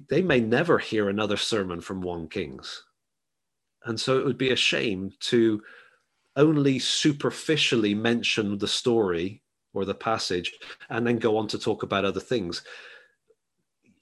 they 0.09 0.23
may 0.23 0.41
never 0.41 0.79
hear 0.79 1.11
another 1.11 1.37
sermon 1.37 1.83
from 1.83 2.01
1 2.01 2.31
Kings. 2.31 2.83
And 3.85 4.01
so 4.01 4.19
it 4.19 4.25
would 4.25 4.39
be 4.39 4.53
a 4.53 4.57
shame 4.57 5.13
to 5.21 5.63
only 6.35 6.79
superficially 6.79 7.95
mention 7.95 8.57
the 8.57 8.69
story 8.69 9.43
or 9.75 9.85
the 9.85 9.95
passage 9.95 10.55
and 10.89 11.07
then 11.07 11.19
go 11.19 11.37
on 11.37 11.47
to 11.49 11.59
talk 11.59 11.83
about 11.83 12.07
other 12.07 12.21
things. 12.21 12.63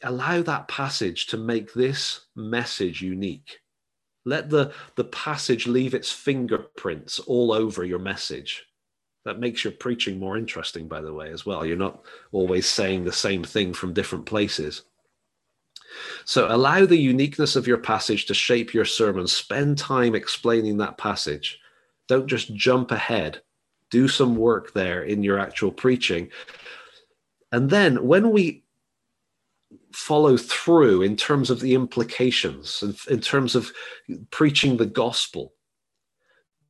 Allow 0.05 0.43
that 0.43 0.69
passage 0.69 1.27
to 1.29 1.37
make 1.37 1.73
this 1.73 2.27
message 2.37 3.01
unique. 3.03 3.61
Let 4.27 4.51
the, 4.51 4.73
the 4.97 5.05
passage 5.05 5.67
leave 5.67 5.95
its 5.95 6.13
fingerprints 6.13 7.19
all 7.21 7.53
over 7.53 7.85
your 7.85 7.99
message. 7.99 8.67
That 9.25 9.41
makes 9.41 9.65
your 9.65 9.73
preaching 9.73 10.19
more 10.19 10.37
interesting, 10.37 10.89
by 10.89 11.01
the 11.01 11.13
way, 11.13 11.31
as 11.31 11.47
well. 11.47 11.65
You're 11.65 11.77
not 11.77 12.03
always 12.33 12.69
saying 12.69 13.05
the 13.05 13.13
same 13.13 13.43
thing 13.43 13.73
from 13.73 13.95
different 13.95 14.27
places. 14.27 14.83
So 16.25 16.55
allow 16.55 16.85
the 16.85 16.99
uniqueness 16.99 17.57
of 17.57 17.67
your 17.67 17.79
passage 17.79 18.27
to 18.27 18.35
shape 18.35 18.75
your 18.75 18.85
sermon. 18.85 19.27
Spend 19.27 19.79
time 19.79 20.15
explaining 20.15 20.77
that 20.79 20.99
passage. 20.99 21.61
Don't 22.09 22.27
just 22.27 22.55
jump 22.55 22.91
ahead. 22.91 23.41
Do 23.91 24.09
some 24.09 24.37
work 24.37 24.75
there 24.75 25.05
in 25.05 25.23
your 25.23 25.39
actual 25.39 25.71
preaching. 25.71 26.31
And 27.53 27.71
then 27.71 28.05
when 28.07 28.31
we 28.31 28.64
follow 29.95 30.37
through 30.37 31.03
in 31.03 31.17
terms 31.17 31.51
of 31.51 31.61
the 31.61 31.75
implications 31.75 32.83
and 32.83 32.97
in 33.09 33.21
terms 33.21 33.55
of 33.55 33.73
preaching 34.31 34.77
the 34.77 34.87
gospel, 34.87 35.55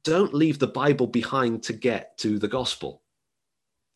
don't 0.02 0.34
leave 0.34 0.58
the 0.58 0.66
Bible 0.66 1.06
behind 1.06 1.62
to 1.62 1.72
get 1.72 2.18
to 2.18 2.38
the 2.38 2.48
gospel. 2.48 3.02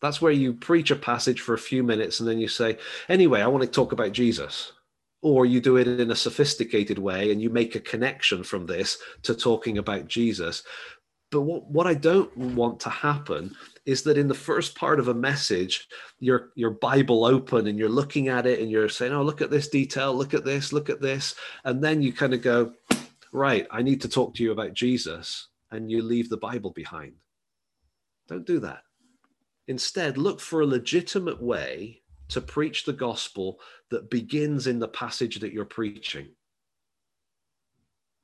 That's 0.00 0.22
where 0.22 0.32
you 0.32 0.54
preach 0.54 0.90
a 0.90 0.96
passage 0.96 1.40
for 1.40 1.54
a 1.54 1.58
few 1.58 1.82
minutes 1.82 2.20
and 2.20 2.28
then 2.28 2.38
you 2.38 2.48
say, 2.48 2.78
anyway, 3.08 3.42
I 3.42 3.48
want 3.48 3.64
to 3.64 3.70
talk 3.70 3.92
about 3.92 4.12
Jesus 4.12 4.72
or 5.20 5.44
you 5.44 5.60
do 5.60 5.76
it 5.76 5.88
in 5.88 6.10
a 6.10 6.16
sophisticated 6.16 6.98
way 6.98 7.30
and 7.30 7.42
you 7.42 7.50
make 7.50 7.74
a 7.74 7.80
connection 7.80 8.42
from 8.42 8.66
this 8.66 8.98
to 9.24 9.34
talking 9.34 9.78
about 9.78 10.06
Jesus. 10.06 10.62
But 11.30 11.42
what, 11.42 11.70
what 11.70 11.86
I 11.86 11.94
don't 11.94 12.34
want 12.36 12.80
to 12.80 12.88
happen 12.88 13.54
is 13.84 14.02
that 14.04 14.16
in 14.16 14.28
the 14.28 14.34
first 14.34 14.74
part 14.74 14.98
of 14.98 15.08
a 15.08 15.14
message, 15.14 15.88
your 16.20 16.50
your 16.54 16.70
Bible 16.70 17.24
open 17.24 17.66
and 17.66 17.78
you're 17.78 17.88
looking 17.88 18.28
at 18.28 18.46
it 18.46 18.60
and 18.60 18.70
you're 18.70 18.88
saying, 18.88 19.12
"Oh, 19.12 19.22
look 19.22 19.42
at 19.42 19.50
this 19.50 19.68
detail, 19.68 20.14
look 20.14 20.32
at 20.32 20.44
this, 20.44 20.72
look 20.72 20.88
at 20.88 21.02
this," 21.02 21.34
and 21.64 21.84
then 21.84 22.00
you 22.00 22.12
kind 22.12 22.32
of 22.32 22.40
go, 22.42 22.72
"Right, 23.32 23.66
I 23.70 23.82
need 23.82 24.00
to 24.02 24.08
talk 24.08 24.34
to 24.34 24.42
you 24.42 24.52
about 24.52 24.72
Jesus," 24.72 25.48
and 25.70 25.90
you 25.90 26.02
leave 26.02 26.30
the 26.30 26.38
Bible 26.38 26.70
behind. 26.70 27.14
Don't 28.26 28.46
do 28.46 28.58
that. 28.60 28.84
Instead, 29.66 30.16
look 30.16 30.40
for 30.40 30.62
a 30.62 30.66
legitimate 30.66 31.42
way 31.42 32.02
to 32.28 32.40
preach 32.40 32.84
the 32.84 32.92
gospel 32.92 33.60
that 33.90 34.10
begins 34.10 34.66
in 34.66 34.78
the 34.78 34.88
passage 34.88 35.40
that 35.40 35.52
you're 35.52 35.64
preaching. 35.64 36.28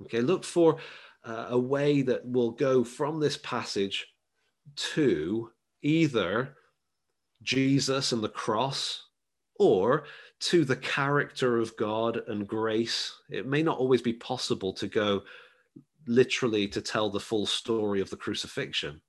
Okay, 0.03 0.21
look 0.21 0.45
for 0.45 0.79
uh, 1.25 1.47
a 1.51 1.59
way 1.59 2.03
that 2.03 2.27
will 2.27 2.51
go 2.51 2.85
from 2.85 3.21
this 3.21 3.37
passage 3.39 4.07
to 4.77 5.51
either 5.83 6.57
Jesus 7.43 8.13
and 8.13 8.23
the 8.23 8.29
cross 8.29 9.03
or 9.59 10.05
to 10.41 10.65
the 10.65 10.77
character 10.77 11.59
of 11.59 11.77
God 11.77 12.21
and 12.29 12.47
grace. 12.47 13.15
It 13.31 13.47
may 13.47 13.63
not 13.63 13.79
always 13.79 14.03
be 14.03 14.13
possible 14.13 14.73
to 14.75 14.87
go 14.87 15.23
literally 16.07 16.69
to 16.69 16.83
tell 16.83 17.11
the 17.11 17.21
full 17.21 17.47
story 17.47 18.01
of 18.01 18.11
the 18.11 18.17
crucifixion. 18.17 19.01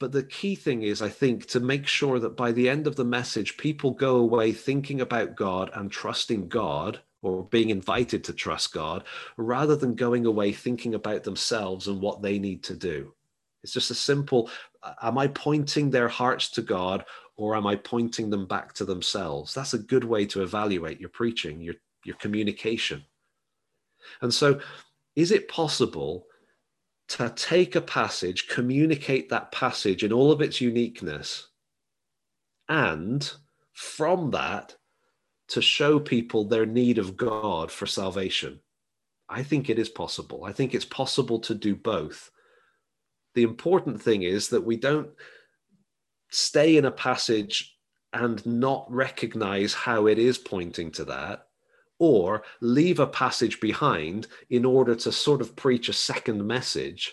But 0.00 0.12
the 0.12 0.22
key 0.22 0.54
thing 0.54 0.82
is, 0.82 1.02
I 1.02 1.10
think, 1.10 1.46
to 1.48 1.60
make 1.60 1.86
sure 1.86 2.18
that 2.20 2.36
by 2.36 2.52
the 2.52 2.68
end 2.68 2.86
of 2.86 2.96
the 2.96 3.04
message, 3.04 3.58
people 3.58 3.90
go 3.90 4.16
away 4.16 4.52
thinking 4.52 5.00
about 5.00 5.36
God 5.36 5.70
and 5.74 5.92
trusting 5.92 6.48
God 6.48 7.02
or 7.22 7.44
being 7.44 7.70
invited 7.70 8.24
to 8.24 8.32
trust 8.32 8.72
God 8.72 9.04
rather 9.36 9.76
than 9.76 9.94
going 9.94 10.26
away 10.26 10.52
thinking 10.52 10.94
about 10.94 11.22
themselves 11.24 11.88
and 11.88 12.00
what 12.00 12.22
they 12.22 12.38
need 12.38 12.62
to 12.64 12.74
do. 12.74 13.14
It's 13.62 13.72
just 13.72 13.90
a 13.90 13.94
simple 13.94 14.50
am 15.02 15.18
I 15.18 15.28
pointing 15.28 15.90
their 15.90 16.08
hearts 16.08 16.50
to 16.52 16.62
God 16.62 17.04
or 17.36 17.56
am 17.56 17.66
I 17.66 17.76
pointing 17.76 18.30
them 18.30 18.46
back 18.46 18.72
to 18.74 18.84
themselves? 18.84 19.54
That's 19.54 19.74
a 19.74 19.78
good 19.78 20.04
way 20.04 20.26
to 20.26 20.42
evaluate 20.42 21.00
your 21.00 21.10
preaching, 21.10 21.60
your, 21.60 21.74
your 22.04 22.16
communication. 22.16 23.04
And 24.20 24.32
so, 24.32 24.60
is 25.16 25.30
it 25.30 25.48
possible 25.48 26.26
to 27.08 27.30
take 27.30 27.74
a 27.74 27.80
passage, 27.80 28.48
communicate 28.48 29.28
that 29.28 29.52
passage 29.52 30.04
in 30.04 30.12
all 30.12 30.30
of 30.30 30.40
its 30.40 30.60
uniqueness, 30.60 31.48
and 32.68 33.30
from 33.72 34.30
that, 34.30 34.76
to 35.50 35.62
show 35.62 35.98
people 35.98 36.44
their 36.44 36.66
need 36.66 36.98
of 36.98 37.16
God 37.16 37.70
for 37.70 37.86
salvation. 37.86 38.60
I 39.28 39.42
think 39.42 39.68
it 39.68 39.78
is 39.78 39.88
possible. 39.88 40.44
I 40.44 40.52
think 40.52 40.74
it's 40.74 40.84
possible 40.84 41.38
to 41.40 41.54
do 41.54 41.74
both. 41.74 42.30
The 43.34 43.42
important 43.42 44.02
thing 44.02 44.22
is 44.22 44.48
that 44.48 44.64
we 44.64 44.76
don't 44.76 45.10
stay 46.30 46.76
in 46.76 46.84
a 46.84 46.90
passage 46.90 47.76
and 48.12 48.44
not 48.44 48.90
recognize 48.90 49.72
how 49.72 50.06
it 50.06 50.18
is 50.18 50.38
pointing 50.38 50.90
to 50.92 51.04
that 51.06 51.46
or 51.98 52.42
leave 52.60 52.98
a 52.98 53.06
passage 53.06 53.60
behind 53.60 54.26
in 54.48 54.64
order 54.64 54.94
to 54.94 55.12
sort 55.12 55.40
of 55.40 55.54
preach 55.54 55.88
a 55.88 55.92
second 55.92 56.44
message 56.44 57.12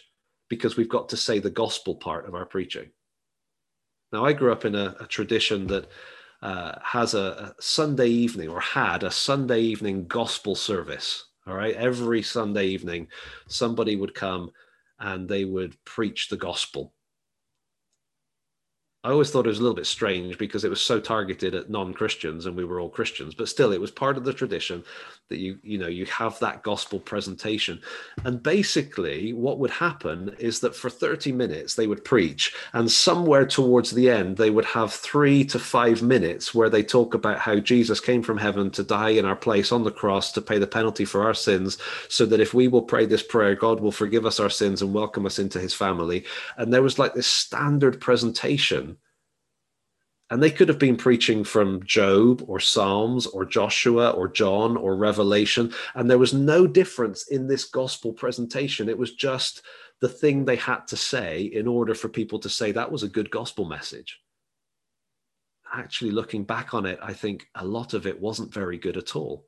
because 0.50 0.78
we've 0.78 0.90
got 0.90 1.10
to 1.10 1.18
say 1.18 1.40
the 1.40 1.50
gospel 1.50 1.96
part 1.96 2.28
of 2.28 2.34
our 2.34 2.46
preaching. 2.46 2.90
Now, 4.12 4.26
I 4.26 4.34
grew 4.34 4.52
up 4.52 4.64
in 4.64 4.76
a, 4.76 4.96
a 5.00 5.06
tradition 5.06 5.68
that 5.68 5.90
uh, 6.42 6.74
has 6.84 7.14
a, 7.14 7.54
a 7.58 7.62
Sunday 7.62 8.08
evening 8.08 8.50
or 8.50 8.60
had 8.60 9.04
a 9.04 9.12
Sunday 9.12 9.62
evening 9.62 10.08
gospel 10.08 10.56
service. 10.56 11.26
All 11.48 11.56
right. 11.56 11.76
Every 11.76 12.22
Sunday 12.22 12.68
evening, 12.68 13.08
somebody 13.48 13.96
would 13.96 14.14
come 14.14 14.52
and 15.00 15.28
they 15.28 15.46
would 15.46 15.84
preach 15.86 16.28
the 16.28 16.38
gospel. 16.38 16.94
I 19.08 19.12
always 19.12 19.32
thought 19.32 19.46
it 19.46 19.50
was 19.50 19.60
a 19.60 19.62
little 19.62 19.74
bit 19.74 19.86
strange 19.86 20.38
because 20.38 20.66
it 20.66 20.70
was 20.70 20.82
so 20.82 21.00
targeted 21.00 21.56
at 21.56 21.70
non-Christians 21.70 22.46
and 22.46 22.58
we 22.58 22.66
were 22.66 22.82
all 22.82 22.90
Christians, 22.90 23.34
but 23.34 23.48
still 23.48 23.72
it 23.72 23.80
was 23.80 23.90
part 23.90 24.18
of 24.18 24.26
the 24.26 24.34
tradition 24.34 24.84
that 25.30 25.38
you 25.38 25.60
you 25.64 25.78
know 25.78 25.88
you 25.88 26.06
have 26.08 26.38
that 26.40 26.62
gospel 26.62 27.00
presentation. 27.00 27.80
And 28.26 28.44
basically 28.44 29.32
what 29.32 29.60
would 29.60 29.72
happen 29.72 30.36
is 30.40 30.60
that 30.60 30.76
for 30.76 30.90
30 30.90 31.32
minutes 31.32 31.76
they 31.76 31.88
would 31.88 32.04
preach 32.04 32.54
and 32.74 32.92
somewhere 32.92 33.46
towards 33.46 33.92
the 33.92 34.10
end 34.10 34.36
they 34.36 34.50
would 34.50 34.66
have 34.66 34.92
3 34.92 35.46
to 35.46 35.58
5 35.58 36.02
minutes 36.02 36.54
where 36.54 36.70
they 36.70 36.84
talk 36.84 37.14
about 37.14 37.40
how 37.40 37.60
Jesus 37.60 38.02
came 38.02 38.22
from 38.22 38.38
heaven 38.38 38.70
to 38.72 38.84
die 38.84 39.12
in 39.12 39.24
our 39.24 39.38
place 39.38 39.72
on 39.72 39.86
the 39.86 39.92
cross 39.92 40.34
to 40.34 40.42
pay 40.42 40.60
the 40.60 40.68
penalty 40.68 41.06
for 41.06 41.24
our 41.24 41.34
sins 41.34 41.78
so 42.10 42.26
that 42.26 42.42
if 42.42 42.54
we 42.54 42.68
will 42.68 42.82
pray 42.82 43.06
this 43.06 43.24
prayer 43.24 43.56
God 43.56 43.80
will 43.80 43.94
forgive 43.94 44.26
us 44.26 44.42
our 44.42 44.50
sins 44.50 44.82
and 44.82 44.94
welcome 44.94 45.26
us 45.26 45.40
into 45.40 45.62
his 45.62 45.74
family. 45.74 46.26
And 46.58 46.74
there 46.74 46.84
was 46.84 47.00
like 47.00 47.14
this 47.14 47.28
standard 47.28 48.02
presentation 48.02 48.97
and 50.30 50.44
they 50.44 50.52
could 50.52 50.68
have 50.68 50.80
been 50.80 50.98
preaching 50.98 51.44
from 51.44 51.84
Job 51.86 52.44
or 52.48 52.60
Psalms 52.60 53.28
or 53.28 53.46
Joshua 53.46 54.10
or 54.12 54.28
John 54.28 54.76
or 54.76 54.98
Revelation. 54.98 55.74
And 55.96 56.10
there 56.10 56.18
was 56.18 56.34
no 56.34 56.68
difference 56.68 57.30
in 57.30 57.48
this 57.48 57.64
gospel 57.64 58.12
presentation. 58.12 58.90
It 58.90 58.98
was 58.98 59.14
just 59.14 59.62
the 60.02 60.10
thing 60.10 60.44
they 60.44 60.58
had 60.58 60.86
to 60.88 60.98
say 60.98 61.44
in 61.44 61.66
order 61.66 61.96
for 61.96 62.10
people 62.10 62.40
to 62.40 62.50
say 62.50 62.72
that 62.72 62.92
was 62.92 63.04
a 63.04 63.10
good 63.10 63.32
gospel 63.32 63.66
message. 63.66 64.20
Actually, 65.74 66.12
looking 66.12 66.44
back 66.44 66.74
on 66.74 66.86
it, 66.86 67.00
I 67.02 67.14
think 67.14 67.48
a 67.56 67.66
lot 67.66 67.94
of 67.94 68.06
it 68.06 68.20
wasn't 68.20 68.54
very 68.54 68.78
good 68.78 68.98
at 68.98 69.16
all. 69.16 69.48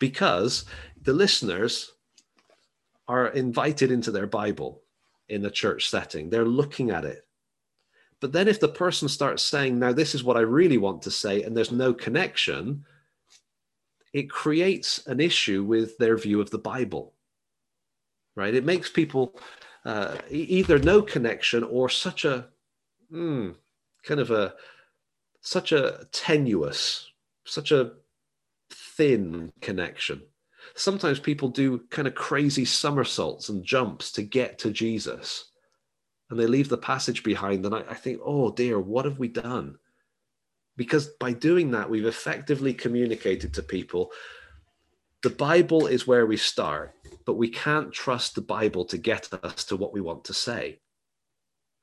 Because 0.00 0.64
the 1.02 1.12
listeners 1.12 1.92
are 3.06 3.28
invited 3.28 3.92
into 3.92 4.10
their 4.10 4.26
Bible 4.26 4.82
in 5.28 5.44
a 5.44 5.50
church 5.50 5.88
setting, 5.88 6.30
they're 6.30 6.44
looking 6.44 6.90
at 6.90 7.04
it 7.04 7.25
but 8.26 8.32
then 8.32 8.48
if 8.48 8.58
the 8.58 8.66
person 8.66 9.08
starts 9.08 9.40
saying, 9.40 9.78
now 9.78 9.92
this 9.92 10.12
is 10.12 10.24
what 10.24 10.36
I 10.36 10.40
really 10.40 10.78
want 10.78 11.00
to 11.02 11.12
say, 11.12 11.44
and 11.44 11.56
there's 11.56 11.70
no 11.70 11.94
connection, 11.94 12.84
it 14.12 14.28
creates 14.28 15.06
an 15.06 15.20
issue 15.20 15.62
with 15.62 15.96
their 15.98 16.16
view 16.16 16.40
of 16.40 16.50
the 16.50 16.58
Bible, 16.58 17.14
right? 18.34 18.52
It 18.52 18.64
makes 18.64 18.90
people 18.90 19.38
uh, 19.84 20.16
either 20.28 20.80
no 20.80 21.02
connection 21.02 21.62
or 21.62 21.88
such 21.88 22.24
a 22.24 22.48
mm, 23.12 23.54
kind 24.02 24.18
of 24.18 24.32
a 24.32 24.54
such 25.40 25.70
a 25.70 26.08
tenuous, 26.10 27.08
such 27.44 27.70
a 27.70 27.92
thin 28.70 29.52
connection. 29.60 30.20
Sometimes 30.74 31.20
people 31.20 31.48
do 31.48 31.78
kind 31.90 32.08
of 32.08 32.16
crazy 32.16 32.64
somersaults 32.64 33.50
and 33.50 33.64
jumps 33.64 34.10
to 34.10 34.22
get 34.22 34.58
to 34.58 34.72
Jesus 34.72 35.52
and 36.30 36.38
they 36.38 36.46
leave 36.46 36.68
the 36.68 36.78
passage 36.78 37.22
behind. 37.22 37.64
And 37.64 37.74
I, 37.74 37.84
I 37.88 37.94
think, 37.94 38.20
oh 38.24 38.50
dear, 38.50 38.78
what 38.78 39.04
have 39.04 39.18
we 39.18 39.28
done? 39.28 39.78
Because 40.76 41.08
by 41.20 41.32
doing 41.32 41.70
that, 41.70 41.88
we've 41.88 42.06
effectively 42.06 42.74
communicated 42.74 43.54
to 43.54 43.62
people 43.62 44.12
the 45.22 45.30
Bible 45.30 45.88
is 45.88 46.06
where 46.06 46.24
we 46.24 46.36
start, 46.36 46.94
but 47.24 47.34
we 47.34 47.48
can't 47.48 47.92
trust 47.92 48.36
the 48.36 48.42
Bible 48.42 48.84
to 48.84 48.96
get 48.96 49.28
us 49.42 49.64
to 49.64 49.76
what 49.76 49.92
we 49.92 50.00
want 50.00 50.24
to 50.26 50.32
say. 50.32 50.78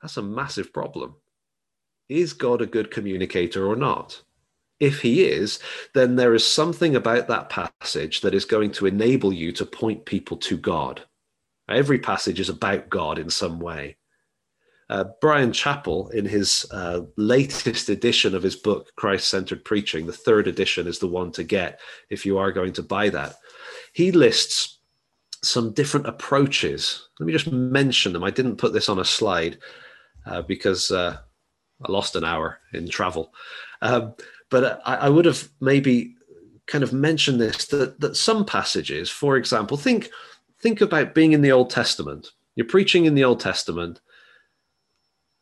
That's 0.01 0.15
a 0.15 0.21
massive 0.21 0.71
problem. 0.71 1.15
Is 2.07 2.31
God 2.31 2.61
a 2.61 2.65
good 2.65 2.91
communicator 2.91 3.67
or 3.67 3.75
not? 3.75 4.21
If 4.79 5.01
he 5.01 5.25
is, 5.25 5.59
then 5.93 6.15
there 6.15 6.33
is 6.33 6.47
something 6.47 6.95
about 6.95 7.27
that 7.27 7.49
passage 7.49 8.21
that 8.21 8.33
is 8.33 8.45
going 8.45 8.71
to 8.73 8.85
enable 8.85 9.33
you 9.33 9.51
to 9.53 9.65
point 9.65 10.05
people 10.05 10.37
to 10.37 10.55
God. 10.55 11.01
Every 11.69 11.99
passage 11.99 12.39
is 12.39 12.49
about 12.49 12.89
God 12.89 13.19
in 13.19 13.29
some 13.29 13.59
way. 13.59 13.97
Uh, 14.89 15.05
Bryan 15.21 15.51
Chapell, 15.51 16.11
in 16.13 16.25
his 16.25 16.65
uh, 16.71 17.01
latest 17.17 17.89
edition 17.89 18.35
of 18.35 18.43
his 18.43 18.55
book, 18.55 18.91
Christ 18.95 19.29
Centered 19.29 19.63
Preaching, 19.63 20.05
the 20.05 20.13
third 20.13 20.47
edition 20.47 20.87
is 20.87 20.99
the 20.99 21.07
one 21.07 21.31
to 21.33 21.43
get 21.43 21.79
if 22.09 22.25
you 22.25 22.37
are 22.37 22.51
going 22.51 22.73
to 22.73 22.83
buy 22.83 23.09
that. 23.09 23.35
He 23.93 24.11
lists 24.11 24.79
some 25.43 25.73
different 25.73 26.07
approaches. 26.07 27.09
Let 27.19 27.27
me 27.27 27.33
just 27.33 27.51
mention 27.51 28.13
them. 28.13 28.23
I 28.23 28.31
didn't 28.31 28.57
put 28.57 28.73
this 28.73 28.89
on 28.89 28.99
a 28.99 29.05
slide 29.05 29.57
uh, 30.25 30.41
because 30.41 30.89
uh, 30.91 31.17
I 31.85 31.91
lost 31.91 32.15
an 32.15 32.23
hour 32.23 32.59
in 32.73 32.87
travel. 32.87 33.33
Um, 33.81 34.15
but 34.49 34.81
I, 34.85 34.95
I, 34.95 35.09
would 35.09 35.25
have 35.25 35.49
maybe 35.59 36.15
kind 36.67 36.83
of 36.83 36.93
mentioned 36.93 37.41
this 37.41 37.65
that, 37.67 37.99
that 37.99 38.15
some 38.15 38.45
passages, 38.45 39.09
for 39.09 39.35
example, 39.35 39.75
think 39.75 40.09
think 40.59 40.79
about 40.79 41.13
being 41.13 41.33
in 41.33 41.41
the 41.41 41.51
Old 41.51 41.69
Testament. 41.69 42.31
You're 42.55 42.67
preaching 42.67 43.05
in 43.05 43.15
the 43.15 43.25
Old 43.25 43.39
Testament. 43.39 43.99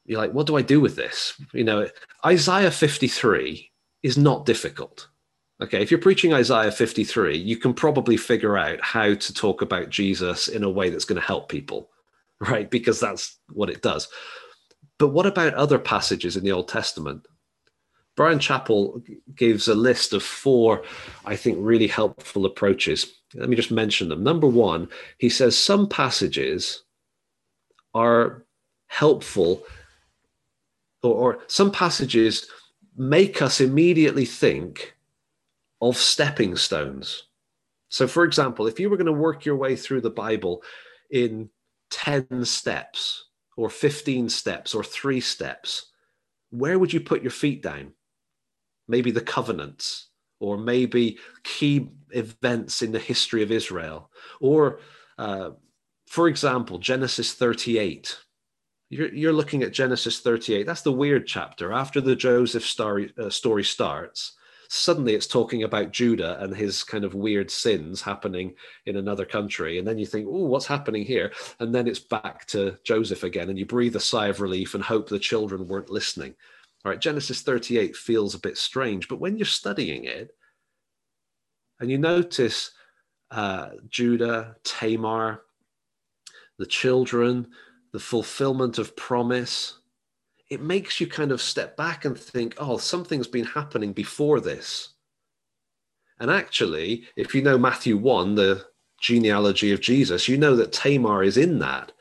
You're 0.05 0.19
like, 0.19 0.33
what 0.33 0.47
do 0.47 0.57
I 0.57 0.61
do 0.61 0.81
with 0.81 0.95
this? 0.95 1.39
You 1.53 1.63
know, 1.63 1.87
Isaiah 2.25 2.71
53 2.71 3.69
is 4.03 4.17
not 4.17 4.45
difficult. 4.45 5.07
Okay, 5.61 5.81
if 5.81 5.91
you're 5.91 5.99
preaching 5.99 6.33
Isaiah 6.33 6.71
53, 6.71 7.37
you 7.37 7.55
can 7.55 7.73
probably 7.73 8.17
figure 8.17 8.57
out 8.57 8.81
how 8.81 9.13
to 9.13 9.33
talk 9.33 9.61
about 9.61 9.89
Jesus 9.89 10.47
in 10.47 10.63
a 10.63 10.69
way 10.69 10.89
that's 10.89 11.05
going 11.05 11.21
to 11.21 11.27
help 11.27 11.49
people, 11.49 11.89
right? 12.39 12.69
Because 12.69 12.99
that's 12.99 13.37
what 13.49 13.69
it 13.69 13.81
does. 13.81 14.07
But 14.97 15.09
what 15.09 15.27
about 15.27 15.53
other 15.53 15.79
passages 15.79 16.35
in 16.35 16.43
the 16.43 16.51
Old 16.51 16.67
Testament? 16.67 17.27
Bryan 18.15 18.39
Chapell 18.39 19.01
gives 19.35 19.67
a 19.67 19.75
list 19.75 20.13
of 20.13 20.21
four, 20.21 20.83
I 21.25 21.35
think, 21.35 21.57
really 21.61 21.87
helpful 21.87 22.45
approaches. 22.45 23.13
Let 23.33 23.49
me 23.49 23.55
just 23.55 23.71
mention 23.71 24.09
them. 24.09 24.23
Number 24.23 24.47
one, 24.47 24.89
he 25.17 25.29
says 25.29 25.57
some 25.57 25.87
passages 25.87 26.83
are 27.93 28.45
helpful, 28.87 29.63
or, 31.03 31.13
or 31.13 31.39
some 31.47 31.71
passages 31.71 32.47
make 32.95 33.41
us 33.41 33.61
immediately 33.61 34.25
think 34.25 34.95
of 35.81 35.97
stepping 35.97 36.55
stones. 36.55 37.23
So, 37.89 38.07
for 38.07 38.23
example, 38.23 38.67
if 38.67 38.79
you 38.79 38.89
were 38.89 38.97
going 38.97 39.05
to 39.07 39.11
work 39.11 39.45
your 39.45 39.57
way 39.57 39.75
through 39.75 40.01
the 40.01 40.09
Bible 40.09 40.63
in 41.09 41.49
10 41.89 42.45
steps, 42.45 43.25
or 43.57 43.69
15 43.69 44.29
steps 44.29 44.73
or 44.73 44.83
three 44.83 45.19
steps, 45.19 45.91
where 46.49 46.79
would 46.79 46.91
you 46.91 46.99
put 46.99 47.21
your 47.21 47.31
feet 47.31 47.61
down? 47.61 47.93
Maybe 48.87 49.11
the 49.11 49.21
covenants, 49.21 50.09
or 50.39 50.57
maybe 50.57 51.19
key 51.43 51.89
events 52.09 52.81
in 52.81 52.91
the 52.91 52.99
history 52.99 53.43
of 53.43 53.51
Israel, 53.51 54.09
or, 54.39 54.79
uh, 55.17 55.51
for 56.07 56.27
example, 56.27 56.77
Genesis 56.77 57.33
38. 57.33 58.17
You're, 58.91 59.13
you're 59.13 59.31
looking 59.31 59.63
at 59.63 59.71
Genesis 59.71 60.19
38. 60.19 60.65
That's 60.65 60.81
the 60.81 60.91
weird 60.91 61.25
chapter. 61.25 61.71
After 61.71 62.01
the 62.01 62.13
Joseph 62.13 62.65
story, 62.65 63.13
uh, 63.17 63.29
story 63.29 63.63
starts, 63.63 64.33
suddenly 64.67 65.15
it's 65.15 65.27
talking 65.27 65.63
about 65.63 65.93
Judah 65.93 66.37
and 66.43 66.53
his 66.53 66.83
kind 66.83 67.05
of 67.05 67.13
weird 67.13 67.49
sins 67.49 68.01
happening 68.01 68.53
in 68.85 68.97
another 68.97 69.23
country. 69.23 69.79
And 69.79 69.87
then 69.87 69.97
you 69.97 70.05
think, 70.05 70.27
oh, 70.27 70.43
what's 70.43 70.65
happening 70.65 71.05
here? 71.05 71.31
And 71.61 71.73
then 71.73 71.87
it's 71.87 71.99
back 71.99 72.45
to 72.47 72.77
Joseph 72.83 73.23
again, 73.23 73.49
and 73.49 73.57
you 73.57 73.65
breathe 73.65 73.95
a 73.95 73.99
sigh 74.01 74.27
of 74.27 74.41
relief 74.41 74.75
and 74.75 74.83
hope 74.83 75.07
the 75.07 75.19
children 75.19 75.69
weren't 75.69 75.89
listening. 75.89 76.35
All 76.83 76.91
right, 76.91 76.99
Genesis 76.99 77.43
38 77.43 77.95
feels 77.95 78.35
a 78.35 78.39
bit 78.39 78.57
strange, 78.57 79.07
but 79.07 79.21
when 79.21 79.37
you're 79.37 79.45
studying 79.45 80.03
it 80.03 80.31
and 81.79 81.89
you 81.89 81.97
notice 81.97 82.71
uh, 83.29 83.69
Judah, 83.87 84.57
Tamar, 84.65 85.43
the 86.57 86.65
children, 86.65 87.47
the 87.93 87.99
fulfillment 87.99 88.77
of 88.77 88.95
promise, 88.95 89.79
it 90.49 90.61
makes 90.61 90.99
you 90.99 91.07
kind 91.07 91.31
of 91.31 91.41
step 91.41 91.77
back 91.77 92.05
and 92.05 92.17
think, 92.17 92.55
oh, 92.57 92.77
something's 92.77 93.27
been 93.27 93.45
happening 93.45 93.93
before 93.93 94.39
this. 94.39 94.89
And 96.19 96.29
actually, 96.29 97.05
if 97.15 97.33
you 97.33 97.41
know 97.41 97.57
Matthew 97.57 97.97
1, 97.97 98.35
the 98.35 98.65
genealogy 98.99 99.71
of 99.71 99.81
Jesus, 99.81 100.27
you 100.27 100.37
know 100.37 100.55
that 100.55 100.71
Tamar 100.71 101.23
is 101.23 101.37
in 101.37 101.59
that. 101.59 101.91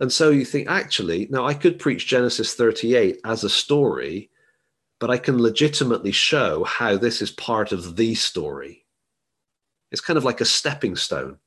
And 0.00 0.10
so 0.10 0.30
you 0.30 0.44
think, 0.46 0.68
actually, 0.68 1.28
now 1.30 1.46
I 1.46 1.52
could 1.52 1.78
preach 1.78 2.06
Genesis 2.06 2.54
38 2.54 3.20
as 3.24 3.44
a 3.44 3.50
story, 3.50 4.30
but 4.98 5.10
I 5.10 5.18
can 5.18 5.42
legitimately 5.42 6.12
show 6.12 6.64
how 6.64 6.96
this 6.96 7.20
is 7.20 7.30
part 7.30 7.72
of 7.72 7.96
the 7.96 8.14
story. 8.14 8.86
It's 9.90 10.00
kind 10.00 10.16
of 10.16 10.24
like 10.24 10.40
a 10.40 10.46
stepping 10.46 10.96
stone. 10.96 11.38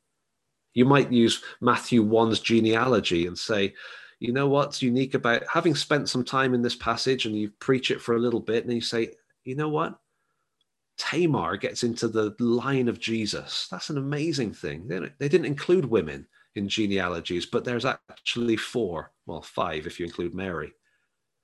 You 0.74 0.86
might 0.86 1.12
use 1.12 1.44
Matthew 1.62 2.04
1's 2.04 2.40
genealogy 2.40 3.28
and 3.28 3.38
say, 3.38 3.74
you 4.20 4.32
know 4.32 4.48
what's 4.48 4.82
unique 4.82 5.16
about 5.16 5.44
having 5.52 5.76
spent 5.76 6.08
some 6.10 6.24
time 6.24 6.54
in 6.54 6.62
this 6.62 6.76
passage 6.76 7.26
and 7.26 7.36
you 7.36 7.50
preach 7.60 7.92
it 7.92 8.02
for 8.02 8.16
a 8.16 8.20
little 8.20 8.40
bit 8.40 8.64
and 8.64 8.74
you 8.74 8.82
say, 8.82 9.12
you 9.44 9.56
know 9.56 9.70
what? 9.70 10.00
Tamar 10.98 11.58
gets 11.58 11.84
into 11.84 12.08
the 12.08 12.36
line 12.40 12.88
of 12.88 13.00
Jesus. 13.00 13.68
That's 13.70 13.90
an 13.90 13.98
amazing 13.98 14.54
thing. 14.54 14.88
They, 14.88 15.28
didn't 15.28 15.46
include 15.46 15.86
women 15.86 16.28
in 16.56 16.70
genealogies, 16.70 17.46
but 17.46 17.66
there's 17.66 17.86
actually 17.86 18.56
four, 18.58 19.12
well, 19.26 19.42
five 19.42 19.88
if 19.88 20.00
you 20.00 20.06
include 20.06 20.36
Mary. 20.36 20.72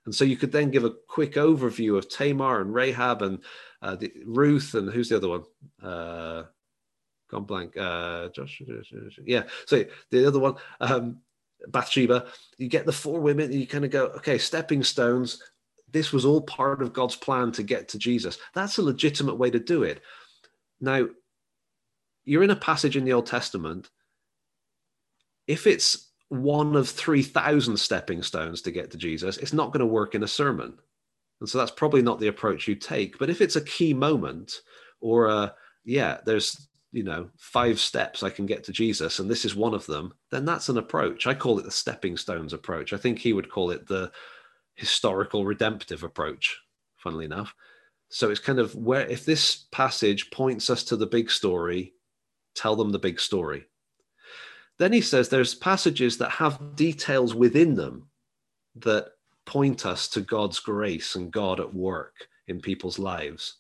And 0.06 0.14
so 0.16 0.24
you 0.24 0.38
could 0.38 0.52
then 0.52 0.72
give 0.72 0.86
a 0.86 0.94
quick 1.08 1.34
overview 1.34 1.98
of 1.98 2.10
Tamar 2.10 2.62
and 2.62 2.74
Rahab 2.74 3.22
and 3.22 3.44
uh, 3.82 3.96
the, 3.96 4.12
Ruth 4.26 4.74
and 4.76 4.90
who's 4.90 5.10
the 5.10 5.18
other 5.18 5.30
one? 5.30 5.44
Uh, 5.82 6.44
gone 7.30 7.44
blank. 7.44 7.78
Uh, 7.78 8.30
Josh, 8.30 8.62
yeah. 9.26 9.44
So 9.66 9.86
the 10.12 10.28
other 10.28 10.40
one, 10.40 10.56
um, 10.82 11.20
Bathsheba, 11.68 12.28
you 12.58 12.68
get 12.68 12.86
the 12.86 12.92
four 12.92 13.20
women, 13.20 13.46
and 13.46 13.60
you 13.60 13.68
kind 13.68 13.86
of 13.86 13.92
go, 13.92 14.06
okay, 14.18 14.38
stepping 14.38 14.84
stones. 14.84 15.42
This 15.92 16.14
was 16.14 16.26
all 16.26 16.42
part 16.42 16.82
of 16.82 16.94
God's 16.94 17.16
plan 17.16 17.52
to 17.54 17.64
get 17.64 17.88
to 17.90 17.98
Jesus. 17.98 18.38
That's 18.54 18.78
a 18.78 18.84
legitimate 18.84 19.36
way 19.36 19.50
to 19.50 19.60
do 19.60 19.84
it. 19.84 20.02
Now, 20.80 21.08
you're 22.26 22.44
in 22.44 22.52
a 22.52 22.56
passage 22.56 22.96
in 22.96 23.06
the 23.06 23.14
Old 23.14 23.26
Testament. 23.26 23.90
If 25.48 25.66
it's 25.66 26.10
one 26.30 26.76
of 26.76 26.88
3,000 26.88 27.76
stepping 27.78 28.22
stones 28.22 28.62
to 28.62 28.72
get 28.72 28.92
to 28.92 28.98
Jesus, 28.98 29.38
it's 29.38 29.54
not 29.54 29.74
going 29.74 29.80
to 29.80 29.86
work 29.86 30.14
in 30.14 30.24
a 30.24 30.28
sermon. 30.28 30.78
And 31.40 31.50
so 31.50 31.58
that's 31.58 31.72
probably 31.72 32.04
not 32.04 32.20
the 32.20 32.28
approach 32.28 32.68
you 32.68 32.76
take. 32.76 33.18
But 33.18 33.30
if 33.30 33.42
it's 33.42 33.56
a 33.56 33.64
key 33.64 33.94
moment 33.94 34.62
or 35.02 35.28
a, 35.28 35.56
yeah, 35.86 36.20
there's 36.26 36.69
you 36.92 37.04
know 37.04 37.30
five 37.38 37.80
steps 37.80 38.24
i 38.24 38.30
can 38.30 38.46
get 38.46 38.64
to 38.64 38.72
jesus 38.72 39.20
and 39.20 39.30
this 39.30 39.46
is 39.46 39.56
one 39.56 39.74
of 39.74 39.86
them 39.86 40.14
then 40.32 40.46
that's 40.46 40.70
an 40.70 40.78
approach. 40.78 41.28
I 41.28 41.34
call 41.34 41.60
it 41.60 41.64
the 41.64 41.72
stepping 41.72 42.18
stones 42.18 42.54
approach. 42.54 42.94
I 42.94 42.98
think 42.98 43.20
he 43.20 43.34
would 43.34 43.50
call 43.50 43.72
it 43.72 43.88
the 43.88 44.12
historical 44.76 45.46
redemptive 45.46 46.04
approach 46.04 46.58
funnily 46.98 47.26
enough. 47.26 47.54
So 48.10 48.30
it's 48.30 48.40
kind 48.40 48.60
of 48.60 48.76
where 48.76 49.08
if 49.08 49.26
this 49.26 49.66
passage 49.72 50.32
points 50.32 50.70
us 50.70 50.84
to 50.86 50.96
the 50.96 51.06
big 51.06 51.32
story 51.32 51.94
tell 52.56 52.76
them 52.76 52.92
the 52.92 53.00
big 53.00 53.20
story. 53.20 53.66
Then 54.78 54.94
he 54.94 55.02
says 55.02 55.30
there's 55.30 55.56
passages 55.56 56.18
that 56.18 56.32
have 56.32 56.76
details 56.76 57.36
within 57.36 57.76
them 57.76 58.10
that 58.76 59.10
point 59.46 59.86
us 59.86 60.08
to 60.08 60.22
god's 60.22 60.60
grace 60.60 61.16
and 61.16 61.32
god 61.32 61.60
at 61.60 61.74
work 61.74 62.14
in 62.48 62.62
people's 62.62 63.00
lives 63.00 63.58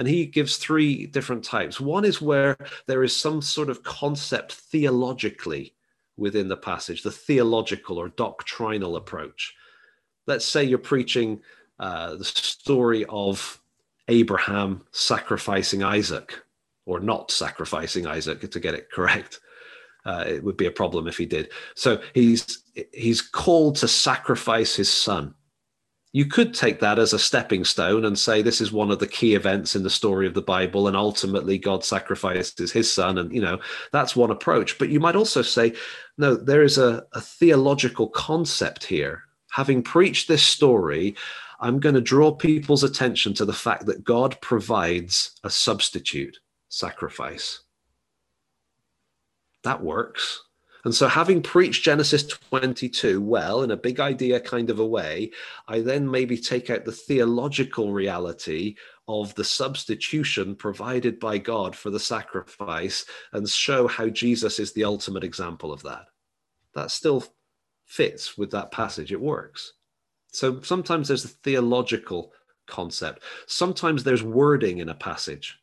and 0.00 0.08
he 0.08 0.24
gives 0.24 0.56
three 0.56 1.04
different 1.04 1.44
types. 1.44 1.78
One 1.78 2.06
is 2.06 2.22
where 2.22 2.56
there 2.86 3.04
is 3.04 3.14
some 3.14 3.42
sort 3.42 3.68
of 3.68 3.82
concept 3.82 4.54
theologically 4.54 5.74
within 6.16 6.48
the 6.48 6.56
passage, 6.56 7.02
the 7.02 7.10
theological 7.10 7.98
or 7.98 8.08
doctrinal 8.08 8.96
approach. 8.96 9.54
Let's 10.26 10.46
say 10.46 10.64
you're 10.64 10.78
preaching 10.78 11.42
uh, 11.78 12.14
the 12.14 12.24
story 12.24 13.04
of 13.10 13.60
Abraham 14.08 14.86
sacrificing 14.92 15.82
Isaac 15.82 16.32
or 16.86 16.98
not 16.98 17.30
sacrificing 17.30 18.06
Isaac 18.06 18.50
to 18.50 18.58
get 18.58 18.72
it 18.72 18.90
correct. 18.90 19.40
Uh, 20.06 20.24
it 20.26 20.42
would 20.42 20.56
be 20.56 20.64
a 20.64 20.70
problem 20.70 21.08
if 21.08 21.18
he 21.18 21.26
did. 21.26 21.50
So 21.74 22.00
he's 22.14 22.62
he's 22.94 23.20
called 23.20 23.76
to 23.76 23.86
sacrifice 23.86 24.74
his 24.74 24.88
son 24.88 25.34
you 26.12 26.26
could 26.26 26.52
take 26.52 26.80
that 26.80 26.98
as 26.98 27.12
a 27.12 27.18
stepping 27.18 27.64
stone 27.64 28.04
and 28.04 28.18
say 28.18 28.42
this 28.42 28.60
is 28.60 28.72
one 28.72 28.90
of 28.90 28.98
the 28.98 29.06
key 29.06 29.34
events 29.34 29.76
in 29.76 29.82
the 29.82 29.90
story 29.90 30.26
of 30.26 30.34
the 30.34 30.42
bible 30.42 30.88
and 30.88 30.96
ultimately 30.96 31.58
god 31.58 31.84
sacrifices 31.84 32.72
his 32.72 32.90
son 32.90 33.18
and 33.18 33.32
you 33.32 33.40
know 33.40 33.58
that's 33.92 34.16
one 34.16 34.30
approach 34.30 34.78
but 34.78 34.88
you 34.88 35.00
might 35.00 35.16
also 35.16 35.42
say 35.42 35.72
no 36.18 36.34
there 36.34 36.62
is 36.62 36.78
a, 36.78 37.04
a 37.12 37.20
theological 37.20 38.08
concept 38.08 38.84
here 38.84 39.22
having 39.50 39.82
preached 39.82 40.28
this 40.28 40.42
story 40.42 41.14
I'm 41.60 41.78
going 41.78 41.94
to 41.94 42.00
draw 42.00 42.32
people's 42.32 42.82
attention 42.82 43.34
to 43.34 43.44
the 43.44 43.52
fact 43.52 43.84
that 43.86 44.02
God 44.02 44.40
provides 44.40 45.32
a 45.44 45.50
substitute 45.50 46.38
sacrifice. 46.70 47.60
That 49.62 49.82
works. 49.82 50.42
And 50.84 50.94
so, 50.94 51.08
having 51.08 51.42
preached 51.42 51.84
Genesis 51.84 52.26
22 52.26 53.20
well, 53.20 53.62
in 53.62 53.70
a 53.70 53.76
big 53.76 54.00
idea 54.00 54.40
kind 54.40 54.70
of 54.70 54.78
a 54.78 54.86
way, 54.86 55.30
I 55.68 55.80
then 55.80 56.10
maybe 56.10 56.38
take 56.38 56.70
out 56.70 56.84
the 56.84 56.92
theological 56.92 57.92
reality 57.92 58.76
of 59.06 59.34
the 59.34 59.44
substitution 59.44 60.54
provided 60.54 61.18
by 61.20 61.36
God 61.38 61.76
for 61.76 61.90
the 61.90 62.00
sacrifice 62.00 63.04
and 63.32 63.48
show 63.48 63.88
how 63.88 64.08
Jesus 64.08 64.58
is 64.58 64.72
the 64.72 64.84
ultimate 64.84 65.24
example 65.24 65.72
of 65.72 65.82
that. 65.82 66.06
That 66.74 66.90
still 66.90 67.24
fits 67.84 68.38
with 68.38 68.50
that 68.52 68.70
passage, 68.70 69.12
it 69.12 69.20
works. 69.20 69.74
So, 70.32 70.60
sometimes 70.62 71.08
there's 71.08 71.26
a 71.26 71.28
theological 71.28 72.32
concept, 72.66 73.22
sometimes 73.46 74.02
there's 74.02 74.22
wording 74.22 74.78
in 74.78 74.88
a 74.88 74.94
passage 74.94 75.59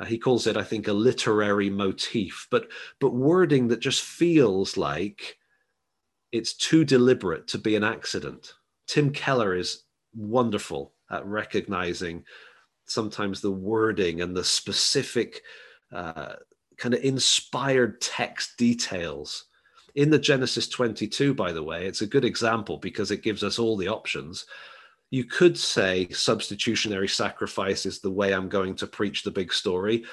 uh, 0.00 0.04
he 0.06 0.18
calls 0.18 0.46
it, 0.46 0.56
I 0.56 0.64
think, 0.64 0.88
a 0.88 0.92
literary 0.92 1.68
motif, 1.68 2.48
but 2.50 2.68
but 3.00 3.14
wording 3.14 3.68
that 3.68 3.80
just 3.80 4.02
feels 4.02 4.76
like 4.76 5.36
it's 6.32 6.54
too 6.54 6.84
deliberate 6.84 7.46
to 7.48 7.58
be 7.58 7.76
an 7.76 7.84
accident. 7.84 8.54
Tim 8.86 9.12
Keller 9.12 9.54
is 9.54 9.84
wonderful 10.14 10.94
at 11.10 11.26
recognizing 11.26 12.24
sometimes 12.86 13.40
the 13.40 13.50
wording 13.50 14.22
and 14.22 14.34
the 14.34 14.44
specific 14.44 15.42
uh, 15.92 16.34
kind 16.76 16.94
of 16.94 17.02
inspired 17.02 18.00
text 18.00 18.56
details. 18.56 19.44
In 19.96 20.08
the 20.08 20.18
Genesis 20.18 20.68
22, 20.68 21.34
by 21.34 21.52
the 21.52 21.62
way, 21.62 21.86
it's 21.86 22.00
a 22.00 22.06
good 22.06 22.24
example 22.24 22.78
because 22.78 23.10
it 23.10 23.24
gives 23.24 23.42
us 23.42 23.58
all 23.58 23.76
the 23.76 23.88
options 23.88 24.46
you 25.10 25.24
could 25.24 25.58
say 25.58 26.08
substitutionary 26.10 27.08
sacrifice 27.08 27.84
is 27.84 28.00
the 28.00 28.10
way 28.10 28.32
I'm 28.32 28.48
going 28.48 28.76
to 28.76 28.86
preach 28.86 29.22
the 29.22 29.30
big 29.30 29.52
story. 29.52 30.04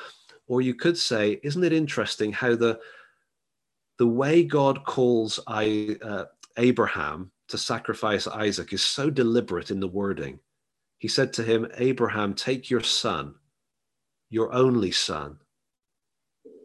Or 0.47 0.61
you 0.61 0.73
could 0.73 0.97
say, 0.97 1.39
isn't 1.43 1.63
it 1.63 1.73
interesting 1.73 2.31
how 2.31 2.55
the, 2.55 2.79
the 3.99 4.07
way 4.07 4.43
God 4.43 4.85
calls 4.85 5.39
I, 5.45 5.97
uh, 6.01 6.25
Abraham 6.57 7.31
to 7.49 7.57
sacrifice 7.57 8.27
Isaac 8.27 8.73
is 8.73 8.83
so 8.83 9.09
deliberate 9.09 9.71
in 9.71 9.79
the 9.79 9.87
wording. 9.87 10.39
He 10.97 11.07
said 11.07 11.31
to 11.33 11.43
him, 11.43 11.67
Abraham, 11.75 12.33
take 12.33 12.69
your 12.69 12.81
son, 12.81 13.35
your 14.29 14.51
only 14.51 14.91
son, 14.91 15.37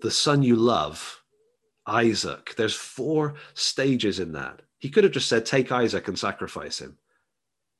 the 0.00 0.10
son 0.10 0.42
you 0.42 0.56
love, 0.56 1.22
Isaac. 1.86 2.54
There's 2.56 2.74
four 2.74 3.34
stages 3.54 4.20
in 4.20 4.32
that. 4.32 4.62
He 4.78 4.88
could 4.88 5.04
have 5.04 5.12
just 5.12 5.28
said, 5.28 5.44
Take 5.44 5.70
Isaac 5.70 6.08
and 6.08 6.18
sacrifice 6.18 6.80
him. 6.80 6.96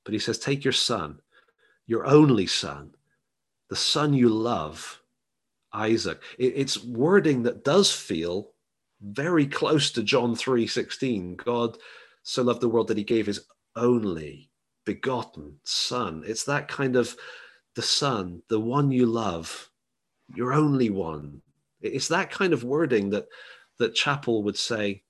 But 0.05 0.15
he 0.15 0.21
says, 0.21 0.39
Take 0.39 0.65
your 0.65 0.73
son, 0.73 1.21
your 1.87 2.07
only 2.07 2.47
son, 2.47 2.95
the 3.69 3.77
son 3.77 4.13
you 4.13 4.29
love, 4.29 5.01
Isaac. 5.73 6.21
it's 6.39 6.85
wording 6.85 7.43
that 7.45 7.65
does 7.65 7.91
feel 7.91 8.51
very 9.01 9.47
close 9.47 9.91
to 9.93 10.03
John 10.03 10.35
3 10.37 10.67
16. 10.67 11.37
God 11.37 11.79
so 12.23 12.43
loved 12.43 12.61
the 12.61 12.69
world 12.69 12.89
that 12.89 12.99
he 12.99 13.05
gave 13.05 13.27
his 13.27 13.47
only 13.77 14.51
begotten 14.85 15.57
son. 15.65 16.23
It's 16.27 16.45
that 16.45 16.69
kind 16.69 16.97
of 16.97 17.17
the 17.75 17.83
son, 17.83 18.43
the 18.49 18.61
one 18.61 18.91
you 18.91 19.07
love, 19.07 19.71
your 20.35 20.53
only 20.53 20.91
one. 20.91 21.41
It's 21.81 22.09
that 22.09 22.31
kind 22.31 22.53
of 22.53 22.65
wording 22.65 23.11
that 23.11 23.27
that 23.79 23.95
Chapell 23.95 24.43
would 24.43 24.57
say, 24.57 25.03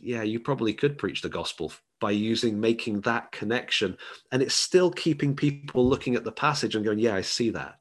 yeah, 0.00 0.22
you 0.22 0.40
probably 0.40 0.72
could 0.72 0.96
preach 0.96 1.20
the 1.20 1.28
gospel 1.28 1.72
by 2.00 2.10
using 2.10 2.60
making 2.60 3.00
that 3.02 3.32
connection. 3.32 3.96
And 4.32 4.42
it's 4.42 4.54
still 4.54 4.90
keeping 4.90 5.34
people 5.34 5.86
looking 5.86 6.14
at 6.14 6.24
the 6.24 6.32
passage 6.32 6.74
and 6.74 6.84
going 6.84 6.98
yeah 6.98 7.14
i 7.14 7.20
see 7.20 7.50
that. 7.50 7.78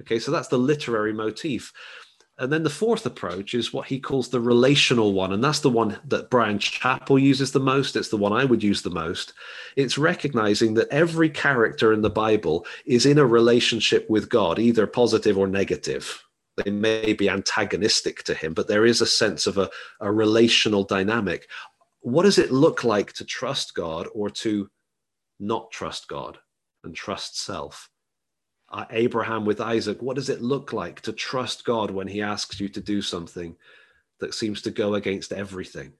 Okay 0.00 0.18
so 0.18 0.30
that's 0.30 0.48
the 0.48 0.58
literary 0.58 1.12
motif. 1.12 1.72
And 2.40 2.50
then 2.50 2.62
the 2.62 2.70
fourth 2.70 3.04
approach 3.04 3.52
is 3.52 3.70
what 3.70 3.86
he 3.86 4.00
calls 4.00 4.30
the 4.30 4.40
relational 4.40 5.12
one. 5.12 5.34
And 5.34 5.44
that's 5.44 5.60
the 5.60 5.68
one 5.68 5.98
that 6.06 6.30
Bryan 6.30 6.58
Chapell 6.58 7.20
uses 7.20 7.52
the 7.52 7.60
most. 7.60 7.96
It's 7.96 8.08
the 8.08 8.16
one 8.16 8.32
i 8.32 8.46
would 8.46 8.62
use 8.62 8.80
the 8.80 8.88
most. 8.88 9.34
It's 9.76 9.98
recognizing 9.98 10.72
that 10.74 10.88
every 10.88 11.28
character 11.28 11.92
in 11.92 12.00
the 12.00 12.08
bible 12.08 12.64
is 12.86 13.04
in 13.04 13.18
a 13.18 13.26
relationship 13.26 14.08
with 14.08 14.30
god 14.30 14.58
either 14.58 14.86
positive 14.86 15.36
or 15.36 15.46
negative. 15.46 16.24
They 16.56 16.70
may 16.70 17.12
be 17.12 17.28
antagonistic 17.28 18.22
to 18.24 18.34
him, 18.34 18.54
but 18.54 18.68
there 18.68 18.86
is 18.86 19.00
a 19.00 19.06
sense 19.06 19.46
of 19.46 19.58
a, 19.58 19.70
a 20.00 20.10
relational 20.10 20.84
dynamic 20.84 21.48
what 22.00 22.22
does 22.22 22.38
it 22.38 22.50
look 22.50 22.84
like 22.84 23.12
to 23.14 23.24
trust 23.24 23.74
God 23.74 24.08
or 24.14 24.30
to 24.30 24.68
not 25.38 25.70
trust 25.70 26.08
God 26.08 26.38
and 26.84 26.94
trust 26.94 27.40
self? 27.40 27.90
Uh, 28.70 28.84
Abraham 28.90 29.44
with 29.44 29.60
Isaac, 29.60 30.00
what 30.00 30.16
does 30.16 30.28
it 30.28 30.42
look 30.42 30.72
like 30.72 31.00
to 31.02 31.12
trust 31.12 31.64
God 31.64 31.90
when 31.90 32.06
he 32.06 32.22
asks 32.22 32.60
you 32.60 32.68
to 32.68 32.80
do 32.80 33.02
something 33.02 33.56
that 34.20 34.34
seems 34.34 34.62
to 34.62 34.70
go 34.70 34.94
against 34.94 35.32
everything? 35.32 35.92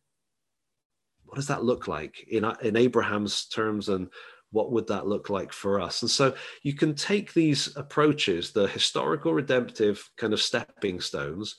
What 1.24 1.36
does 1.36 1.48
that 1.48 1.64
look 1.64 1.88
like 1.88 2.26
in, 2.28 2.44
uh, 2.44 2.56
in 2.62 2.76
Abraham's 2.76 3.46
terms 3.46 3.88
and 3.88 4.08
what 4.52 4.72
would 4.72 4.86
that 4.88 5.06
look 5.06 5.30
like 5.30 5.52
for 5.52 5.80
us? 5.80 6.02
And 6.02 6.10
so 6.10 6.34
you 6.62 6.74
can 6.74 6.94
take 6.94 7.32
these 7.32 7.76
approaches, 7.76 8.52
the 8.52 8.68
historical 8.68 9.34
redemptive 9.34 10.08
kind 10.16 10.32
of 10.32 10.40
stepping 10.40 11.00
stones, 11.00 11.56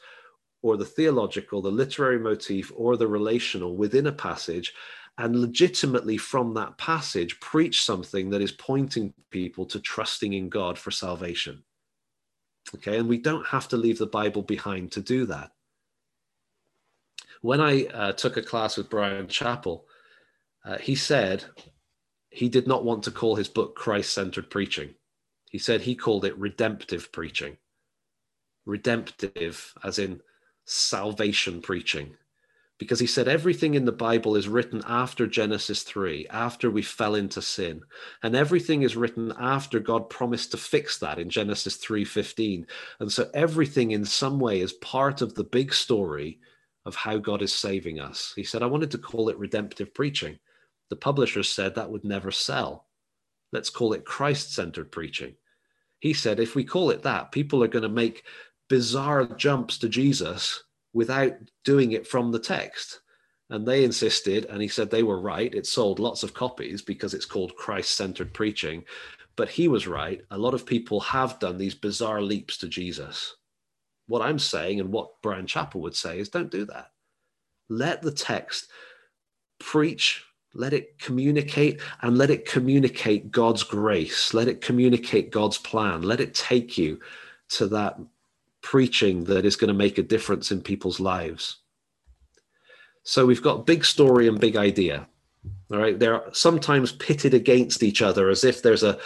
or 0.61 0.77
the 0.77 0.85
theological, 0.85 1.61
the 1.61 1.71
literary 1.71 2.19
motif, 2.19 2.71
or 2.75 2.97
the 2.97 3.07
relational 3.07 3.75
within 3.75 4.07
a 4.07 4.11
passage, 4.11 4.73
and 5.17 5.39
legitimately 5.39 6.17
from 6.17 6.53
that 6.53 6.77
passage 6.77 7.39
preach 7.39 7.83
something 7.83 8.29
that 8.29 8.41
is 8.41 8.51
pointing 8.51 9.13
people 9.29 9.65
to 9.65 9.79
trusting 9.79 10.33
in 10.33 10.49
God 10.49 10.77
for 10.77 10.91
salvation. 10.91 11.63
Okay, 12.75 12.97
and 12.97 13.09
we 13.09 13.17
don't 13.17 13.45
have 13.47 13.67
to 13.69 13.77
leave 13.77 13.97
the 13.97 14.07
Bible 14.07 14.41
behind 14.41 14.91
to 14.93 15.01
do 15.01 15.25
that. 15.25 15.51
When 17.41 17.59
I 17.59 17.85
uh, 17.85 18.11
took 18.13 18.37
a 18.37 18.41
class 18.41 18.77
with 18.77 18.89
Bryan 18.89 19.27
Chapell, 19.27 19.81
uh, 20.63 20.77
he 20.77 20.95
said 20.95 21.43
he 22.29 22.49
did 22.49 22.67
not 22.67 22.85
want 22.85 23.03
to 23.03 23.11
call 23.11 23.35
his 23.35 23.49
book 23.49 23.75
Christ 23.75 24.13
centered 24.13 24.49
preaching. 24.49 24.93
He 25.49 25.57
said 25.57 25.81
he 25.81 25.95
called 25.95 26.23
it 26.23 26.37
redemptive 26.37 27.11
preaching. 27.11 27.57
Redemptive, 28.65 29.73
as 29.83 29.99
in 29.99 30.21
salvation 30.71 31.61
preaching 31.61 32.15
because 32.81 32.99
he 32.99 33.05
said 33.05 33.27
everything 33.27 33.75
in 33.75 33.85
the 33.85 33.91
Bible 33.91 34.35
is 34.35 34.47
written 34.47 34.81
after 34.87 35.27
Genesis 35.27 35.83
3, 35.83 36.25
after 36.31 36.71
we 36.71 36.81
fell 36.81 37.13
into 37.13 37.39
sin. 37.39 37.83
And 38.23 38.35
everything 38.35 38.81
is 38.81 38.95
written 38.95 39.31
after 39.39 39.79
God 39.79 40.09
promised 40.09 40.49
to 40.49 40.57
fix 40.57 40.97
that 40.97 41.19
in 41.19 41.29
Genesis 41.29 41.77
3:15. 41.77 42.65
And 42.99 43.11
so 43.11 43.29
everything 43.35 43.91
in 43.91 44.03
some 44.03 44.39
way 44.39 44.61
is 44.61 44.73
part 44.73 45.21
of 45.21 45.35
the 45.35 45.43
big 45.43 45.75
story 45.75 46.39
of 46.83 46.95
how 46.95 47.17
God 47.17 47.43
is 47.43 47.53
saving 47.53 47.99
us. 47.99 48.33
He 48.35 48.43
said 48.43 48.63
I 48.63 48.65
wanted 48.65 48.89
to 48.91 48.97
call 48.97 49.29
it 49.29 49.37
redemptive 49.37 49.93
preaching. 49.93 50.39
The 50.89 50.95
publishers 50.95 51.49
said 51.49 51.75
that 51.75 51.91
would 51.91 52.03
never 52.03 52.31
sell. 52.31 52.87
Let's 53.51 53.69
call 53.69 53.93
it 53.93 54.05
Christ-centered 54.05 54.91
preaching. 54.91 55.35
He 55.99 56.13
said 56.13 56.39
if 56.39 56.55
we 56.55 56.63
call 56.63 56.89
it 56.89 57.03
that, 57.03 57.31
people 57.31 57.63
are 57.63 57.67
going 57.67 57.83
to 57.83 57.89
make 57.89 58.23
bizarre 58.71 59.25
jumps 59.25 59.77
to 59.77 59.89
Jesus 59.89 60.63
without 60.93 61.33
doing 61.65 61.91
it 61.91 62.07
from 62.07 62.31
the 62.31 62.39
text. 62.39 63.01
And 63.49 63.67
they 63.67 63.83
insisted, 63.83 64.45
and 64.45 64.61
he 64.61 64.69
said 64.69 64.89
they 64.89 65.03
were 65.03 65.19
right. 65.19 65.53
It 65.53 65.65
sold 65.65 65.99
lots 65.99 66.23
of 66.23 66.33
copies 66.33 66.81
because 66.81 67.13
it's 67.13 67.25
called 67.25 67.57
Christ 67.57 67.97
centered 67.97 68.33
preaching. 68.33 68.85
But 69.35 69.49
he 69.49 69.67
was 69.67 69.87
right. 69.87 70.21
A 70.31 70.37
lot 70.37 70.53
of 70.53 70.65
people 70.65 71.01
have 71.01 71.37
done 71.37 71.57
these 71.57 71.75
bizarre 71.75 72.21
leaps 72.21 72.55
to 72.59 72.69
Jesus. 72.69 73.35
What 74.07 74.21
I'm 74.21 74.39
saying 74.39 74.79
and 74.79 74.89
what 74.89 75.21
Bryan 75.21 75.47
Chapell 75.47 75.81
would 75.81 75.95
say 75.95 76.19
is 76.19 76.29
don't 76.29 76.49
do 76.49 76.63
that. 76.67 76.91
Let 77.67 78.01
the 78.01 78.13
text 78.13 78.69
preach, 79.59 80.23
let 80.53 80.71
it 80.71 80.97
communicate, 80.97 81.81
and 82.03 82.17
let 82.17 82.29
it 82.29 82.45
communicate 82.45 83.31
God's 83.31 83.63
grace. 83.63 84.33
Let 84.33 84.47
it 84.47 84.61
communicate 84.61 85.29
God's 85.29 85.57
plan. 85.57 86.03
Let 86.03 86.21
it 86.21 86.33
take 86.33 86.77
you 86.77 87.01
to 87.49 87.67
that 87.67 87.99
preaching 88.61 89.23
that 89.25 89.45
is 89.45 89.55
going 89.55 89.69
to 89.69 89.73
make 89.73 89.97
a 89.97 90.03
difference 90.03 90.51
in 90.51 90.61
people's 90.61 90.99
lives. 90.99 91.57
So 93.03 93.25
we've 93.25 93.41
got 93.41 93.65
big 93.65 93.83
story 93.83 94.27
and 94.27 94.39
big 94.39 94.55
idea. 94.55 95.07
All 95.71 95.79
right. 95.79 95.97
They're 95.97 96.23
sometimes 96.33 96.91
pitted 96.91 97.33
against 97.33 97.81
each 97.81 98.01
other 98.01 98.29
as 98.29 98.43
if 98.43 98.61
there's 98.61 98.83
a, 98.83 98.99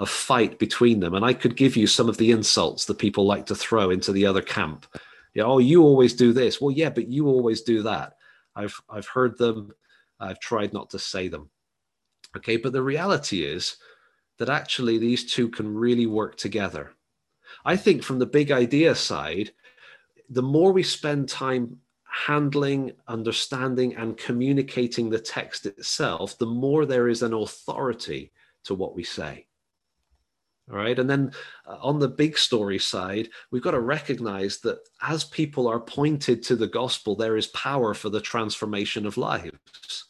a 0.00 0.06
fight 0.06 0.58
between 0.58 1.00
them. 1.00 1.14
And 1.14 1.24
I 1.24 1.32
could 1.32 1.56
give 1.56 1.76
you 1.76 1.86
some 1.86 2.08
of 2.08 2.18
the 2.18 2.30
insults 2.30 2.84
that 2.84 2.98
people 2.98 3.24
like 3.24 3.46
to 3.46 3.54
throw 3.54 3.90
into 3.90 4.12
the 4.12 4.26
other 4.26 4.42
camp. 4.42 4.86
Yeah, 5.34 5.44
oh, 5.44 5.58
you 5.58 5.82
always 5.82 6.14
do 6.14 6.32
this. 6.32 6.60
Well, 6.60 6.70
yeah, 6.70 6.90
but 6.90 7.08
you 7.08 7.28
always 7.28 7.62
do 7.62 7.82
that. 7.82 8.14
I've 8.56 8.78
I've 8.90 9.06
heard 9.06 9.38
them. 9.38 9.72
I've 10.18 10.40
tried 10.40 10.72
not 10.72 10.90
to 10.90 10.98
say 10.98 11.28
them. 11.28 11.48
Okay, 12.36 12.56
but 12.56 12.72
the 12.72 12.82
reality 12.82 13.44
is 13.44 13.76
that 14.38 14.48
actually 14.48 14.98
these 14.98 15.32
two 15.32 15.48
can 15.48 15.72
really 15.72 16.06
work 16.06 16.36
together. 16.36 16.92
I 17.64 17.76
think 17.76 18.02
from 18.02 18.18
the 18.18 18.26
big 18.26 18.50
idea 18.50 18.94
side, 18.94 19.52
the 20.30 20.42
more 20.42 20.72
we 20.72 20.82
spend 20.82 21.28
time 21.28 21.78
handling, 22.04 22.92
understanding, 23.06 23.94
and 23.96 24.16
communicating 24.16 25.10
the 25.10 25.18
text 25.18 25.66
itself, 25.66 26.38
the 26.38 26.46
more 26.46 26.86
there 26.86 27.08
is 27.08 27.22
an 27.22 27.34
authority 27.34 28.32
to 28.64 28.74
what 28.74 28.94
we 28.94 29.04
say. 29.04 29.46
All 30.70 30.76
right. 30.76 30.98
And 30.98 31.08
then 31.08 31.32
uh, 31.66 31.78
on 31.80 31.98
the 31.98 32.08
big 32.08 32.36
story 32.36 32.78
side, 32.78 33.30
we've 33.50 33.62
got 33.62 33.70
to 33.70 33.80
recognize 33.80 34.58
that 34.60 34.80
as 35.02 35.24
people 35.24 35.66
are 35.66 35.80
pointed 35.80 36.42
to 36.44 36.56
the 36.56 36.66
gospel, 36.66 37.16
there 37.16 37.36
is 37.36 37.46
power 37.48 37.94
for 37.94 38.10
the 38.10 38.20
transformation 38.20 39.06
of 39.06 39.16
lives. 39.16 40.04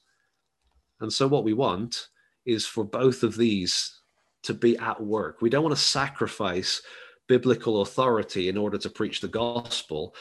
And 1.01 1.13
so, 1.13 1.29
what 1.29 1.45
we 1.45 1.53
want 1.53 2.09
is 2.45 2.67
for 2.67 2.83
both 2.83 3.23
of 3.23 3.37
these 3.37 4.01
to 4.43 4.55
be 4.55 4.77
at 4.79 5.01
work. 5.01 5.41
We 5.41 5.51
don't 5.51 5.63
want 5.63 5.77
to 5.77 5.83
sacrifice 5.83 6.83
biblical 7.29 7.83
authority 7.83 8.49
in 8.49 8.57
order 8.57 8.79
to 8.79 8.91
preach 8.91 9.21
the 9.21 9.29
gospel, 9.29 10.15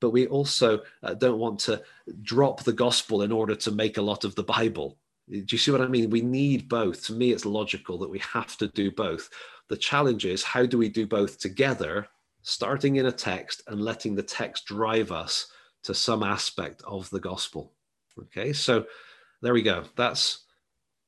but 0.00 0.10
we 0.10 0.26
also 0.26 0.80
uh, 1.02 1.14
don't 1.14 1.38
want 1.38 1.58
to 1.60 1.82
drop 2.22 2.62
the 2.62 2.72
gospel 2.72 3.22
in 3.22 3.32
order 3.32 3.54
to 3.54 3.70
make 3.70 3.96
a 3.96 4.02
lot 4.02 4.24
of 4.24 4.34
the 4.34 4.42
Bible. 4.42 4.98
Do 5.30 5.44
you 5.48 5.58
see 5.58 5.70
what 5.70 5.80
I 5.80 5.86
mean? 5.86 6.10
We 6.10 6.20
need 6.20 6.68
both. 6.68 7.06
To 7.06 7.14
me, 7.14 7.32
it's 7.32 7.46
logical 7.46 7.96
that 7.98 8.10
we 8.10 8.18
have 8.18 8.58
to 8.58 8.68
do 8.68 8.90
both. 8.90 9.30
The 9.68 9.76
challenge 9.76 10.26
is 10.26 10.42
how 10.42 10.66
do 10.66 10.76
we 10.76 10.90
do 10.90 11.06
both 11.06 11.38
together, 11.38 12.06
starting 12.42 12.96
in 12.96 13.06
a 13.06 13.12
text 13.12 13.62
and 13.66 13.80
letting 13.80 14.14
the 14.14 14.22
text 14.22 14.66
drive 14.66 15.10
us 15.10 15.46
to 15.84 15.94
some 15.94 16.22
aspect 16.22 16.82
of 16.86 17.08
the 17.08 17.20
gospel? 17.20 17.72
Okay, 18.18 18.52
so 18.52 18.84
there 19.40 19.54
we 19.54 19.62
go. 19.62 19.84
That's 19.96 20.44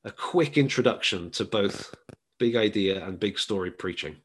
a 0.03 0.11
quick 0.11 0.57
introduction 0.57 1.29
to 1.31 1.45
both 1.45 1.93
big 2.39 2.55
idea 2.55 3.05
and 3.05 3.19
big 3.19 3.37
story 3.37 3.69
preaching. 3.69 4.15